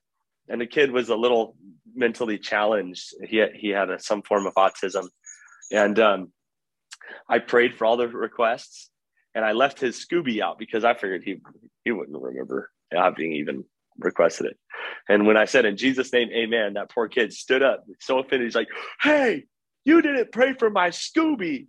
and 0.50 0.60
the 0.60 0.66
kid 0.66 0.92
was 0.92 1.10
a 1.10 1.16
little 1.16 1.56
mentally 1.96 2.38
challenged. 2.38 3.14
He 3.24 3.38
had, 3.38 3.52
he 3.54 3.70
had 3.70 3.90
a, 3.90 4.00
some 4.00 4.24
form 4.24 4.48
of 4.48 4.56
autism, 4.56 5.08
and 5.72 5.98
um, 6.00 6.34
I 7.30 7.40
prayed 7.40 7.76
for 7.76 7.86
all 7.86 7.98
the 7.98 8.08
requests, 8.08 8.90
and 9.40 9.46
I 9.46 9.54
left 9.54 9.80
his 9.80 10.06
Scooby 10.06 10.42
out 10.42 10.60
because 10.60 10.84
I 10.84 10.94
figured 10.94 11.24
he 11.24 11.38
he 11.86 11.94
wouldn't 11.94 12.22
remember 12.22 12.70
having 12.92 13.32
even 13.32 13.64
requested 13.98 14.48
it. 14.48 14.58
And 15.08 15.26
when 15.26 15.38
I 15.38 15.46
said 15.46 15.64
in 15.64 15.78
Jesus' 15.78 16.12
name, 16.12 16.28
Amen, 16.34 16.74
that 16.74 16.92
poor 16.92 17.08
kid 17.08 17.32
stood 17.32 17.64
up, 17.64 17.86
so 18.02 18.20
offended. 18.20 18.48
He's 18.48 18.56
like, 18.56 18.68
"Hey, 19.00 19.46
you 19.86 20.02
didn't 20.02 20.34
pray 20.34 20.52
for 20.52 20.70
my 20.70 20.90
Scooby." 20.90 21.68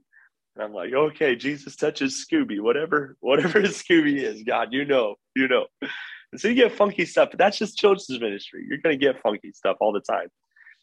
And 0.57 0.65
I'm 0.65 0.73
like, 0.73 0.93
okay, 0.93 1.37
Jesus 1.37 1.77
touches 1.77 2.27
Scooby, 2.29 2.61
whatever, 2.61 3.17
whatever 3.21 3.61
Scooby 3.63 4.17
is, 4.17 4.43
God, 4.43 4.73
you 4.73 4.85
know, 4.85 5.15
you 5.37 5.47
know. 5.47 5.67
And 5.81 6.41
so 6.41 6.49
you 6.49 6.55
get 6.55 6.73
funky 6.73 7.07
stuff, 7.07 7.29
but 7.31 7.39
that's 7.39 7.57
just 7.57 7.79
children's 7.79 8.21
ministry. 8.21 8.67
You're 8.69 8.79
to 8.79 8.97
get 8.97 9.23
funky 9.23 9.53
stuff 9.53 9.77
all 9.81 9.93
the 9.93 10.01
time. 10.01 10.27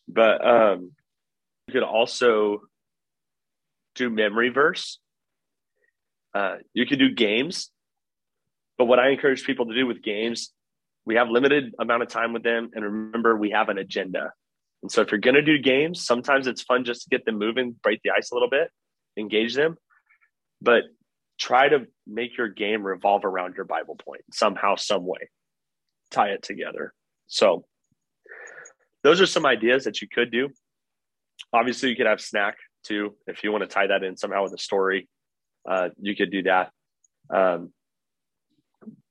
But 0.07 0.47
um, 0.47 0.93
you 1.67 1.73
could 1.73 1.83
also 1.83 2.61
do 3.95 4.09
memory 4.09 4.49
verse. 4.49 4.99
Uh, 6.37 6.57
you 6.73 6.85
could 6.85 6.99
do 6.99 7.13
games. 7.15 7.71
But 8.77 8.85
what 8.85 8.99
I 8.99 9.09
encourage 9.09 9.43
people 9.43 9.65
to 9.65 9.73
do 9.73 9.87
with 9.87 10.03
games, 10.03 10.53
we 11.03 11.15
have 11.15 11.29
limited 11.29 11.73
amount 11.79 12.03
of 12.03 12.09
time 12.09 12.31
with 12.31 12.43
them. 12.43 12.69
And 12.73 12.83
remember, 12.85 13.35
we 13.35 13.49
have 13.51 13.69
an 13.69 13.79
agenda. 13.79 14.31
And 14.83 14.91
so 14.91 15.01
if 15.01 15.11
you're 15.11 15.19
going 15.19 15.35
to 15.35 15.41
do 15.41 15.57
games, 15.57 16.05
sometimes 16.05 16.45
it's 16.45 16.61
fun 16.61 16.83
just 16.83 17.03
to 17.03 17.09
get 17.09 17.25
them 17.25 17.39
moving, 17.39 17.75
break 17.81 18.01
the 18.03 18.11
ice 18.11 18.29
a 18.29 18.35
little 18.35 18.49
bit, 18.49 18.69
engage 19.17 19.55
them. 19.55 19.77
But 20.61 20.83
try 21.39 21.69
to 21.69 21.87
make 22.05 22.37
your 22.37 22.49
game 22.49 22.83
revolve 22.83 23.25
around 23.25 23.55
your 23.55 23.65
Bible 23.65 23.95
point 23.95 24.21
somehow, 24.31 24.75
some 24.75 25.07
way 25.07 25.29
tie 26.11 26.29
it 26.29 26.43
together. 26.43 26.93
So 27.27 27.65
those 29.03 29.21
are 29.21 29.25
some 29.25 29.45
ideas 29.45 29.85
that 29.85 30.01
you 30.01 30.07
could 30.07 30.31
do. 30.31 30.49
Obviously, 31.51 31.89
you 31.89 31.95
could 31.95 32.05
have 32.05 32.21
snack 32.21 32.57
too 32.83 33.15
if 33.25 33.43
you 33.43 33.51
want 33.51 33.63
to 33.63 33.67
tie 33.67 33.87
that 33.87 34.03
in 34.03 34.17
somehow 34.17 34.43
with 34.43 34.53
a 34.53 34.57
story. 34.57 35.07
Uh, 35.67 35.89
you 35.99 36.15
could 36.15 36.31
do 36.31 36.43
that. 36.43 36.71
Um, 37.29 37.73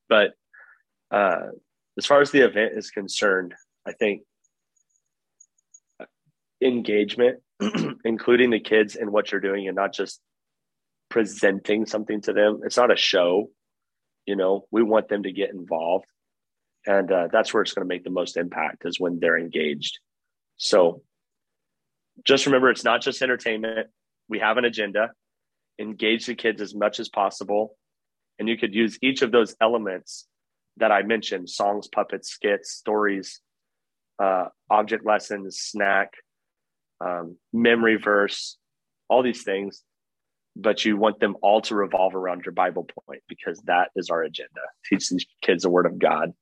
but 0.08 0.32
uh, 1.10 1.48
as 1.98 2.06
far 2.06 2.20
as 2.20 2.30
the 2.30 2.40
event 2.40 2.72
is 2.76 2.90
concerned, 2.90 3.54
I 3.86 3.92
think 3.92 4.22
engagement, 6.62 7.40
including 8.04 8.50
the 8.50 8.60
kids 8.60 8.96
in 8.96 9.12
what 9.12 9.30
you're 9.30 9.40
doing, 9.40 9.68
and 9.68 9.76
not 9.76 9.92
just 9.92 10.20
presenting 11.10 11.86
something 11.86 12.20
to 12.22 12.32
them. 12.32 12.60
It's 12.64 12.76
not 12.76 12.92
a 12.92 12.96
show. 12.96 13.50
You 14.24 14.36
know, 14.36 14.66
we 14.70 14.82
want 14.82 15.08
them 15.08 15.22
to 15.24 15.32
get 15.32 15.50
involved 15.50 16.06
and 16.86 17.10
uh, 17.10 17.28
that's 17.30 17.52
where 17.52 17.62
it's 17.62 17.72
going 17.72 17.84
to 17.86 17.92
make 17.92 18.04
the 18.04 18.10
most 18.10 18.36
impact 18.36 18.84
is 18.84 19.00
when 19.00 19.18
they're 19.18 19.38
engaged 19.38 19.98
so 20.56 21.02
just 22.24 22.46
remember 22.46 22.70
it's 22.70 22.84
not 22.84 23.02
just 23.02 23.20
entertainment 23.20 23.88
we 24.28 24.38
have 24.38 24.56
an 24.56 24.64
agenda 24.64 25.10
engage 25.80 26.26
the 26.26 26.34
kids 26.34 26.60
as 26.60 26.74
much 26.74 27.00
as 27.00 27.08
possible. 27.08 27.76
And 28.38 28.48
you 28.48 28.56
could 28.56 28.74
use 28.74 28.98
each 29.02 29.22
of 29.22 29.32
those 29.32 29.54
elements 29.60 30.26
that 30.78 30.92
i 30.92 31.02
mentioned 31.02 31.48
songs 31.48 31.88
puppets 31.88 32.28
skits 32.28 32.72
stories 32.72 33.40
uh, 34.18 34.44
object 34.68 35.06
lessons 35.06 35.58
snack 35.58 36.12
um, 37.00 37.38
memory 37.54 37.96
verse 37.96 38.58
all 39.08 39.22
these 39.22 39.42
things. 39.42 39.82
But 40.58 40.84
you 40.84 40.96
want 40.96 41.20
them 41.20 41.36
all 41.42 41.60
to 41.62 41.74
revolve 41.74 42.14
around 42.14 42.46
your 42.46 42.52
bible 42.52 42.88
point 43.06 43.22
because 43.28 43.60
that 43.62 43.90
is 43.94 44.08
our 44.08 44.22
agenda. 44.22 44.60
Teach 44.88 45.10
these 45.10 45.26
kids 45.42 45.64
the 45.64 45.70
word 45.70 45.86
of 45.86 45.98
god 45.98 46.32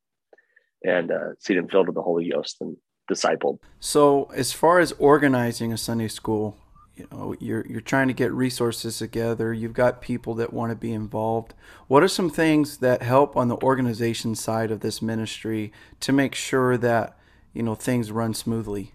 and 0.84 1.10
uh, 1.10 1.34
see 1.40 1.54
them 1.54 1.68
filled 1.68 1.88
with 1.88 1.96
the 1.96 2.02
Holy 2.02 2.30
Ghost 2.30 2.58
and 2.60 2.76
discipled. 3.10 3.58
So, 3.80 4.30
as 4.34 4.52
far 4.52 4.78
as 4.78 4.92
organizing 4.92 5.72
a 5.72 5.76
Sunday 5.76 6.08
school, 6.08 6.56
you 6.96 7.08
know, 7.10 7.34
you're 7.40 7.66
you're 7.66 7.80
trying 7.80 8.08
to 8.08 8.14
get 8.14 8.32
resources 8.32 8.98
together. 8.98 9.52
You've 9.52 9.72
got 9.72 10.00
people 10.00 10.34
that 10.34 10.52
want 10.52 10.70
to 10.70 10.76
be 10.76 10.92
involved. 10.92 11.54
What 11.88 12.02
are 12.02 12.08
some 12.08 12.30
things 12.30 12.78
that 12.78 13.02
help 13.02 13.36
on 13.36 13.48
the 13.48 13.56
organization 13.56 14.34
side 14.34 14.70
of 14.70 14.80
this 14.80 15.02
ministry 15.02 15.72
to 16.00 16.12
make 16.12 16.34
sure 16.34 16.76
that 16.76 17.18
you 17.52 17.62
know 17.62 17.74
things 17.74 18.12
run 18.12 18.34
smoothly? 18.34 18.92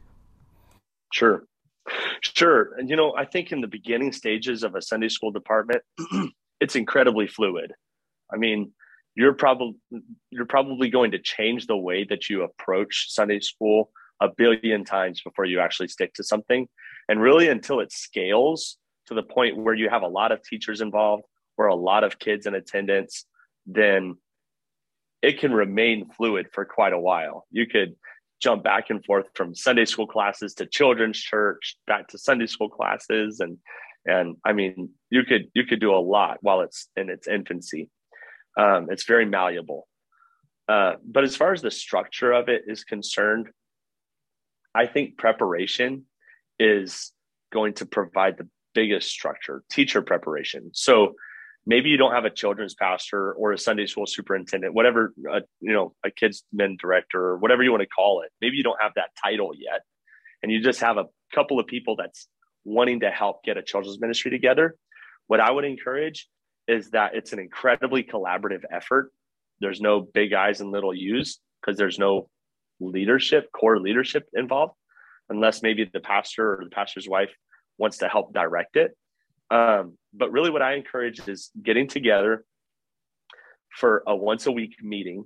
Sure. 1.12 1.44
Sure. 2.22 2.74
And 2.78 2.90
you 2.90 2.96
know, 2.96 3.14
I 3.18 3.26
think 3.26 3.52
in 3.52 3.62
the 3.62 3.68
beginning 3.68 4.14
stages 4.14 4.64
of 4.64 4.76
a 4.76 4.82
Sunday 4.82 5.10
school 5.10 5.32
department, 5.32 5.82
it's 6.62 6.76
incredibly 6.76 7.28
fluid. 7.28 7.74
I 8.32 8.38
mean, 8.38 8.72
you're 9.16 9.34
probably 9.34 9.76
you're 10.30 10.46
probably 10.46 10.90
going 10.90 11.12
to 11.12 11.20
change 11.20 11.68
the 11.68 11.78
way 11.78 12.06
that 12.06 12.30
you 12.30 12.44
approach 12.44 13.08
Sunday 13.10 13.42
school 13.42 13.92
a 14.22 14.30
billion 14.30 14.86
times 14.86 15.22
before 15.22 15.46
you 15.46 15.60
actually 15.60 15.88
stick 15.88 16.14
to 16.14 16.24
something. 16.24 16.68
And 17.10 17.20
really 17.20 17.50
until 17.50 17.80
it 17.80 17.92
scales 17.92 18.78
to 19.08 19.16
the 19.16 19.24
point 19.24 19.58
where 19.58 19.74
you 19.74 19.90
have 19.90 20.04
a 20.04 20.08
lot 20.08 20.32
of 20.32 20.44
teachers 20.44 20.80
involved 20.80 21.24
or 21.58 21.68
a 21.68 21.76
lot 21.76 22.04
of 22.04 22.20
kids 22.20 22.46
in 22.46 22.54
attendance, 22.54 23.26
then 23.66 24.16
it 25.24 25.40
can 25.40 25.52
remain 25.52 26.10
fluid 26.16 26.48
for 26.54 26.64
quite 26.64 26.94
a 26.94 27.00
while. 27.00 27.48
You 27.52 27.66
could 27.66 27.96
jump 28.40 28.64
back 28.64 28.92
and 28.92 29.04
forth 29.04 29.26
from 29.34 29.56
Sunday 29.56 29.86
school 29.86 30.08
classes 30.08 30.54
to 30.54 30.68
children's 30.68 31.20
church, 31.20 31.76
back 31.88 32.08
to 32.10 32.18
Sunday 32.18 32.46
school 32.46 32.70
classes 32.70 33.42
and 33.42 33.58
and 34.06 34.38
I 34.46 34.54
mean 34.54 34.92
you 35.10 35.24
could 35.24 35.48
you 35.54 35.66
could 35.66 35.82
do 35.82 35.94
a 35.94 36.00
lot 36.00 36.38
while 36.42 36.62
it's 36.62 36.88
in 36.96 37.10
its 37.10 37.28
infancy. 37.28 37.90
Um, 38.58 38.88
it's 38.90 39.04
very 39.04 39.26
malleable. 39.26 39.88
Uh, 40.68 40.94
but 41.04 41.24
as 41.24 41.36
far 41.36 41.54
as 41.54 41.62
the 41.62 41.72
structure 41.72 42.32
of 42.32 42.48
it 42.48 42.64
is 42.68 42.84
concerned, 42.84 43.50
I 44.76 44.86
think 44.86 45.18
preparation 45.18 46.06
is 46.60 47.12
going 47.52 47.74
to 47.76 47.86
provide 47.86 48.38
the 48.38 48.48
biggest 48.74 49.10
structure, 49.10 49.64
teacher 49.72 50.02
preparation. 50.02 50.70
So 50.74 51.16
maybe 51.66 51.90
you 51.90 51.98
don't 51.98 52.14
have 52.14 52.26
a 52.26 52.30
children's 52.30 52.76
pastor 52.76 53.34
or 53.34 53.52
a 53.52 53.58
Sunday 53.58 53.86
school 53.86 54.06
superintendent, 54.06 54.74
whatever, 54.74 55.14
uh, 55.32 55.42
you 55.60 55.74
know, 55.74 55.94
a 56.06 56.12
kids 56.12 56.44
men 56.54 56.78
director 56.80 57.20
or 57.20 57.38
whatever 57.38 57.64
you 57.64 57.72
want 57.72 57.82
to 57.82 57.88
call 57.88 58.22
it. 58.22 58.32
Maybe 58.42 58.58
you 58.58 58.64
don't 58.64 58.82
have 58.82 58.94
that 58.96 59.10
title 59.24 59.52
yet. 59.58 59.82
And 60.42 60.52
you 60.52 60.62
just 60.62 60.82
have 60.82 60.98
a 60.98 61.06
couple 61.34 61.60
of 61.60 61.68
people 61.68 61.96
that's 61.96 62.28
wanting 62.64 63.02
to 63.02 63.10
help 63.10 63.44
get 63.44 63.58
a 63.58 63.64
children's 63.64 64.00
ministry 64.00 64.32
together. 64.32 64.76
What 65.28 65.40
I 65.40 65.52
would 65.52 65.66
encourage 65.66 66.28
is 66.68 66.92
that 66.92 67.16
it's 67.16 67.34
an 67.34 67.40
incredibly 67.40 68.04
collaborative 68.04 68.64
effort. 68.72 69.12
There's 69.60 69.82
no 69.82 70.02
big 70.02 70.34
eyes 70.34 70.62
and 70.62 70.72
little 70.72 70.94
U's 70.94 71.40
because 71.62 71.78
there's 71.78 72.00
no 72.00 72.30
leadership, 72.80 73.52
core 73.52 73.80
leadership 73.80 74.28
involved, 74.34 74.74
unless 75.30 75.62
maybe 75.62 75.90
the 75.92 76.00
pastor 76.00 76.54
or 76.54 76.64
the 76.64 76.70
pastor's 76.70 77.08
wife 77.08 77.32
wants 77.78 77.98
to 78.00 78.08
help 78.08 78.34
direct 78.34 78.76
it. 78.76 78.96
Um, 79.52 79.98
but 80.14 80.32
really, 80.32 80.50
what 80.50 80.62
I 80.62 80.76
encourage 80.76 81.28
is 81.28 81.52
getting 81.62 81.88
together 81.88 82.44
for 83.76 84.04
a 84.08 84.16
once 84.16 84.46
a 84.46 84.52
week 84.52 84.76
meeting 84.82 85.26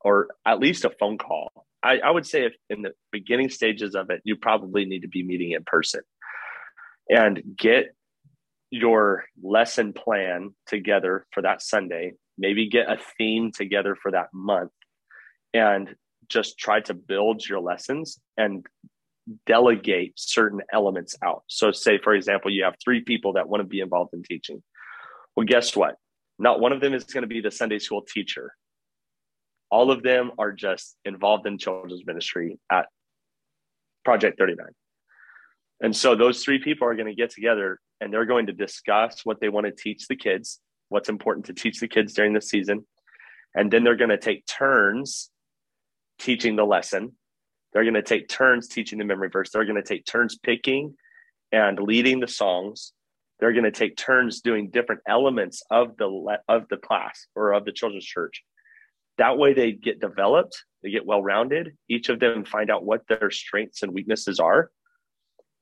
or 0.00 0.28
at 0.46 0.58
least 0.58 0.84
a 0.84 0.90
phone 0.90 1.18
call. 1.18 1.50
I, 1.82 1.98
I 1.98 2.10
would 2.10 2.26
say 2.26 2.44
if 2.44 2.54
in 2.70 2.82
the 2.82 2.92
beginning 3.10 3.48
stages 3.48 3.94
of 3.94 4.10
it, 4.10 4.20
you 4.24 4.36
probably 4.36 4.84
need 4.84 5.02
to 5.02 5.08
be 5.08 5.22
meeting 5.22 5.52
in 5.52 5.64
person 5.64 6.02
and 7.08 7.42
get 7.56 7.94
your 8.70 9.24
lesson 9.42 9.92
plan 9.92 10.54
together 10.66 11.26
for 11.32 11.42
that 11.42 11.60
Sunday, 11.60 12.12
maybe 12.38 12.68
get 12.68 12.88
a 12.90 12.98
theme 13.18 13.52
together 13.52 13.96
for 14.00 14.12
that 14.12 14.28
month, 14.32 14.70
and 15.52 15.94
just 16.28 16.58
try 16.58 16.80
to 16.80 16.94
build 16.94 17.46
your 17.46 17.60
lessons 17.60 18.18
and 18.36 18.64
delegate 19.46 20.12
certain 20.16 20.60
elements 20.72 21.16
out. 21.24 21.42
So, 21.46 21.72
say, 21.72 21.98
for 21.98 22.14
example, 22.14 22.50
you 22.50 22.64
have 22.64 22.74
three 22.82 23.02
people 23.02 23.34
that 23.34 23.48
want 23.48 23.60
to 23.60 23.66
be 23.66 23.80
involved 23.80 24.14
in 24.14 24.22
teaching. 24.22 24.62
Well, 25.36 25.46
guess 25.46 25.76
what? 25.76 25.96
Not 26.38 26.60
one 26.60 26.72
of 26.72 26.80
them 26.80 26.94
is 26.94 27.04
going 27.04 27.22
to 27.22 27.28
be 27.28 27.40
the 27.40 27.50
Sunday 27.50 27.78
school 27.78 28.02
teacher. 28.02 28.54
All 29.70 29.90
of 29.90 30.02
them 30.02 30.32
are 30.38 30.52
just 30.52 30.96
involved 31.04 31.46
in 31.46 31.56
children's 31.56 32.04
ministry 32.04 32.58
at 32.70 32.86
Project 34.04 34.38
39. 34.38 34.66
And 35.82 35.96
so 35.96 36.14
those 36.14 36.44
three 36.44 36.58
people 36.58 36.86
are 36.86 36.94
going 36.94 37.08
to 37.08 37.14
get 37.14 37.30
together 37.30 37.80
and 38.00 38.12
they're 38.12 38.26
going 38.26 38.46
to 38.46 38.52
discuss 38.52 39.20
what 39.24 39.40
they 39.40 39.48
want 39.48 39.66
to 39.66 39.72
teach 39.72 40.08
the 40.08 40.16
kids, 40.16 40.60
what's 40.88 41.08
important 41.08 41.46
to 41.46 41.54
teach 41.54 41.80
the 41.80 41.88
kids 41.88 42.12
during 42.12 42.32
the 42.32 42.40
season. 42.40 42.86
And 43.54 43.70
then 43.70 43.84
they're 43.84 43.96
going 43.96 44.10
to 44.10 44.18
take 44.18 44.46
turns 44.46 45.30
teaching 46.18 46.56
the 46.56 46.64
lesson. 46.64 47.12
They're 47.72 47.84
going 47.84 47.94
to 47.94 48.02
take 48.02 48.28
turns 48.28 48.68
teaching 48.68 48.98
the 48.98 49.04
memory 49.04 49.30
verse. 49.32 49.50
They're 49.50 49.64
going 49.64 49.76
to 49.76 49.82
take 49.82 50.04
turns 50.04 50.36
picking 50.36 50.94
and 51.50 51.78
leading 51.78 52.20
the 52.20 52.28
songs. 52.28 52.92
They're 53.38 53.52
going 53.52 53.64
to 53.64 53.72
take 53.72 53.96
turns 53.96 54.40
doing 54.40 54.70
different 54.70 55.02
elements 55.06 55.62
of 55.70 55.96
the 55.96 56.38
of 56.48 56.68
the 56.68 56.76
class 56.76 57.26
or 57.34 57.52
of 57.52 57.64
the 57.64 57.72
children's 57.72 58.04
church. 58.04 58.42
That 59.18 59.36
way, 59.36 59.52
they 59.52 59.72
get 59.72 60.00
developed, 60.00 60.64
they 60.82 60.90
get 60.90 61.06
well 61.06 61.22
rounded. 61.22 61.76
Each 61.88 62.08
of 62.08 62.20
them 62.20 62.44
find 62.44 62.70
out 62.70 62.84
what 62.84 63.06
their 63.08 63.30
strengths 63.30 63.82
and 63.82 63.92
weaknesses 63.92 64.38
are. 64.38 64.70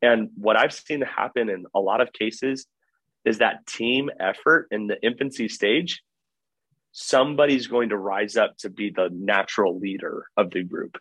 And 0.02 0.30
what 0.36 0.56
I've 0.56 0.72
seen 0.72 1.02
happen 1.02 1.48
in 1.48 1.64
a 1.74 1.80
lot 1.80 2.00
of 2.00 2.12
cases 2.12 2.66
is 3.24 3.38
that 3.38 3.66
team 3.66 4.10
effort 4.18 4.68
in 4.70 4.86
the 4.86 5.00
infancy 5.02 5.48
stage. 5.48 6.02
Somebody's 6.92 7.66
going 7.66 7.90
to 7.90 7.96
rise 7.96 8.36
up 8.36 8.56
to 8.58 8.70
be 8.70 8.90
the 8.90 9.10
natural 9.12 9.78
leader 9.78 10.24
of 10.36 10.50
the 10.50 10.64
group. 10.64 10.98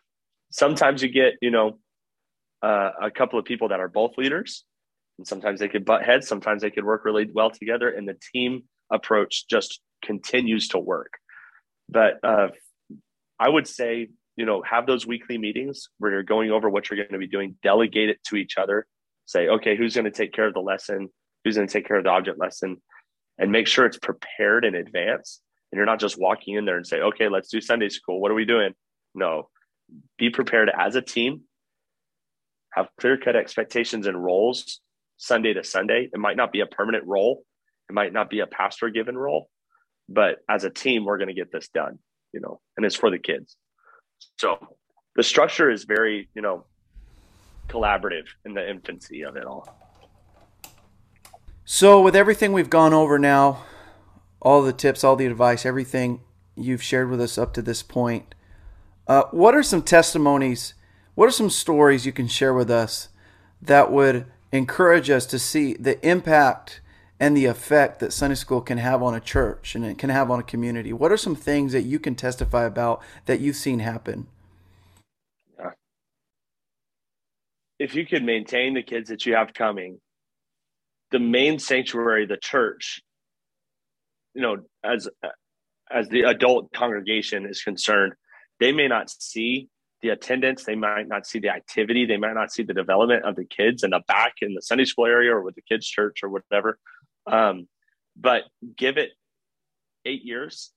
Sometimes 0.50 1.02
you 1.02 1.08
get, 1.08 1.34
you 1.40 1.50
know, 1.50 1.78
uh, 2.62 2.90
a 3.02 3.10
couple 3.10 3.38
of 3.38 3.44
people 3.44 3.68
that 3.68 3.80
are 3.80 3.88
both 3.88 4.18
leaders, 4.18 4.64
and 5.18 5.26
sometimes 5.26 5.60
they 5.60 5.68
could 5.68 5.84
butt 5.84 6.02
heads. 6.02 6.28
Sometimes 6.28 6.62
they 6.62 6.70
could 6.70 6.84
work 6.84 7.04
really 7.04 7.28
well 7.32 7.50
together, 7.50 7.88
and 7.88 8.08
the 8.08 8.16
team 8.32 8.64
approach 8.90 9.46
just 9.48 9.80
continues 10.04 10.68
to 10.68 10.78
work. 10.78 11.14
But 11.88 12.18
uh, 12.22 12.48
I 13.38 13.48
would 13.48 13.66
say, 13.66 14.08
you 14.36 14.46
know, 14.46 14.62
have 14.62 14.86
those 14.86 15.06
weekly 15.06 15.38
meetings 15.38 15.88
where 15.98 16.12
you're 16.12 16.22
going 16.22 16.50
over 16.50 16.68
what 16.68 16.90
you're 16.90 16.96
going 16.96 17.12
to 17.12 17.18
be 17.18 17.26
doing, 17.26 17.56
delegate 17.62 18.10
it 18.10 18.18
to 18.28 18.36
each 18.36 18.56
other. 18.58 18.86
Say, 19.26 19.48
okay, 19.48 19.76
who's 19.76 19.94
going 19.94 20.04
to 20.04 20.10
take 20.10 20.32
care 20.32 20.46
of 20.46 20.54
the 20.54 20.60
lesson? 20.60 21.08
Who's 21.44 21.56
going 21.56 21.68
to 21.68 21.72
take 21.72 21.86
care 21.86 21.96
of 21.96 22.04
the 22.04 22.10
object 22.10 22.38
lesson? 22.38 22.78
And 23.38 23.52
make 23.52 23.66
sure 23.66 23.86
it's 23.86 23.98
prepared 23.98 24.64
in 24.64 24.74
advance. 24.74 25.40
And 25.70 25.76
you're 25.76 25.86
not 25.86 26.00
just 26.00 26.18
walking 26.18 26.56
in 26.56 26.64
there 26.64 26.76
and 26.76 26.86
say, 26.86 27.00
okay, 27.00 27.28
let's 27.28 27.48
do 27.48 27.60
Sunday 27.60 27.88
school. 27.88 28.20
What 28.20 28.30
are 28.30 28.34
we 28.34 28.44
doing? 28.44 28.74
No, 29.14 29.48
be 30.18 30.30
prepared 30.30 30.70
as 30.76 30.96
a 30.96 31.02
team. 31.02 31.42
Have 32.74 32.88
clear 33.00 33.16
cut 33.16 33.36
expectations 33.36 34.06
and 34.06 34.22
roles 34.22 34.80
Sunday 35.16 35.52
to 35.54 35.64
Sunday. 35.64 36.08
It 36.12 36.18
might 36.18 36.36
not 36.36 36.52
be 36.52 36.60
a 36.60 36.66
permanent 36.66 37.04
role, 37.06 37.44
it 37.88 37.92
might 37.92 38.12
not 38.12 38.30
be 38.30 38.40
a 38.40 38.46
pastor 38.46 38.88
given 38.90 39.16
role, 39.16 39.50
but 40.08 40.38
as 40.48 40.64
a 40.64 40.70
team, 40.70 41.04
we're 41.04 41.18
going 41.18 41.28
to 41.28 41.34
get 41.34 41.52
this 41.52 41.68
done, 41.68 41.98
you 42.32 42.40
know, 42.40 42.60
and 42.76 42.86
it's 42.86 42.96
for 42.96 43.10
the 43.10 43.18
kids. 43.18 43.56
So 44.38 44.58
the 45.16 45.22
structure 45.22 45.70
is 45.70 45.84
very, 45.84 46.28
you 46.34 46.42
know, 46.42 46.64
collaborative 47.68 48.26
in 48.44 48.54
the 48.54 48.68
infancy 48.68 49.22
of 49.22 49.36
it 49.36 49.44
all. 49.44 49.76
So, 51.64 52.00
with 52.00 52.16
everything 52.16 52.52
we've 52.52 52.70
gone 52.70 52.92
over 52.92 53.18
now, 53.18 53.64
all 54.42 54.62
the 54.62 54.72
tips, 54.72 55.04
all 55.04 55.14
the 55.14 55.26
advice, 55.26 55.64
everything 55.64 56.20
you've 56.56 56.82
shared 56.82 57.10
with 57.10 57.20
us 57.20 57.38
up 57.38 57.54
to 57.54 57.62
this 57.62 57.82
point, 57.82 58.34
uh, 59.10 59.24
what 59.32 59.56
are 59.56 59.62
some 59.64 59.82
testimonies? 59.82 60.74
What 61.16 61.26
are 61.26 61.32
some 61.32 61.50
stories 61.50 62.06
you 62.06 62.12
can 62.12 62.28
share 62.28 62.54
with 62.54 62.70
us 62.70 63.08
that 63.60 63.90
would 63.90 64.26
encourage 64.52 65.10
us 65.10 65.26
to 65.26 65.38
see 65.40 65.74
the 65.74 65.98
impact 66.08 66.80
and 67.18 67.36
the 67.36 67.46
effect 67.46 67.98
that 67.98 68.12
Sunday 68.12 68.36
school 68.36 68.60
can 68.60 68.78
have 68.78 69.02
on 69.02 69.16
a 69.16 69.20
church 69.20 69.74
and 69.74 69.84
it 69.84 69.98
can 69.98 70.10
have 70.10 70.30
on 70.30 70.38
a 70.38 70.44
community. 70.44 70.92
What 70.92 71.10
are 71.10 71.16
some 71.16 71.34
things 71.34 71.72
that 71.72 71.82
you 71.82 71.98
can 71.98 72.14
testify 72.14 72.64
about 72.64 73.02
that 73.26 73.40
you've 73.40 73.56
seen 73.56 73.80
happen? 73.80 74.28
If 77.80 77.96
you 77.96 78.06
could 78.06 78.22
maintain 78.22 78.74
the 78.74 78.82
kids 78.82 79.08
that 79.08 79.26
you 79.26 79.34
have 79.34 79.52
coming, 79.52 79.98
the 81.10 81.18
main 81.18 81.58
sanctuary, 81.58 82.26
the 82.26 82.36
church, 82.36 83.02
you 84.34 84.42
know, 84.42 84.58
as 84.84 85.08
as 85.90 86.08
the 86.10 86.22
adult 86.22 86.72
congregation 86.72 87.44
is 87.44 87.62
concerned, 87.62 88.12
they 88.60 88.72
may 88.72 88.88
not 88.88 89.10
see 89.10 89.68
the 90.02 90.10
attendance, 90.10 90.64
they 90.64 90.76
might 90.76 91.08
not 91.08 91.26
see 91.26 91.38
the 91.38 91.50
activity, 91.50 92.06
they 92.06 92.16
might 92.16 92.34
not 92.34 92.52
see 92.52 92.62
the 92.62 92.74
development 92.74 93.24
of 93.24 93.36
the 93.36 93.44
kids 93.44 93.82
in 93.82 93.90
the 93.90 94.00
back 94.06 94.34
in 94.40 94.54
the 94.54 94.62
Sunday 94.62 94.84
school 94.84 95.06
area 95.06 95.34
or 95.34 95.42
with 95.42 95.54
the 95.54 95.62
kids' 95.62 95.86
church 95.86 96.20
or 96.22 96.28
whatever. 96.28 96.78
Um, 97.26 97.68
but 98.16 98.44
give 98.76 98.96
it 98.96 99.10
eight 100.04 100.24
years, 100.24 100.70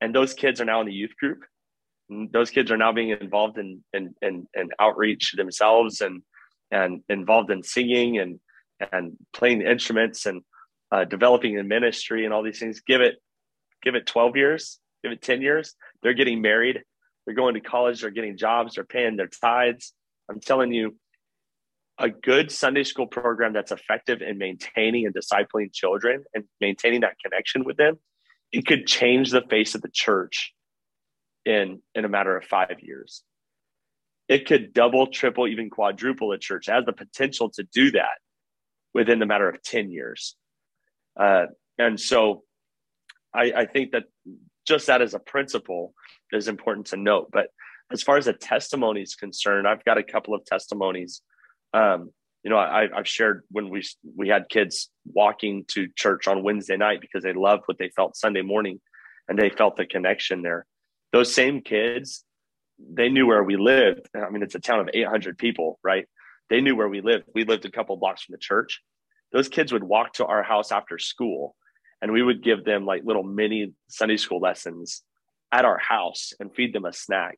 and 0.00 0.14
those 0.14 0.34
kids 0.34 0.60
are 0.60 0.64
now 0.64 0.80
in 0.80 0.86
the 0.86 0.92
youth 0.92 1.16
group. 1.18 1.40
Those 2.08 2.50
kids 2.50 2.70
are 2.70 2.76
now 2.76 2.92
being 2.92 3.10
involved 3.10 3.58
in 3.58 3.82
in, 3.92 4.14
in, 4.20 4.46
in 4.54 4.68
outreach 4.78 5.34
themselves 5.36 6.00
and 6.00 6.22
and 6.70 7.02
involved 7.08 7.50
in 7.50 7.62
singing 7.62 8.18
and 8.18 8.40
and 8.92 9.16
playing 9.32 9.60
the 9.60 9.70
instruments 9.70 10.26
and 10.26 10.42
uh, 10.90 11.04
developing 11.04 11.56
in 11.58 11.68
ministry 11.68 12.24
and 12.24 12.34
all 12.34 12.42
these 12.42 12.58
things. 12.58 12.80
Give 12.86 13.00
it 13.00 13.16
give 13.82 13.94
it 13.94 14.06
twelve 14.06 14.36
years, 14.36 14.78
give 15.02 15.12
it 15.12 15.22
ten 15.22 15.40
years. 15.42 15.74
They're 16.02 16.14
getting 16.14 16.42
married, 16.42 16.82
they're 17.24 17.34
going 17.34 17.54
to 17.54 17.60
college, 17.60 18.00
they're 18.00 18.10
getting 18.10 18.36
jobs, 18.36 18.74
they're 18.74 18.84
paying 18.84 19.16
their 19.16 19.28
tithes. 19.28 19.92
I'm 20.30 20.40
telling 20.40 20.72
you, 20.72 20.96
a 21.98 22.08
good 22.08 22.50
Sunday 22.50 22.84
school 22.84 23.06
program 23.06 23.52
that's 23.52 23.72
effective 23.72 24.22
in 24.22 24.38
maintaining 24.38 25.06
and 25.06 25.14
discipling 25.14 25.72
children 25.72 26.24
and 26.34 26.44
maintaining 26.60 27.02
that 27.02 27.16
connection 27.22 27.64
with 27.64 27.76
them, 27.76 27.98
it 28.50 28.66
could 28.66 28.86
change 28.86 29.30
the 29.30 29.42
face 29.42 29.74
of 29.74 29.82
the 29.82 29.90
church 29.92 30.52
in 31.44 31.80
in 31.94 32.04
a 32.04 32.08
matter 32.08 32.36
of 32.36 32.44
five 32.44 32.76
years. 32.80 33.22
It 34.28 34.46
could 34.46 34.72
double, 34.72 35.08
triple, 35.08 35.46
even 35.48 35.68
quadruple 35.68 36.32
a 36.32 36.38
church. 36.38 36.68
It 36.68 36.72
has 36.72 36.86
the 36.86 36.92
potential 36.92 37.50
to 37.50 37.64
do 37.64 37.90
that 37.92 38.18
within 38.94 39.18
the 39.18 39.26
matter 39.26 39.48
of 39.48 39.62
10 39.62 39.90
years. 39.90 40.36
Uh, 41.18 41.46
and 41.78 42.00
so 42.00 42.42
I, 43.34 43.52
I 43.52 43.66
think 43.66 43.92
that 43.92 44.04
just 44.66 44.86
that 44.86 45.02
as 45.02 45.14
a 45.14 45.18
principle 45.18 45.92
is 46.32 46.48
important 46.48 46.86
to 46.88 46.96
note. 46.96 47.28
But 47.32 47.48
as 47.90 48.02
far 48.02 48.16
as 48.16 48.26
a 48.26 48.32
testimony 48.32 49.02
is 49.02 49.14
concerned, 49.14 49.68
I've 49.68 49.84
got 49.84 49.98
a 49.98 50.02
couple 50.02 50.34
of 50.34 50.44
testimonies 50.44 51.22
um, 51.74 52.10
you 52.42 52.50
know, 52.50 52.58
I, 52.58 52.88
have 52.94 53.06
shared 53.06 53.44
when 53.50 53.70
we 53.70 53.84
we 54.16 54.28
had 54.28 54.48
kids 54.48 54.90
walking 55.04 55.64
to 55.68 55.88
church 55.96 56.26
on 56.26 56.42
Wednesday 56.42 56.76
night 56.76 57.00
because 57.00 57.22
they 57.22 57.32
loved 57.32 57.62
what 57.66 57.78
they 57.78 57.90
felt 57.90 58.16
Sunday 58.16 58.42
morning, 58.42 58.80
and 59.28 59.38
they 59.38 59.48
felt 59.48 59.76
the 59.76 59.86
connection 59.86 60.42
there. 60.42 60.66
Those 61.12 61.32
same 61.32 61.60
kids, 61.60 62.24
they 62.78 63.08
knew 63.08 63.26
where 63.26 63.44
we 63.44 63.56
lived. 63.56 64.08
I 64.14 64.28
mean, 64.30 64.42
it's 64.42 64.56
a 64.56 64.60
town 64.60 64.80
of 64.80 64.88
800 64.92 65.38
people, 65.38 65.78
right? 65.84 66.06
They 66.50 66.60
knew 66.60 66.74
where 66.74 66.88
we 66.88 67.00
lived. 67.00 67.24
We 67.34 67.44
lived 67.44 67.64
a 67.64 67.70
couple 67.70 67.96
blocks 67.96 68.24
from 68.24 68.32
the 68.32 68.38
church. 68.38 68.80
Those 69.32 69.48
kids 69.48 69.72
would 69.72 69.84
walk 69.84 70.14
to 70.14 70.26
our 70.26 70.42
house 70.42 70.72
after 70.72 70.98
school, 70.98 71.54
and 72.00 72.10
we 72.10 72.22
would 72.22 72.42
give 72.42 72.64
them 72.64 72.84
like 72.84 73.02
little 73.04 73.22
mini 73.22 73.72
Sunday 73.88 74.16
school 74.16 74.40
lessons 74.40 75.02
at 75.52 75.66
our 75.66 75.78
house 75.78 76.32
and 76.40 76.54
feed 76.54 76.72
them 76.72 76.86
a 76.86 76.92
snack 76.92 77.36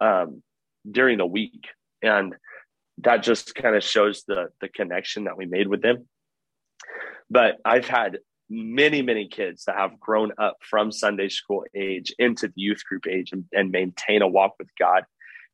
um, 0.00 0.42
during 0.90 1.18
the 1.18 1.26
week. 1.26 1.68
And 2.02 2.34
that 2.98 3.22
just 3.22 3.54
kind 3.54 3.76
of 3.76 3.82
shows 3.82 4.24
the 4.26 4.48
the 4.60 4.68
connection 4.68 5.24
that 5.24 5.36
we 5.36 5.46
made 5.46 5.68
with 5.68 5.82
them. 5.82 6.06
But 7.30 7.56
i've 7.64 7.86
had 7.86 8.18
many 8.50 9.02
many 9.02 9.26
kids 9.26 9.64
that 9.64 9.76
have 9.76 9.98
grown 9.98 10.30
up 10.38 10.58
from 10.60 10.92
sunday 10.92 11.30
school 11.30 11.64
age 11.74 12.14
into 12.18 12.46
the 12.46 12.52
youth 12.56 12.84
group 12.84 13.06
age 13.06 13.32
and, 13.32 13.44
and 13.52 13.70
maintain 13.70 14.22
a 14.22 14.28
walk 14.28 14.54
with 14.58 14.68
god. 14.78 15.04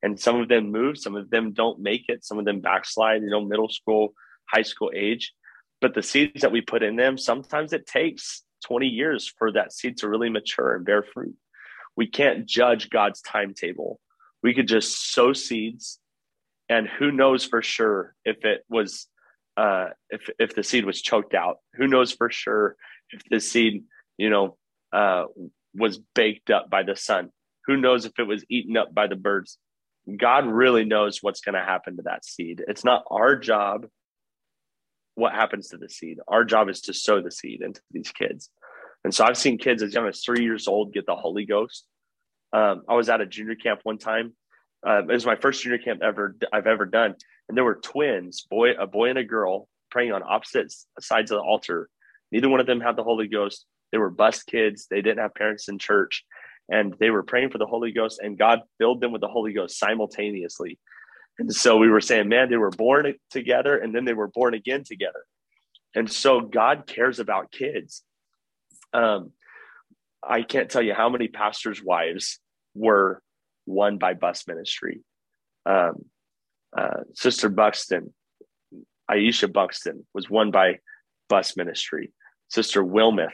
And 0.03 0.19
some 0.19 0.41
of 0.41 0.49
them 0.49 0.73
move 0.73 0.99
some 0.99 1.17
of 1.17 1.31
them 1.31 1.53
don't 1.53 1.81
make 1.81 2.07
it 2.09 2.25
some 2.25 2.39
of 2.39 2.45
them 2.45 2.61
backslide 2.61 3.23
you 3.23 3.31
know 3.31 3.45
middle 3.45 3.69
school 3.69 4.15
high 4.53 4.63
school 4.63 4.91
age. 4.95 5.33
But 5.81 5.95
the 5.95 6.03
seeds 6.03 6.43
that 6.43 6.53
we 6.53 6.61
put 6.61 6.83
in 6.83 6.97
them 6.97 7.17
sometimes 7.17 7.73
it 7.73 7.87
takes 7.87 8.43
20 8.67 8.87
years 8.87 9.33
for 9.39 9.53
that 9.53 9.73
seed 9.73 9.97
to 9.99 10.09
really 10.09 10.29
mature 10.29 10.75
and 10.75 10.85
bear 10.85 11.03
fruit 11.03 11.35
we 12.01 12.07
can't 12.07 12.47
judge 12.47 12.89
god's 12.89 13.21
timetable. 13.21 14.01
We 14.43 14.55
could 14.55 14.67
just 14.67 15.13
sow 15.13 15.35
seeds 15.35 15.99
and 16.67 16.89
who 16.89 17.13
knows 17.13 17.45
for 17.45 17.61
sure 17.61 18.15
if 18.25 18.43
it 18.47 18.65
was 18.71 19.07
uh, 19.59 19.89
if 20.09 20.23
if 20.39 20.55
the 20.55 20.63
seed 20.63 20.87
was 20.87 21.03
choked 21.03 21.35
out. 21.35 21.59
Who 21.75 21.87
knows 21.87 22.11
for 22.11 22.31
sure 22.31 22.77
if 23.11 23.21
the 23.29 23.39
seed 23.39 23.85
you 24.17 24.31
know 24.31 24.57
uh, 24.95 25.25
was 25.75 25.99
baked 26.15 26.49
up 26.49 26.71
by 26.71 26.85
the 26.85 26.97
sun. 26.97 27.33
Who 27.67 27.77
knows 27.77 28.07
if 28.07 28.19
it 28.19 28.27
was 28.27 28.47
eaten 28.49 28.79
up 28.79 28.95
by 28.95 29.07
the 29.07 29.17
birds. 29.17 29.59
God 30.17 30.47
really 30.47 30.87
knows 30.87 31.19
what's 31.21 31.43
going 31.43 31.57
to 31.57 31.71
happen 31.73 31.99
to 31.99 32.05
that 32.05 32.25
seed. 32.25 32.65
It's 32.67 32.83
not 32.83 33.05
our 33.11 33.37
job 33.37 33.87
what 35.17 35.35
happens 35.35 35.69
to 35.69 35.77
the 35.77 35.91
seed. 35.91 36.17
Our 36.27 36.45
job 36.45 36.71
is 36.71 36.81
to 36.83 36.95
sow 36.95 37.21
the 37.21 37.31
seed 37.31 37.61
into 37.61 37.83
these 37.91 38.11
kids 38.11 38.49
and 39.05 39.15
so 39.15 39.25
i've 39.25 39.37
seen 39.37 39.59
kids 39.59 39.83
as 39.83 39.95
young 39.95 40.07
as 40.07 40.23
three 40.23 40.43
years 40.43 40.69
old 40.69 40.93
get 40.93 41.07
the 41.07 41.17
holy 41.17 41.45
ghost 41.45 41.87
um, 42.53 42.83
i 42.89 42.95
was 42.95 43.09
at 43.09 43.21
a 43.21 43.27
junior 43.27 43.55
camp 43.55 43.81
one 43.83 43.99
time 43.99 44.33
uh, 44.87 45.01
it 45.01 45.13
was 45.13 45.27
my 45.27 45.37
first 45.37 45.63
junior 45.63 45.79
camp 45.79 46.03
ever 46.03 46.37
I've 46.53 46.67
ever 46.67 46.87
done, 46.87 47.15
and 47.49 47.57
there 47.57 47.65
were 47.65 47.77
twins, 47.77 48.47
boy, 48.51 48.73
a 48.73 48.87
boy 48.87 49.11
and 49.11 49.19
a 49.19 49.25
girl, 49.25 49.69
praying 49.91 50.13
on 50.13 50.23
opposite 50.23 50.73
sides 51.01 51.31
of 51.31 51.39
the 51.39 51.43
altar. 51.43 51.89
Neither 52.33 52.49
one 52.49 52.61
of 52.61 52.67
them 52.67 52.81
had 52.81 52.97
the 52.97 53.03
Holy 53.03 53.29
Ghost. 53.29 53.67
They 53.93 53.99
were 53.99 54.11
bus 54.11 54.43
kids. 54.43 54.87
They 54.89 55.03
didn't 55.03 55.19
have 55.19 55.35
parents 55.35 55.69
in 55.69 55.79
church, 55.79 56.25
and 56.69 56.95
they 56.99 57.11
were 57.11 57.23
praying 57.23 57.51
for 57.51 57.59
the 57.59 57.67
Holy 57.67 57.93
Ghost, 57.93 58.21
and 58.23 58.39
God 58.39 58.61
filled 58.79 59.01
them 59.01 59.13
with 59.13 59.21
the 59.21 59.29
Holy 59.29 59.53
Ghost 59.53 59.79
simultaneously. 59.79 60.79
And 61.39 61.53
so 61.55 61.77
we 61.77 61.89
were 61.89 62.01
saying, 62.01 62.29
man, 62.29 62.51
they 62.51 62.57
were 62.57 62.71
born 62.71 63.15
together, 63.31 63.77
and 63.77 63.95
then 63.95 64.05
they 64.05 64.15
were 64.15 64.29
born 64.29 64.55
again 64.55 64.85
together. 64.85 65.25
And 65.95 66.11
so 66.11 66.41
God 66.41 66.87
cares 66.87 67.19
about 67.19 67.53
kids. 67.53 68.03
Um, 68.93 69.33
I 70.23 70.43
can't 70.43 70.71
tell 70.71 70.83
you 70.83 70.95
how 70.95 71.09
many 71.09 71.29
pastors' 71.29 71.83
wives 71.83 72.39
were 72.75 73.23
won 73.67 73.99
by 73.99 74.15
bus 74.15 74.47
ministry. 74.47 75.01
Um, 75.67 76.05
uh, 76.77 77.03
Sister 77.15 77.49
Buxton, 77.49 78.13
Aisha 79.11 79.53
Buxton, 79.53 80.07
was 80.15 80.29
won 80.29 80.51
by 80.51 80.79
bus 81.29 81.57
ministry. 81.57 82.13
Sister 82.49 82.83
Wilmoth 82.83 83.31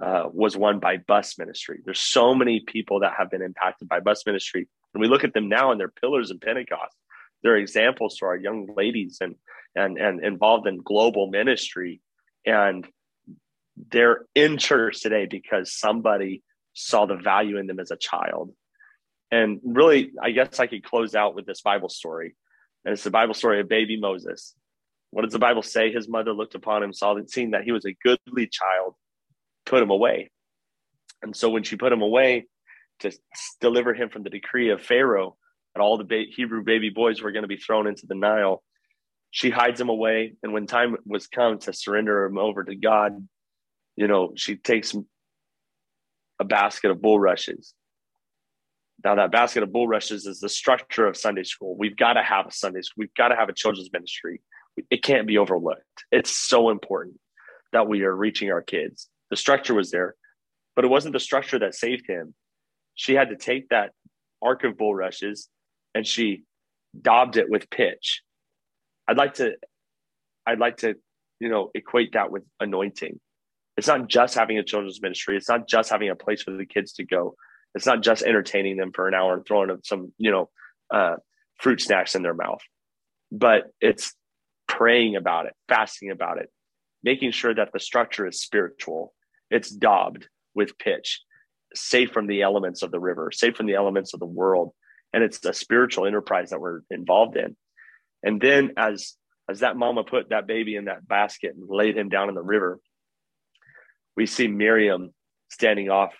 uh, 0.00 0.24
was 0.32 0.56
won 0.56 0.78
by 0.80 0.98
bus 0.98 1.38
ministry. 1.38 1.80
There's 1.84 2.00
so 2.00 2.34
many 2.34 2.60
people 2.60 3.00
that 3.00 3.14
have 3.18 3.30
been 3.30 3.42
impacted 3.42 3.88
by 3.88 4.00
bus 4.00 4.24
ministry. 4.26 4.68
And 4.94 5.00
we 5.00 5.08
look 5.08 5.24
at 5.24 5.34
them 5.34 5.48
now 5.48 5.70
and 5.70 5.80
they're 5.80 5.88
pillars 5.88 6.30
in 6.30 6.38
Pentecost. 6.38 6.94
They're 7.42 7.56
examples 7.56 8.16
to 8.18 8.26
our 8.26 8.36
young 8.36 8.68
ladies 8.76 9.18
and, 9.20 9.36
and, 9.74 9.98
and 9.98 10.24
involved 10.24 10.66
in 10.66 10.82
global 10.82 11.28
ministry. 11.28 12.00
And 12.44 12.86
they're 13.90 14.24
in 14.34 14.58
church 14.58 15.00
today 15.00 15.26
because 15.26 15.72
somebody 15.72 16.42
saw 16.74 17.06
the 17.06 17.16
value 17.16 17.58
in 17.58 17.66
them 17.66 17.80
as 17.80 17.90
a 17.90 17.96
child. 17.96 18.52
And 19.30 19.60
really, 19.62 20.12
I 20.22 20.30
guess 20.30 20.58
I 20.58 20.66
could 20.66 20.84
close 20.84 21.14
out 21.14 21.34
with 21.34 21.46
this 21.46 21.60
Bible 21.60 21.88
story. 21.88 22.34
And 22.84 22.92
it's 22.92 23.04
the 23.04 23.10
Bible 23.10 23.34
story 23.34 23.60
of 23.60 23.68
baby 23.68 23.98
Moses. 24.00 24.54
What 25.10 25.22
does 25.22 25.32
the 25.32 25.38
Bible 25.38 25.62
say? 25.62 25.92
His 25.92 26.08
mother 26.08 26.32
looked 26.32 26.54
upon 26.54 26.82
him, 26.82 26.92
saw 26.92 27.14
that, 27.14 27.30
seeing 27.30 27.50
that 27.52 27.64
he 27.64 27.72
was 27.72 27.84
a 27.84 27.96
goodly 28.02 28.46
child, 28.46 28.94
put 29.66 29.82
him 29.82 29.90
away. 29.90 30.30
And 31.22 31.34
so 31.34 31.50
when 31.50 31.62
she 31.62 31.76
put 31.76 31.92
him 31.92 32.02
away 32.02 32.46
to 33.00 33.12
deliver 33.60 33.94
him 33.94 34.08
from 34.08 34.22
the 34.22 34.30
decree 34.30 34.70
of 34.70 34.82
Pharaoh, 34.82 35.36
and 35.74 35.82
all 35.82 35.98
the 35.98 36.04
ba- 36.04 36.24
Hebrew 36.34 36.62
baby 36.62 36.90
boys 36.90 37.20
were 37.20 37.32
going 37.32 37.42
to 37.42 37.48
be 37.48 37.56
thrown 37.56 37.86
into 37.86 38.06
the 38.06 38.14
Nile, 38.14 38.62
she 39.30 39.50
hides 39.50 39.80
him 39.80 39.88
away. 39.88 40.34
And 40.42 40.52
when 40.52 40.66
time 40.66 40.96
was 41.04 41.26
come 41.26 41.58
to 41.60 41.72
surrender 41.72 42.24
him 42.24 42.38
over 42.38 42.64
to 42.64 42.74
God, 42.74 43.28
you 43.98 44.06
know, 44.06 44.30
she 44.36 44.54
takes 44.54 44.94
a 46.38 46.44
basket 46.44 46.92
of 46.92 47.02
bulrushes. 47.02 47.74
Now, 49.04 49.16
that 49.16 49.32
basket 49.32 49.64
of 49.64 49.72
bulrushes 49.72 50.24
is 50.24 50.38
the 50.38 50.48
structure 50.48 51.04
of 51.08 51.16
Sunday 51.16 51.42
school. 51.42 51.76
We've 51.76 51.96
got 51.96 52.12
to 52.12 52.22
have 52.22 52.46
a 52.46 52.52
Sunday 52.52 52.82
school. 52.82 53.02
We've 53.02 53.14
got 53.14 53.28
to 53.28 53.36
have 53.36 53.48
a 53.48 53.52
children's 53.52 53.90
ministry. 53.92 54.40
It 54.88 55.02
can't 55.02 55.26
be 55.26 55.36
overlooked. 55.36 56.04
It's 56.12 56.30
so 56.30 56.70
important 56.70 57.18
that 57.72 57.88
we 57.88 58.02
are 58.04 58.14
reaching 58.14 58.52
our 58.52 58.62
kids. 58.62 59.08
The 59.30 59.36
structure 59.36 59.74
was 59.74 59.90
there, 59.90 60.14
but 60.76 60.84
it 60.84 60.88
wasn't 60.88 61.14
the 61.14 61.20
structure 61.20 61.58
that 61.58 61.74
saved 61.74 62.04
him. 62.08 62.34
She 62.94 63.14
had 63.14 63.30
to 63.30 63.36
take 63.36 63.68
that 63.70 63.90
ark 64.40 64.62
of 64.62 64.78
bulrushes 64.78 65.48
and 65.92 66.06
she 66.06 66.44
daubed 67.00 67.36
it 67.36 67.50
with 67.50 67.68
pitch. 67.68 68.22
I'd 69.08 69.16
like 69.16 69.34
to, 69.34 69.54
I'd 70.46 70.60
like 70.60 70.76
to, 70.78 70.94
you 71.40 71.48
know, 71.48 71.72
equate 71.74 72.12
that 72.12 72.30
with 72.30 72.44
anointing. 72.60 73.18
It's 73.78 73.86
not 73.86 74.08
just 74.08 74.34
having 74.34 74.58
a 74.58 74.64
children's 74.64 75.00
ministry. 75.00 75.36
It's 75.36 75.48
not 75.48 75.68
just 75.68 75.88
having 75.88 76.10
a 76.10 76.16
place 76.16 76.42
for 76.42 76.50
the 76.50 76.66
kids 76.66 76.94
to 76.94 77.04
go. 77.04 77.36
It's 77.76 77.86
not 77.86 78.02
just 78.02 78.24
entertaining 78.24 78.76
them 78.76 78.90
for 78.92 79.06
an 79.06 79.14
hour 79.14 79.34
and 79.34 79.46
throwing 79.46 79.70
some, 79.84 80.12
you 80.18 80.32
know, 80.32 80.50
uh, 80.92 81.14
fruit 81.60 81.80
snacks 81.80 82.16
in 82.16 82.22
their 82.22 82.34
mouth, 82.34 82.60
but 83.30 83.72
it's 83.80 84.14
praying 84.66 85.14
about 85.14 85.46
it, 85.46 85.52
fasting 85.68 86.10
about 86.10 86.38
it, 86.38 86.50
making 87.04 87.30
sure 87.30 87.54
that 87.54 87.70
the 87.72 87.78
structure 87.78 88.26
is 88.26 88.40
spiritual. 88.40 89.14
It's 89.48 89.70
daubed 89.70 90.26
with 90.56 90.76
pitch, 90.78 91.22
safe 91.72 92.10
from 92.10 92.26
the 92.26 92.42
elements 92.42 92.82
of 92.82 92.90
the 92.90 92.98
river, 92.98 93.30
safe 93.32 93.56
from 93.56 93.66
the 93.66 93.76
elements 93.76 94.12
of 94.12 94.18
the 94.18 94.26
world. 94.26 94.72
And 95.12 95.22
it's 95.22 95.44
a 95.44 95.54
spiritual 95.54 96.04
enterprise 96.04 96.50
that 96.50 96.60
we're 96.60 96.80
involved 96.90 97.36
in. 97.36 97.56
And 98.24 98.40
then 98.40 98.72
as 98.76 99.14
as 99.48 99.60
that 99.60 99.76
mama 99.76 100.02
put 100.02 100.30
that 100.30 100.48
baby 100.48 100.74
in 100.74 100.86
that 100.86 101.06
basket 101.06 101.54
and 101.54 101.68
laid 101.70 101.96
him 101.96 102.08
down 102.08 102.28
in 102.28 102.34
the 102.34 102.42
river, 102.42 102.80
we 104.18 104.26
see 104.26 104.48
Miriam 104.48 105.14
standing 105.48 105.90
off 105.90 106.12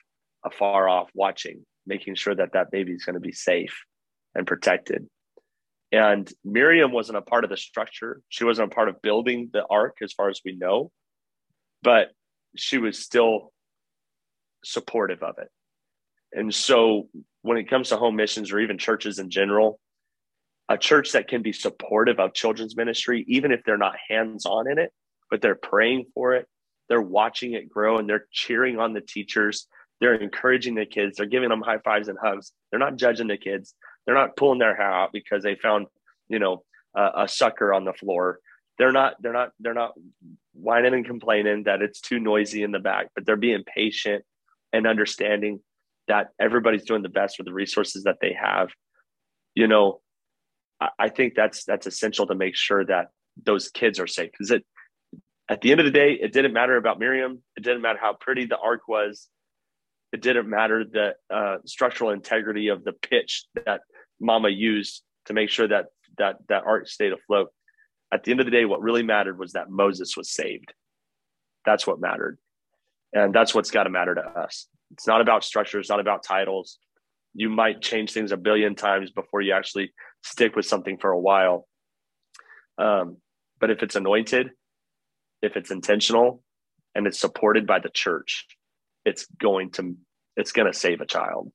afar 0.45 0.89
off 0.89 1.11
watching, 1.15 1.67
making 1.85 2.15
sure 2.15 2.33
that 2.33 2.53
that 2.53 2.71
baby 2.71 2.93
is 2.93 3.05
going 3.05 3.15
to 3.15 3.21
be 3.21 3.33
safe 3.33 3.77
and 4.37 4.47
protected. 4.47 5.09
And 5.91 6.33
Miriam 6.45 6.93
wasn't 6.93 7.19
a 7.19 7.23
part 7.23 7.43
of 7.43 7.51
the 7.51 7.57
structure. 7.57 8.21
She 8.29 8.45
wasn't 8.45 8.71
a 8.71 8.75
part 8.75 8.89
of 8.89 9.03
building 9.03 9.51
the 9.53 9.65
ark, 9.69 9.97
as 10.01 10.13
far 10.13 10.29
as 10.29 10.41
we 10.45 10.55
know, 10.55 10.93
but 11.83 12.13
she 12.57 12.79
was 12.79 13.01
still 13.01 13.53
supportive 14.65 15.25
of 15.25 15.35
it. 15.39 15.49
And 16.33 16.55
so, 16.55 17.09
when 17.43 17.59
it 17.59 17.69
comes 17.69 17.89
to 17.89 17.97
home 17.97 18.15
missions 18.15 18.53
or 18.53 18.61
even 18.61 18.79
churches 18.79 19.19
in 19.19 19.29
general, 19.29 19.81
a 20.69 20.79
church 20.79 21.11
that 21.13 21.27
can 21.27 21.43
be 21.43 21.53
supportive 21.53 22.21
of 22.21 22.33
children's 22.33 22.77
ministry, 22.77 23.25
even 23.27 23.51
if 23.51 23.65
they're 23.65 23.77
not 23.77 23.97
hands 24.09 24.47
on 24.47 24.71
in 24.71 24.79
it, 24.79 24.93
but 25.33 25.43
they're 25.43 25.57
praying 25.57 26.05
for 26.15 26.35
it, 26.37 26.47
they're 26.89 27.01
watching 27.01 27.53
it 27.53 27.69
grow 27.69 27.99
and 27.99 28.09
they're 28.09 28.27
cheering 28.33 28.79
on 28.79 28.93
the 28.93 29.01
teachers. 29.01 29.67
They're 30.01 30.15
encouraging 30.15 30.75
the 30.75 30.87
kids. 30.87 31.17
They're 31.17 31.27
giving 31.27 31.49
them 31.49 31.61
high 31.61 31.79
fives 31.79 32.09
and 32.09 32.19
hugs. 32.23 32.53
They're 32.71 32.81
not 32.81 32.97
judging 32.97 33.29
the 33.29 33.37
kids. 33.37 33.75
They're 34.07 34.15
not 34.15 34.37
pulling 34.37 34.59
their 34.59 34.77
hair 34.77 34.91
out 34.91 35.13
because 35.13 35.43
they 35.43 35.55
found, 35.55 35.87
you 36.29 36.39
know, 36.39 36.65
a, 36.95 37.23
a 37.23 37.29
sucker 37.29 37.75
on 37.75 37.85
the 37.85 37.93
floor. 37.93 38.39
They're 38.79 38.93
not. 38.93 39.21
They're 39.21 39.33
not. 39.33 39.51
They're 39.59 39.75
not 39.75 39.95
whining 40.55 40.95
and 40.95 41.05
complaining 41.05 41.65
that 41.65 41.83
it's 41.83 42.01
too 42.01 42.19
noisy 42.21 42.63
in 42.63 42.71
the 42.71 42.79
back. 42.79 43.09
But 43.15 43.27
they're 43.27 43.37
being 43.37 43.65
patient 43.65 44.25
and 44.73 44.87
understanding 44.87 45.61
that 46.07 46.29
everybody's 46.41 46.85
doing 46.85 47.03
the 47.03 47.09
best 47.09 47.39
with 47.39 47.47
the 47.47 47.53
resources 47.53 48.05
that 48.05 48.19
they 48.21 48.33
have. 48.41 48.69
You 49.55 49.67
know, 49.67 50.01
I, 50.81 50.89
I 50.99 51.09
think 51.09 51.35
that's 51.35 51.65
that's 51.65 51.87
essential 51.87 52.27
to 52.29 52.35
make 52.35 52.55
sure 52.55 52.85
that 52.85 53.09
those 53.45 53.69
kids 53.69 54.01
are 54.01 54.07
safe 54.07 54.31
because 54.31 54.51
it 54.51 54.65
at 55.49 55.61
the 55.63 55.71
end 55.71 55.81
of 55.81 55.87
the 55.87 55.93
day, 55.93 56.13
it 56.13 56.33
didn't 56.33 56.53
matter 56.53 56.77
about 56.77 56.99
Miriam. 56.99 57.43
It 57.57 57.63
didn't 57.63 57.81
matter 57.81 57.99
how 58.01 58.13
pretty 58.13 58.45
the 58.45 58.59
ark 58.59 58.83
was. 58.87 59.29
It 60.13 60.21
didn't 60.21 60.49
matter 60.49 60.85
the 60.85 61.15
uh, 61.35 61.59
structural 61.65 62.11
integrity 62.11 62.69
of 62.69 62.85
the 62.85 62.93
pitch 62.93 63.45
that 63.67 63.81
Mama 64.21 64.49
used 64.51 65.03
to 65.27 65.33
make 65.33 65.51
sure 65.51 65.69
that 65.69 65.87
that 66.19 66.37
that 66.49 66.65
ark 66.65 66.89
stayed 66.89 67.13
afloat. 67.13 67.49
At 68.13 68.25
the 68.25 68.31
end 68.31 68.41
of 68.41 68.47
the 68.47 68.53
day, 68.53 68.65
what 68.65 68.81
really 68.81 69.03
mattered 69.03 69.39
was 69.39 69.53
that 69.53 69.71
Moses 69.71 70.17
was 70.17 70.31
saved. 70.31 70.73
That's 71.65 71.87
what 71.87 72.01
mattered, 72.01 72.39
and 73.13 73.35
that's 73.35 73.55
what's 73.55 73.71
got 73.71 73.85
to 73.85 73.91
matter 73.91 74.15
to 74.15 74.23
us. 74.23 74.67
It's 74.93 75.07
not 75.07 75.21
about 75.21 75.45
structure. 75.45 75.79
It's 75.79 75.91
not 75.91 76.01
about 76.01 76.23
titles. 76.23 76.79
You 77.35 77.51
might 77.51 77.83
change 77.83 78.13
things 78.13 78.33
a 78.33 78.39
billion 78.39 78.75
times 78.75 79.11
before 79.11 79.43
you 79.43 79.53
actually 79.53 79.93
stick 80.25 80.57
with 80.57 80.65
something 80.65 80.97
for 80.97 81.11
a 81.11 81.21
while. 81.21 81.69
Um, 82.79 83.19
but 83.61 83.71
if 83.71 83.83
it's 83.83 83.97
anointed, 83.97 84.51
if 85.43 85.57
it's 85.57 85.71
intentional 85.71 86.43
and 86.95 87.07
it's 87.07 87.19
supported 87.19 87.67
by 87.67 87.79
the 87.79 87.91
church, 87.91 88.47
it's 89.05 89.27
going 89.41 89.71
to 89.73 89.97
it's 90.37 90.53
going 90.53 90.71
to 90.71 90.79
save 90.79 91.01
a 91.01 91.07
child. 91.07 91.51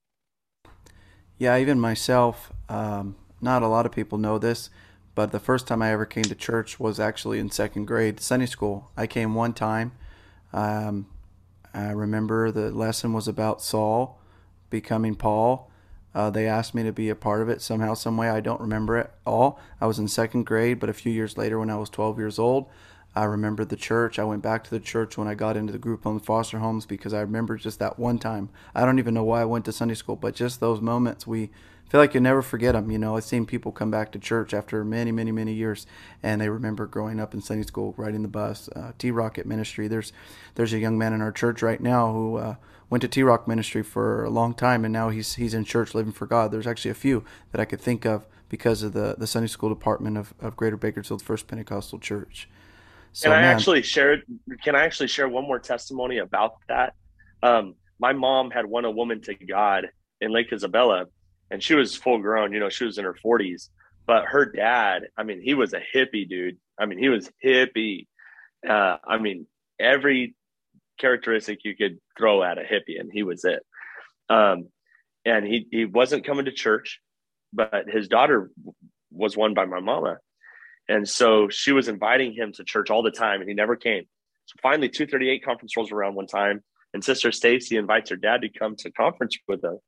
Yeah, 1.38 1.58
even 1.58 1.80
myself, 1.80 2.52
um, 2.70 3.16
not 3.42 3.64
a 3.64 3.68
lot 3.68 3.86
of 3.86 3.92
people 3.92 4.18
know 4.18 4.38
this, 4.38 4.70
but 5.16 5.32
the 5.32 5.40
first 5.40 5.68
time 5.68 5.82
I 5.82 5.92
ever 5.92 6.06
came 6.06 6.24
to 6.24 6.36
church 6.36 6.80
was 6.80 7.00
actually 7.00 7.40
in 7.40 7.50
second 7.50 7.86
grade 7.86 8.20
Sunday 8.20 8.46
school. 8.46 8.92
I 8.98 9.08
came 9.08 9.36
one 9.36 9.54
time. 9.54 9.94
Um, 10.52 11.08
I 11.74 11.92
remember 11.92 12.52
the 12.52 12.72
lesson 12.72 13.14
was 13.14 13.28
about 13.28 13.62
Saul 13.62 14.20
becoming 14.70 15.16
Paul. 15.16 15.72
Uh, 16.14 16.30
they 16.30 16.48
asked 16.48 16.76
me 16.76 16.84
to 16.84 16.92
be 16.92 17.10
a 17.10 17.16
part 17.16 17.42
of 17.42 17.50
it 17.50 17.62
somehow, 17.62 17.96
some 17.96 18.18
way. 18.18 18.30
I 18.30 18.40
don't 18.40 18.62
remember 18.62 18.98
it 18.98 19.12
all. 19.26 19.60
I 19.82 19.88
was 19.88 19.98
in 19.98 20.08
second 20.08 20.46
grade, 20.46 20.80
but 20.80 20.90
a 20.90 20.94
few 20.94 21.12
years 21.12 21.38
later, 21.38 21.58
when 21.58 21.72
I 21.72 21.78
was 21.78 21.90
12 21.90 22.20
years 22.20 22.38
old, 22.38 22.70
I 23.16 23.26
remember 23.26 23.64
the 23.64 23.76
church. 23.76 24.18
I 24.18 24.24
went 24.24 24.42
back 24.42 24.64
to 24.64 24.70
the 24.70 24.80
church 24.80 25.18
when 25.18 25.28
I 25.28 25.36
got 25.36 25.56
into 25.56 25.72
the 25.72 25.78
group 25.78 26.04
home 26.04 26.20
foster 26.20 26.60
homes 26.60 26.86
because 26.86 27.14
I 27.14 27.22
remember 27.22 27.58
just 27.58 27.80
that 27.80 28.00
one 28.00 28.18
time. 28.18 28.50
I 28.74 28.86
don't 28.86 28.98
even 29.00 29.14
know 29.14 29.24
why 29.24 29.42
I 29.42 29.46
went 29.46 29.66
to 29.66 29.72
Sunday 29.72 29.94
school, 29.94 30.16
but 30.16 30.34
just 30.34 30.60
those 30.60 30.82
moments 30.82 31.28
we 31.28 31.52
feel 31.90 32.00
like 32.00 32.16
you 32.16 32.20
never 32.20 32.42
forget 32.42 32.74
them. 32.74 32.90
You 32.90 32.98
know, 32.98 33.16
I've 33.16 33.24
seen 33.24 33.46
people 33.46 33.72
come 33.72 33.92
back 33.92 34.12
to 34.14 34.20
church 34.20 34.52
after 34.52 34.84
many, 34.84 35.12
many, 35.12 35.32
many 35.32 35.54
years, 35.54 35.86
and 36.24 36.42
they 36.42 36.50
remember 36.50 36.88
growing 36.88 37.20
up 37.20 37.36
in 37.36 37.42
Sunday 37.42 37.68
school, 37.68 37.94
riding 37.98 38.24
the 38.24 38.28
bus. 38.28 38.68
Uh, 38.76 38.94
T 38.98 39.12
Rocket 39.12 39.46
Ministry. 39.46 39.88
There's 39.88 40.12
there's 40.56 40.74
a 40.74 40.80
young 40.80 40.98
man 40.98 41.14
in 41.14 41.22
our 41.22 41.32
church 41.32 41.62
right 41.62 41.80
now 41.80 42.12
who 42.12 42.38
uh, 42.38 42.56
went 42.90 43.04
to 43.04 43.08
T 43.08 43.22
Rock 43.22 43.48
Ministry 43.48 43.84
for 43.84 44.24
a 44.24 44.32
long 44.32 44.56
time, 44.56 44.84
and 44.86 44.92
now 44.92 45.10
he's 45.10 45.36
he's 45.36 45.54
in 45.54 45.66
church 45.66 45.94
living 45.94 46.14
for 46.14 46.26
God. 46.26 46.52
There's 46.52 46.66
actually 46.66 46.92
a 46.92 46.96
few 46.96 47.24
that 47.52 47.62
I 47.62 47.66
could 47.66 47.80
think 47.80 48.06
of 48.06 48.26
because 48.50 48.82
of 48.82 48.94
the 48.94 49.14
the 49.16 49.28
Sunday 49.28 49.48
school 49.48 49.70
department 49.70 50.18
of, 50.18 50.34
of 50.40 50.58
Greater 50.58 50.78
Bakersfield 50.78 51.22
First 51.22 51.46
Pentecostal 51.48 52.00
Church. 52.00 52.50
So, 53.14 53.30
can 53.30 53.38
I 53.38 53.42
man. 53.42 53.56
actually 53.56 53.84
share? 53.84 54.24
Can 54.64 54.76
I 54.76 54.84
actually 54.84 55.08
share 55.08 55.30
one 55.30 55.44
more 55.46 55.60
testimony 55.60 56.18
about 56.18 56.56
that? 56.68 56.94
Um, 57.42 57.76
my 58.00 58.14
mom 58.14 58.52
had 58.52 58.66
won 58.66 58.86
a 58.86 58.92
woman 58.92 59.22
to 59.22 59.36
God 59.36 59.88
in 60.20 60.32
Lake 60.32 60.52
Isabella, 60.52 61.06
and 61.52 61.62
she 61.62 61.76
was 61.76 61.96
full 61.96 62.20
grown. 62.20 62.54
You 62.54 62.60
know, 62.60 62.70
she 62.70 62.86
was 62.86 62.98
in 62.98 63.06
her 63.06 63.16
forties. 63.16 63.70
But 64.06 64.26
her 64.26 64.46
dad, 64.46 65.04
I 65.16 65.24
mean, 65.24 65.42
he 65.42 65.54
was 65.54 65.74
a 65.74 65.80
hippie 65.80 66.28
dude. 66.28 66.58
I 66.78 66.86
mean, 66.86 66.98
he 66.98 67.10
was 67.10 67.30
hippie. 67.44 68.08
Uh, 68.68 68.98
I 69.08 69.18
mean, 69.18 69.48
every 69.80 70.36
characteristic 71.00 71.60
you 71.64 71.76
could 71.76 72.00
throw 72.18 72.44
at 72.44 72.58
a 72.58 72.62
hippie, 72.62 73.00
and 73.00 73.10
he 73.12 73.24
was 73.24 73.46
it. 73.46 73.64
Um, 74.30 74.70
and 75.26 75.46
he 75.46 75.68
he 75.72 75.86
wasn't 75.86 76.26
coming 76.26 76.46
to 76.46 76.52
church, 76.52 77.00
but 77.54 77.86
his 77.88 78.08
daughter 78.08 78.50
was 79.12 79.38
won 79.38 79.54
by 79.54 79.66
my 79.66 79.80
mama, 79.80 80.18
and 80.88 81.08
so 81.08 81.50
she 81.50 81.72
was 81.72 81.88
inviting 81.88 82.34
him 82.34 82.52
to 82.54 82.64
church 82.64 82.90
all 82.90 83.04
the 83.04 83.12
time 83.12 83.40
and 83.40 83.50
he 83.50 83.56
never 83.56 83.76
came. 83.76 84.04
So 84.46 84.56
finally 84.62 84.90
238 84.90 85.44
conference 85.44 85.78
rolls 85.78 85.92
around 85.92 86.16
one 86.16 86.28
time 86.28 86.64
and 86.94 87.04
Sister 87.04 87.32
Stacy 87.32 87.78
invites 87.78 88.10
her 88.10 88.16
dad 88.16 88.42
to 88.42 88.50
come 88.50 88.76
to 88.78 88.92
conference 88.92 89.38
with 89.48 89.64
us. 89.64 89.80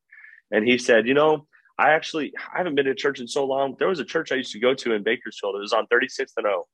And 0.52 0.68
he 0.68 0.78
said, 0.78 1.08
you 1.08 1.14
know, 1.14 1.48
I 1.78 1.92
actually 1.92 2.34
I 2.54 2.58
haven't 2.58 2.76
been 2.76 2.86
to 2.86 2.96
church 2.96 3.20
in 3.20 3.28
so 3.28 3.46
long. 3.46 3.76
There 3.78 3.88
was 3.90 4.00
a 4.00 4.06
church 4.06 4.32
I 4.32 4.36
used 4.36 4.54
to 4.54 4.60
go 4.60 4.74
to 4.74 4.94
in 4.94 5.04
Bakersfield. 5.04 5.56
It 5.56 5.60
was 5.60 5.74
on 5.74 5.88
36th 5.88 6.32
and 6.38 6.48
O. 6.48 6.68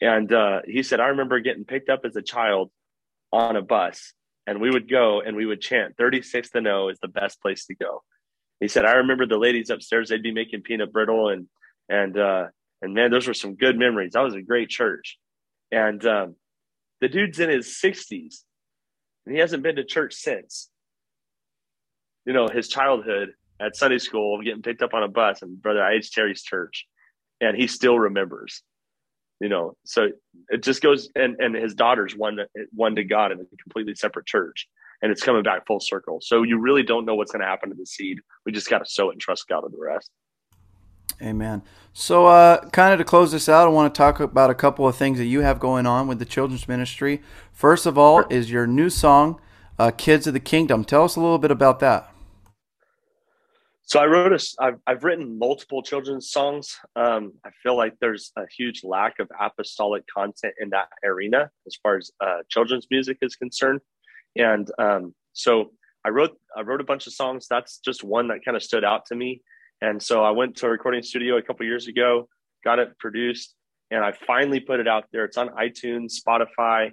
And 0.00 0.32
uh, 0.32 0.60
he 0.64 0.82
said, 0.82 1.00
I 1.00 1.08
remember 1.08 1.40
getting 1.40 1.64
picked 1.64 1.88
up 1.88 2.00
as 2.04 2.16
a 2.16 2.22
child 2.22 2.70
on 3.32 3.56
a 3.56 3.62
bus, 3.62 4.12
and 4.46 4.60
we 4.60 4.70
would 4.70 4.88
go 4.88 5.20
and 5.20 5.36
we 5.36 5.44
would 5.46 5.60
chant 5.60 5.96
36th 5.96 6.54
and 6.54 6.66
O 6.66 6.88
is 6.88 6.98
the 7.00 7.08
best 7.08 7.40
place 7.42 7.66
to 7.66 7.74
go. 7.74 8.02
He 8.60 8.68
said, 8.68 8.84
I 8.84 8.92
remember 8.92 9.26
the 9.26 9.38
ladies 9.38 9.70
upstairs, 9.70 10.08
they'd 10.08 10.22
be 10.22 10.32
making 10.32 10.62
peanut 10.62 10.92
brittle 10.92 11.28
and 11.28 11.46
and 11.88 12.18
uh, 12.18 12.46
and 12.82 12.94
man, 12.94 13.10
those 13.10 13.26
were 13.26 13.34
some 13.34 13.54
good 13.54 13.78
memories. 13.78 14.12
That 14.12 14.22
was 14.22 14.34
a 14.34 14.42
great 14.42 14.68
church. 14.68 15.18
And 15.70 16.04
um, 16.06 16.36
the 17.00 17.08
dude's 17.08 17.40
in 17.40 17.50
his 17.50 17.78
60s 17.82 18.36
and 19.28 19.36
he 19.36 19.40
hasn't 19.40 19.62
been 19.62 19.76
to 19.76 19.84
church 19.84 20.14
since. 20.14 20.70
You 22.24 22.32
know, 22.32 22.48
his 22.48 22.68
childhood 22.68 23.34
at 23.60 23.76
Sunday 23.76 23.98
school, 23.98 24.40
getting 24.42 24.62
picked 24.62 24.82
up 24.82 24.94
on 24.94 25.02
a 25.02 25.08
bus 25.08 25.42
and 25.42 25.60
Brother 25.60 25.84
I.H. 25.84 26.12
Terry's 26.12 26.42
church, 26.42 26.86
and 27.40 27.54
he 27.54 27.66
still 27.66 27.98
remembers. 27.98 28.62
You 29.40 29.50
know, 29.50 29.76
so 29.84 30.08
it 30.48 30.62
just 30.62 30.82
goes, 30.82 31.10
and 31.14 31.36
and 31.40 31.54
his 31.54 31.74
daughter's 31.74 32.16
one 32.16 32.38
one 32.72 32.96
to 32.96 33.04
God 33.04 33.32
in 33.32 33.38
a 33.38 33.44
completely 33.62 33.94
separate 33.94 34.26
church, 34.26 34.66
and 35.02 35.12
it's 35.12 35.22
coming 35.22 35.42
back 35.42 35.66
full 35.66 35.80
circle. 35.80 36.20
So 36.22 36.42
you 36.42 36.58
really 36.58 36.82
don't 36.82 37.04
know 37.04 37.14
what's 37.14 37.30
going 37.30 37.42
to 37.42 37.46
happen 37.46 37.68
to 37.68 37.76
the 37.76 37.86
seed. 37.86 38.18
We 38.46 38.52
just 38.52 38.70
got 38.70 38.78
to 38.78 38.90
sow 38.90 39.10
it 39.10 39.12
and 39.12 39.20
trust 39.20 39.46
God 39.46 39.62
with 39.62 39.72
the 39.72 39.78
rest. 39.78 40.10
Amen. 41.20 41.62
So, 41.92 42.26
uh, 42.26 42.68
kind 42.68 42.92
of 42.92 42.98
to 42.98 43.04
close 43.04 43.32
this 43.32 43.48
out, 43.48 43.66
I 43.66 43.70
want 43.70 43.92
to 43.92 43.98
talk 43.98 44.20
about 44.20 44.50
a 44.50 44.54
couple 44.54 44.86
of 44.86 44.94
things 44.94 45.18
that 45.18 45.24
you 45.24 45.40
have 45.40 45.58
going 45.58 45.84
on 45.84 46.06
with 46.06 46.20
the 46.20 46.24
children's 46.24 46.68
ministry. 46.68 47.22
First 47.52 47.86
of 47.86 47.98
all, 47.98 48.24
is 48.30 48.52
your 48.52 48.68
new 48.68 48.88
song, 48.88 49.40
uh, 49.78 49.90
"Kids 49.90 50.28
of 50.28 50.32
the 50.32 50.40
Kingdom." 50.40 50.84
Tell 50.84 51.04
us 51.04 51.16
a 51.16 51.20
little 51.20 51.38
bit 51.38 51.50
about 51.50 51.80
that. 51.80 52.12
So 53.82 53.98
I 53.98 54.06
wrote 54.06 54.32
a. 54.32 54.62
I've, 54.62 54.78
I've 54.86 55.02
written 55.02 55.38
multiple 55.38 55.82
children's 55.82 56.30
songs. 56.30 56.76
Um, 56.94 57.32
I 57.44 57.50
feel 57.64 57.76
like 57.76 57.94
there's 58.00 58.30
a 58.36 58.42
huge 58.56 58.84
lack 58.84 59.18
of 59.18 59.28
apostolic 59.40 60.04
content 60.06 60.54
in 60.60 60.70
that 60.70 60.88
arena 61.04 61.50
as 61.66 61.76
far 61.82 61.96
as 61.96 62.12
uh, 62.20 62.42
children's 62.48 62.86
music 62.92 63.18
is 63.22 63.34
concerned, 63.34 63.80
and 64.36 64.70
um, 64.78 65.14
so 65.32 65.72
I 66.04 66.10
wrote 66.10 66.38
I 66.56 66.60
wrote 66.60 66.80
a 66.80 66.84
bunch 66.84 67.08
of 67.08 67.12
songs. 67.12 67.48
That's 67.50 67.80
just 67.84 68.04
one 68.04 68.28
that 68.28 68.44
kind 68.44 68.56
of 68.56 68.62
stood 68.62 68.84
out 68.84 69.06
to 69.06 69.16
me 69.16 69.42
and 69.80 70.02
so 70.02 70.24
I 70.24 70.30
went 70.30 70.56
to 70.56 70.66
a 70.66 70.70
recording 70.70 71.02
studio 71.02 71.36
a 71.36 71.42
couple 71.42 71.66
years 71.66 71.86
ago, 71.86 72.28
got 72.64 72.78
it 72.78 72.98
produced, 72.98 73.54
and 73.90 74.04
I 74.04 74.12
finally 74.12 74.60
put 74.60 74.80
it 74.80 74.88
out 74.88 75.04
there. 75.12 75.24
It's 75.24 75.36
on 75.36 75.48
iTunes, 75.50 76.14
Spotify, 76.20 76.90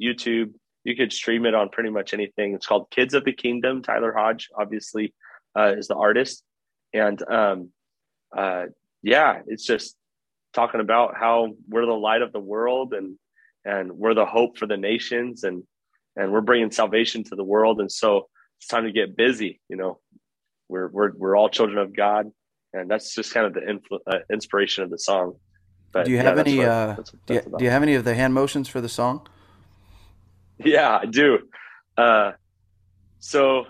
YouTube. 0.00 0.52
You 0.84 0.94
could 0.94 1.12
stream 1.12 1.46
it 1.46 1.54
on 1.54 1.70
pretty 1.70 1.90
much 1.90 2.14
anything. 2.14 2.54
It's 2.54 2.66
called 2.66 2.90
Kids 2.90 3.14
of 3.14 3.24
the 3.24 3.32
Kingdom. 3.32 3.82
Tyler 3.82 4.12
Hodge, 4.16 4.48
obviously, 4.56 5.14
uh, 5.58 5.74
is 5.76 5.88
the 5.88 5.96
artist. 5.96 6.44
And 6.92 7.20
um, 7.28 7.70
uh, 8.36 8.66
yeah, 9.02 9.40
it's 9.46 9.64
just 9.64 9.96
talking 10.52 10.80
about 10.80 11.16
how 11.18 11.54
we're 11.68 11.86
the 11.86 11.92
light 11.92 12.22
of 12.22 12.32
the 12.32 12.40
world 12.40 12.94
and 12.94 13.18
and 13.64 13.92
we're 13.92 14.14
the 14.14 14.24
hope 14.24 14.56
for 14.56 14.66
the 14.66 14.76
nations 14.76 15.42
and 15.42 15.64
and 16.14 16.32
we're 16.32 16.40
bringing 16.40 16.70
salvation 16.70 17.24
to 17.24 17.34
the 17.34 17.44
world. 17.44 17.80
And 17.80 17.90
so 17.90 18.28
it's 18.58 18.68
time 18.68 18.84
to 18.84 18.92
get 18.92 19.16
busy. 19.16 19.60
You 19.68 19.76
know, 19.76 19.98
we're 20.68 20.88
we're 20.88 21.12
we're 21.16 21.36
all 21.36 21.48
children 21.48 21.78
of 21.78 21.94
God, 21.96 22.30
and 22.72 22.90
that's 22.90 23.14
just 23.14 23.32
kind 23.32 23.46
of 23.46 23.54
the 23.54 23.60
influ- 23.60 24.00
uh, 24.06 24.18
inspiration 24.32 24.84
of 24.84 24.90
the 24.90 24.98
song. 24.98 25.34
But, 25.92 26.06
do 26.06 26.10
you 26.10 26.18
have 26.18 26.36
yeah, 26.36 26.40
any? 26.40 26.58
What, 26.58 26.68
uh, 26.68 26.86
that's, 26.86 26.96
that's 26.96 27.12
do, 27.26 27.34
you, 27.34 27.40
do, 27.58 27.64
you, 27.64 27.70
have 27.70 27.82
any 27.82 27.94
of 27.94 28.04
the 28.04 28.14
hand 28.14 28.34
motions 28.34 28.68
for 28.68 28.80
the 28.80 28.88
song? 28.88 29.26
Yeah, 30.58 30.98
I 31.00 31.06
do. 31.06 31.38
Uh, 31.96 32.32
so 33.18 33.66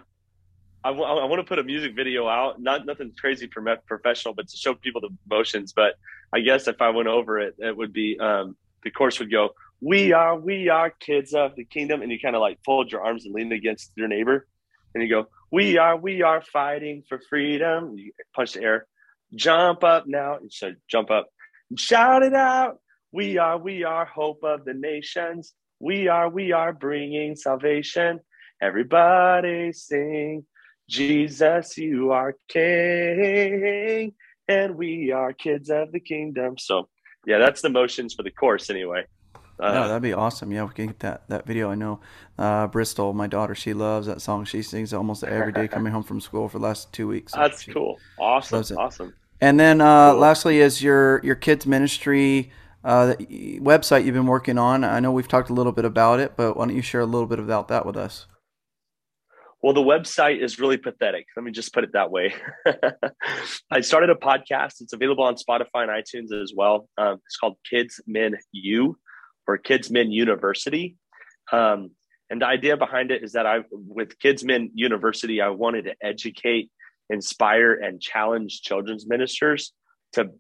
I, 0.83 0.91
w- 0.91 1.05
I 1.05 1.25
want 1.25 1.41
to 1.41 1.45
put 1.45 1.59
a 1.59 1.65
music 1.65 1.95
video 1.95 2.29
out. 2.29 2.61
Not 2.61 2.87
nothing 2.87 3.13
crazy 3.19 3.49
for 3.53 3.63
professional, 3.87 4.35
but 4.35 4.49
to 4.49 4.57
show 4.57 4.75
people 4.75 5.01
the 5.01 5.11
motions. 5.29 5.73
But 5.73 5.95
I 6.33 6.41
guess 6.41 6.69
if 6.69 6.81
I 6.81 6.91
went 6.91 7.09
over 7.09 7.39
it, 7.39 7.55
it 7.59 7.77
would 7.77 7.93
be 7.93 8.19
um, 8.19 8.57
the 8.83 8.91
chorus 8.91 9.19
would 9.19 9.31
go, 9.31 9.51
"We 9.81 10.13
are, 10.13 10.39
we 10.39 10.69
are 10.69 10.91
kids 10.91 11.35
of 11.35 11.55
the 11.57 11.65
kingdom," 11.65 12.03
and 12.03 12.11
you 12.11 12.19
kind 12.21 12.35
of 12.35 12.41
like 12.41 12.59
fold 12.65 12.91
your 12.91 13.03
arms 13.03 13.25
and 13.25 13.35
lean 13.35 13.53
against 13.53 13.93
your 13.97 14.09
neighbor, 14.09 14.47
and 14.95 15.03
you 15.03 15.09
go, 15.09 15.29
we 15.51 15.79
are, 15.79 15.97
we 15.97 16.23
are 16.23 16.43
fighting 16.43 17.03
for 17.09 17.21
freedom. 17.29 17.95
You 17.97 18.13
punch 18.35 18.55
the 18.55 18.63
air, 18.63 18.87
jump 19.35 19.85
up 19.85 20.05
now. 20.07 20.37
And 20.37 20.53
so 20.53 20.73
jump 20.89 21.11
up, 21.11 21.29
shout 21.77 22.23
it 22.23 22.35
out. 22.35 22.79
We 23.13 23.39
are, 23.39 23.57
we 23.59 23.85
are 23.85 24.05
hope 24.05 24.41
of 24.43 24.65
the 24.65 24.75
nations. 24.75 25.55
We 25.81 26.09
are, 26.09 26.29
we 26.29 26.53
are 26.53 26.73
bringing 26.73 27.37
salvation. 27.37 28.21
Everybody 28.61 29.73
sing, 29.73 30.47
Jesus, 30.89 31.77
you 31.77 32.13
are 32.13 32.35
King, 32.49 34.15
and 34.49 34.77
we 34.77 35.13
are 35.13 35.33
kids 35.33 35.71
of 35.71 35.93
the 35.93 36.01
kingdom. 36.01 36.57
So, 36.59 36.89
yeah, 37.27 37.39
that's 37.39 37.61
the 37.61 37.71
motions 37.71 38.15
for 38.15 38.23
the 38.23 38.31
course 38.31 38.71
anyway. 38.71 39.05
Uh, 39.59 39.73
no, 39.73 39.89
that'd 39.89 40.03
be 40.03 40.13
awesome. 40.13 40.53
Yeah, 40.53 40.65
we 40.65 40.75
can 40.75 40.87
get 40.89 40.99
that 41.01 41.29
that 41.29 41.47
video. 41.47 41.71
I 41.71 41.75
know 41.75 42.01
uh, 42.39 42.67
Bristol, 42.67 43.15
my 43.15 43.27
daughter, 43.27 43.55
she 43.55 43.73
loves 43.73 44.07
that 44.07 44.21
song. 44.21 44.45
She 44.45 44.63
sings 44.63 44.93
almost 44.93 45.25
every 45.25 45.53
day 45.53 45.67
coming 45.69 45.93
home 45.93 46.03
from 46.03 46.21
school 46.21 46.49
for 46.49 46.59
the 46.59 46.65
last 46.65 46.93
two 46.93 47.09
weeks. 47.09 47.33
So 47.33 47.41
That's 47.41 47.65
cool. 47.65 47.99
Awesome. 48.19 48.77
Awesome. 48.77 49.15
And 49.41 49.59
then 49.59 49.81
uh, 49.81 50.13
cool. 50.13 50.21
lastly 50.21 50.59
is 50.59 50.83
your 50.83 51.21
your 51.25 51.35
kids 51.35 51.67
ministry 51.67 52.51
uh, 52.85 53.15
website 53.19 54.05
you've 54.05 54.15
been 54.15 54.27
working 54.27 54.59
on. 54.59 54.85
I 54.85 55.01
know 55.01 55.11
we've 55.11 55.29
talked 55.29 55.51
a 55.51 55.55
little 55.55 55.73
bit 55.73 55.85
about 55.85 56.21
it, 56.21 56.37
but 56.37 56.57
why 56.57 56.67
don't 56.67 56.77
you 56.77 56.83
share 56.83 57.01
a 57.01 57.07
little 57.07 57.27
bit 57.27 57.39
about 57.39 57.69
that 57.69 57.85
with 57.87 57.97
us? 57.97 58.27
Well, 59.63 59.73
the 59.73 59.81
website 59.81 60.43
is 60.43 60.61
really 60.61 60.77
pathetic. 60.77 61.27
Let 61.35 61.43
me 61.43 61.51
just 61.51 61.73
put 61.73 61.83
it 61.83 61.93
that 61.95 62.11
way. 62.11 62.35
I 63.71 63.81
started 63.81 64.11
a 64.11 64.15
podcast. 64.15 64.81
It's 64.81 64.93
available 64.93 65.25
on 65.25 65.35
Spotify 65.35 65.83
and 65.83 65.91
iTunes 65.91 66.31
as 66.41 66.53
well. 66.55 66.89
Um, 66.99 67.15
it's 67.27 67.37
called 67.37 67.57
Kids 67.69 68.01
Men 68.07 68.37
You 68.53 68.97
or 69.47 69.59
Kids 69.59 69.91
Men 69.91 70.11
University. 70.11 70.97
Um, 71.53 71.91
and 72.29 72.43
the 72.43 72.47
idea 72.47 72.77
behind 72.77 73.11
it 73.11 73.23
is 73.23 73.33
that 73.33 73.47
I, 73.47 73.61
with 73.71 74.19
Kids 74.19 74.45
Men 74.45 74.71
University, 74.75 75.41
I 75.41 75.51
wanted 75.51 75.85
to 75.85 75.95
educate, 76.01 76.71
inspire, 77.09 77.75
and 77.75 78.01
challenge 78.01 78.63
children's 78.63 79.07
ministers 79.07 79.73
to 80.15 80.31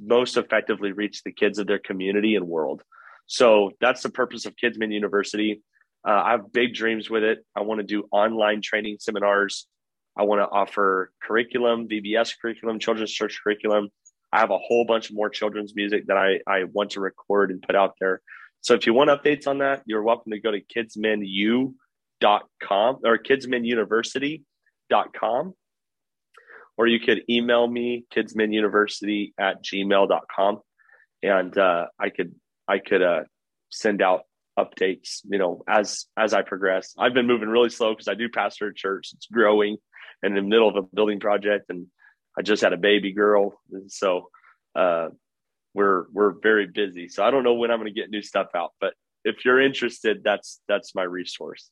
most 0.00 0.36
effectively 0.36 0.92
reach 0.92 1.22
the 1.22 1.32
kids 1.32 1.58
of 1.58 1.66
their 1.66 1.78
community 1.78 2.34
and 2.34 2.46
world. 2.46 2.82
So 3.26 3.70
that's 3.80 4.02
the 4.02 4.10
purpose 4.10 4.46
of 4.46 4.56
Kids 4.56 4.78
Men 4.78 4.90
University. 4.90 5.62
Uh, 6.06 6.22
I 6.24 6.30
have 6.32 6.52
big 6.52 6.74
dreams 6.74 7.08
with 7.08 7.22
it. 7.22 7.44
I 7.56 7.62
want 7.62 7.80
to 7.80 7.86
do 7.86 8.06
online 8.10 8.60
training 8.62 8.98
seminars. 9.00 9.66
I 10.16 10.22
want 10.22 10.40
to 10.40 10.48
offer 10.48 11.10
curriculum, 11.22 11.88
VBS 11.88 12.34
curriculum, 12.40 12.78
children's 12.78 13.10
church 13.10 13.40
curriculum. 13.42 13.88
I 14.32 14.40
have 14.40 14.50
a 14.50 14.58
whole 14.58 14.84
bunch 14.84 15.10
of 15.10 15.16
more 15.16 15.28
children's 15.28 15.74
music 15.74 16.06
that 16.06 16.16
I, 16.16 16.40
I 16.46 16.64
want 16.64 16.90
to 16.90 17.00
record 17.00 17.50
and 17.50 17.62
put 17.62 17.74
out 17.74 17.94
there. 18.00 18.20
So 18.64 18.72
if 18.72 18.86
you 18.86 18.94
want 18.94 19.10
updates 19.10 19.46
on 19.46 19.58
that, 19.58 19.82
you're 19.84 20.02
welcome 20.02 20.32
to 20.32 20.40
go 20.40 20.50
to 20.50 20.58
kidsmenu.com 20.58 21.74
or 23.04 23.18
kidsmenuniversity.com. 23.18 25.54
Or 26.78 26.86
you 26.86 26.98
could 26.98 27.24
email 27.28 27.68
me 27.68 28.06
kidsmenuniversity 28.16 29.34
at 29.38 29.62
gmail.com 29.62 30.60
and 31.22 31.58
uh, 31.58 31.88
I 32.00 32.08
could 32.08 32.34
I 32.66 32.78
could 32.78 33.02
uh, 33.02 33.24
send 33.70 34.00
out 34.00 34.22
updates, 34.58 35.20
you 35.24 35.36
know, 35.36 35.62
as 35.68 36.06
as 36.16 36.32
I 36.32 36.40
progress. 36.40 36.94
I've 36.98 37.12
been 37.12 37.26
moving 37.26 37.50
really 37.50 37.68
slow 37.68 37.92
because 37.92 38.08
I 38.08 38.14
do 38.14 38.30
pastor 38.30 38.68
a 38.68 38.74
church. 38.74 39.10
It's 39.14 39.26
growing 39.26 39.76
and 40.22 40.38
in 40.38 40.42
the 40.42 40.48
middle 40.48 40.70
of 40.70 40.76
a 40.76 40.82
building 40.94 41.20
project 41.20 41.66
and 41.68 41.88
I 42.38 42.40
just 42.40 42.62
had 42.62 42.72
a 42.72 42.78
baby 42.78 43.12
girl. 43.12 43.60
And 43.70 43.92
so 43.92 44.30
uh, 44.74 45.08
we're 45.74 46.06
we're 46.12 46.34
very 46.42 46.66
busy. 46.66 47.08
So 47.08 47.24
I 47.24 47.30
don't 47.30 47.42
know 47.42 47.54
when 47.54 47.70
I'm 47.70 47.78
going 47.78 47.92
to 47.92 48.00
get 48.00 48.10
new 48.10 48.22
stuff 48.22 48.48
out, 48.54 48.72
but 48.80 48.94
if 49.24 49.44
you're 49.44 49.60
interested, 49.60 50.22
that's 50.24 50.60
that's 50.68 50.94
my 50.94 51.02
resource. 51.02 51.70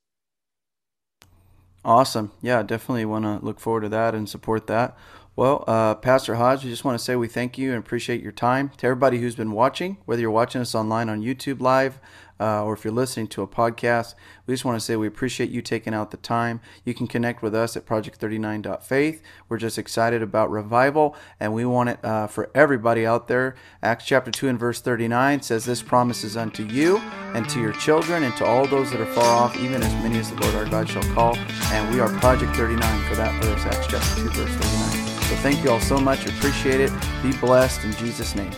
Awesome. 1.84 2.30
Yeah, 2.40 2.62
definitely 2.62 3.05
want 3.05 3.24
to 3.24 3.44
look 3.44 3.59
forward 3.59 3.82
to 3.82 3.88
that 3.88 4.14
and 4.14 4.28
support 4.28 4.66
that. 4.68 4.96
Well, 5.34 5.64
uh, 5.66 5.94
Pastor 5.94 6.34
Hodge, 6.34 6.62
we 6.62 6.68
just 6.68 6.84
want 6.84 6.98
to 6.98 7.02
say 7.02 7.16
we 7.16 7.26
thank 7.26 7.56
you 7.56 7.70
and 7.70 7.78
appreciate 7.78 8.22
your 8.22 8.32
time. 8.32 8.70
To 8.76 8.86
everybody 8.86 9.18
who's 9.18 9.34
been 9.34 9.52
watching, 9.52 9.96
whether 10.04 10.20
you're 10.20 10.30
watching 10.30 10.60
us 10.60 10.74
online 10.74 11.08
on 11.08 11.22
YouTube 11.22 11.60
Live, 11.62 11.98
uh, 12.38 12.62
or 12.64 12.74
if 12.74 12.84
you're 12.84 12.92
listening 12.92 13.28
to 13.28 13.40
a 13.40 13.46
podcast, 13.46 14.14
we 14.46 14.52
just 14.52 14.64
want 14.64 14.78
to 14.78 14.84
say 14.84 14.94
we 14.94 15.06
appreciate 15.06 15.48
you 15.48 15.62
taking 15.62 15.94
out 15.94 16.10
the 16.10 16.16
time. 16.18 16.60
You 16.84 16.92
can 16.92 17.06
connect 17.06 17.40
with 17.40 17.54
us 17.54 17.78
at 17.78 17.86
project39.faith. 17.86 19.22
We're 19.48 19.56
just 19.56 19.78
excited 19.78 20.20
about 20.22 20.50
revival, 20.50 21.16
and 21.40 21.54
we 21.54 21.64
want 21.64 21.90
it 21.90 22.04
uh, 22.04 22.26
for 22.26 22.50
everybody 22.54 23.06
out 23.06 23.28
there. 23.28 23.54
Acts 23.82 24.04
chapter 24.04 24.30
2 24.30 24.48
and 24.48 24.58
verse 24.58 24.82
39 24.82 25.40
says, 25.40 25.64
This 25.64 25.80
promise 25.80 26.24
is 26.24 26.36
unto 26.36 26.64
you 26.64 26.98
and 27.32 27.48
to 27.48 27.58
your 27.58 27.72
children 27.72 28.24
and 28.24 28.36
to 28.36 28.44
all 28.44 28.66
those 28.66 28.90
that 28.90 29.00
are 29.00 29.06
far 29.14 29.24
off, 29.24 29.56
even 29.56 29.82
as 29.82 29.94
many 30.02 30.18
as 30.18 30.30
the 30.30 30.36
Lord 30.42 30.54
our 30.56 30.66
God 30.66 30.90
shall 30.90 31.14
call. 31.14 31.36
And 31.36 31.94
we 31.94 32.00
are 32.00 32.08
Project 32.18 32.54
39 32.56 33.08
for 33.08 33.14
that 33.14 33.42
verse, 33.42 33.64
Acts 33.64 33.86
chapter 33.86 34.20
2, 34.20 34.28
verse 34.30 34.50
39. 34.50 34.81
So 35.32 35.38
thank 35.38 35.64
you 35.64 35.70
all 35.70 35.80
so 35.80 35.98
much. 35.98 36.26
Appreciate 36.26 36.78
it. 36.78 36.92
Be 37.22 37.32
blessed 37.32 37.84
in 37.84 37.92
Jesus' 37.92 38.34
name. 38.34 38.50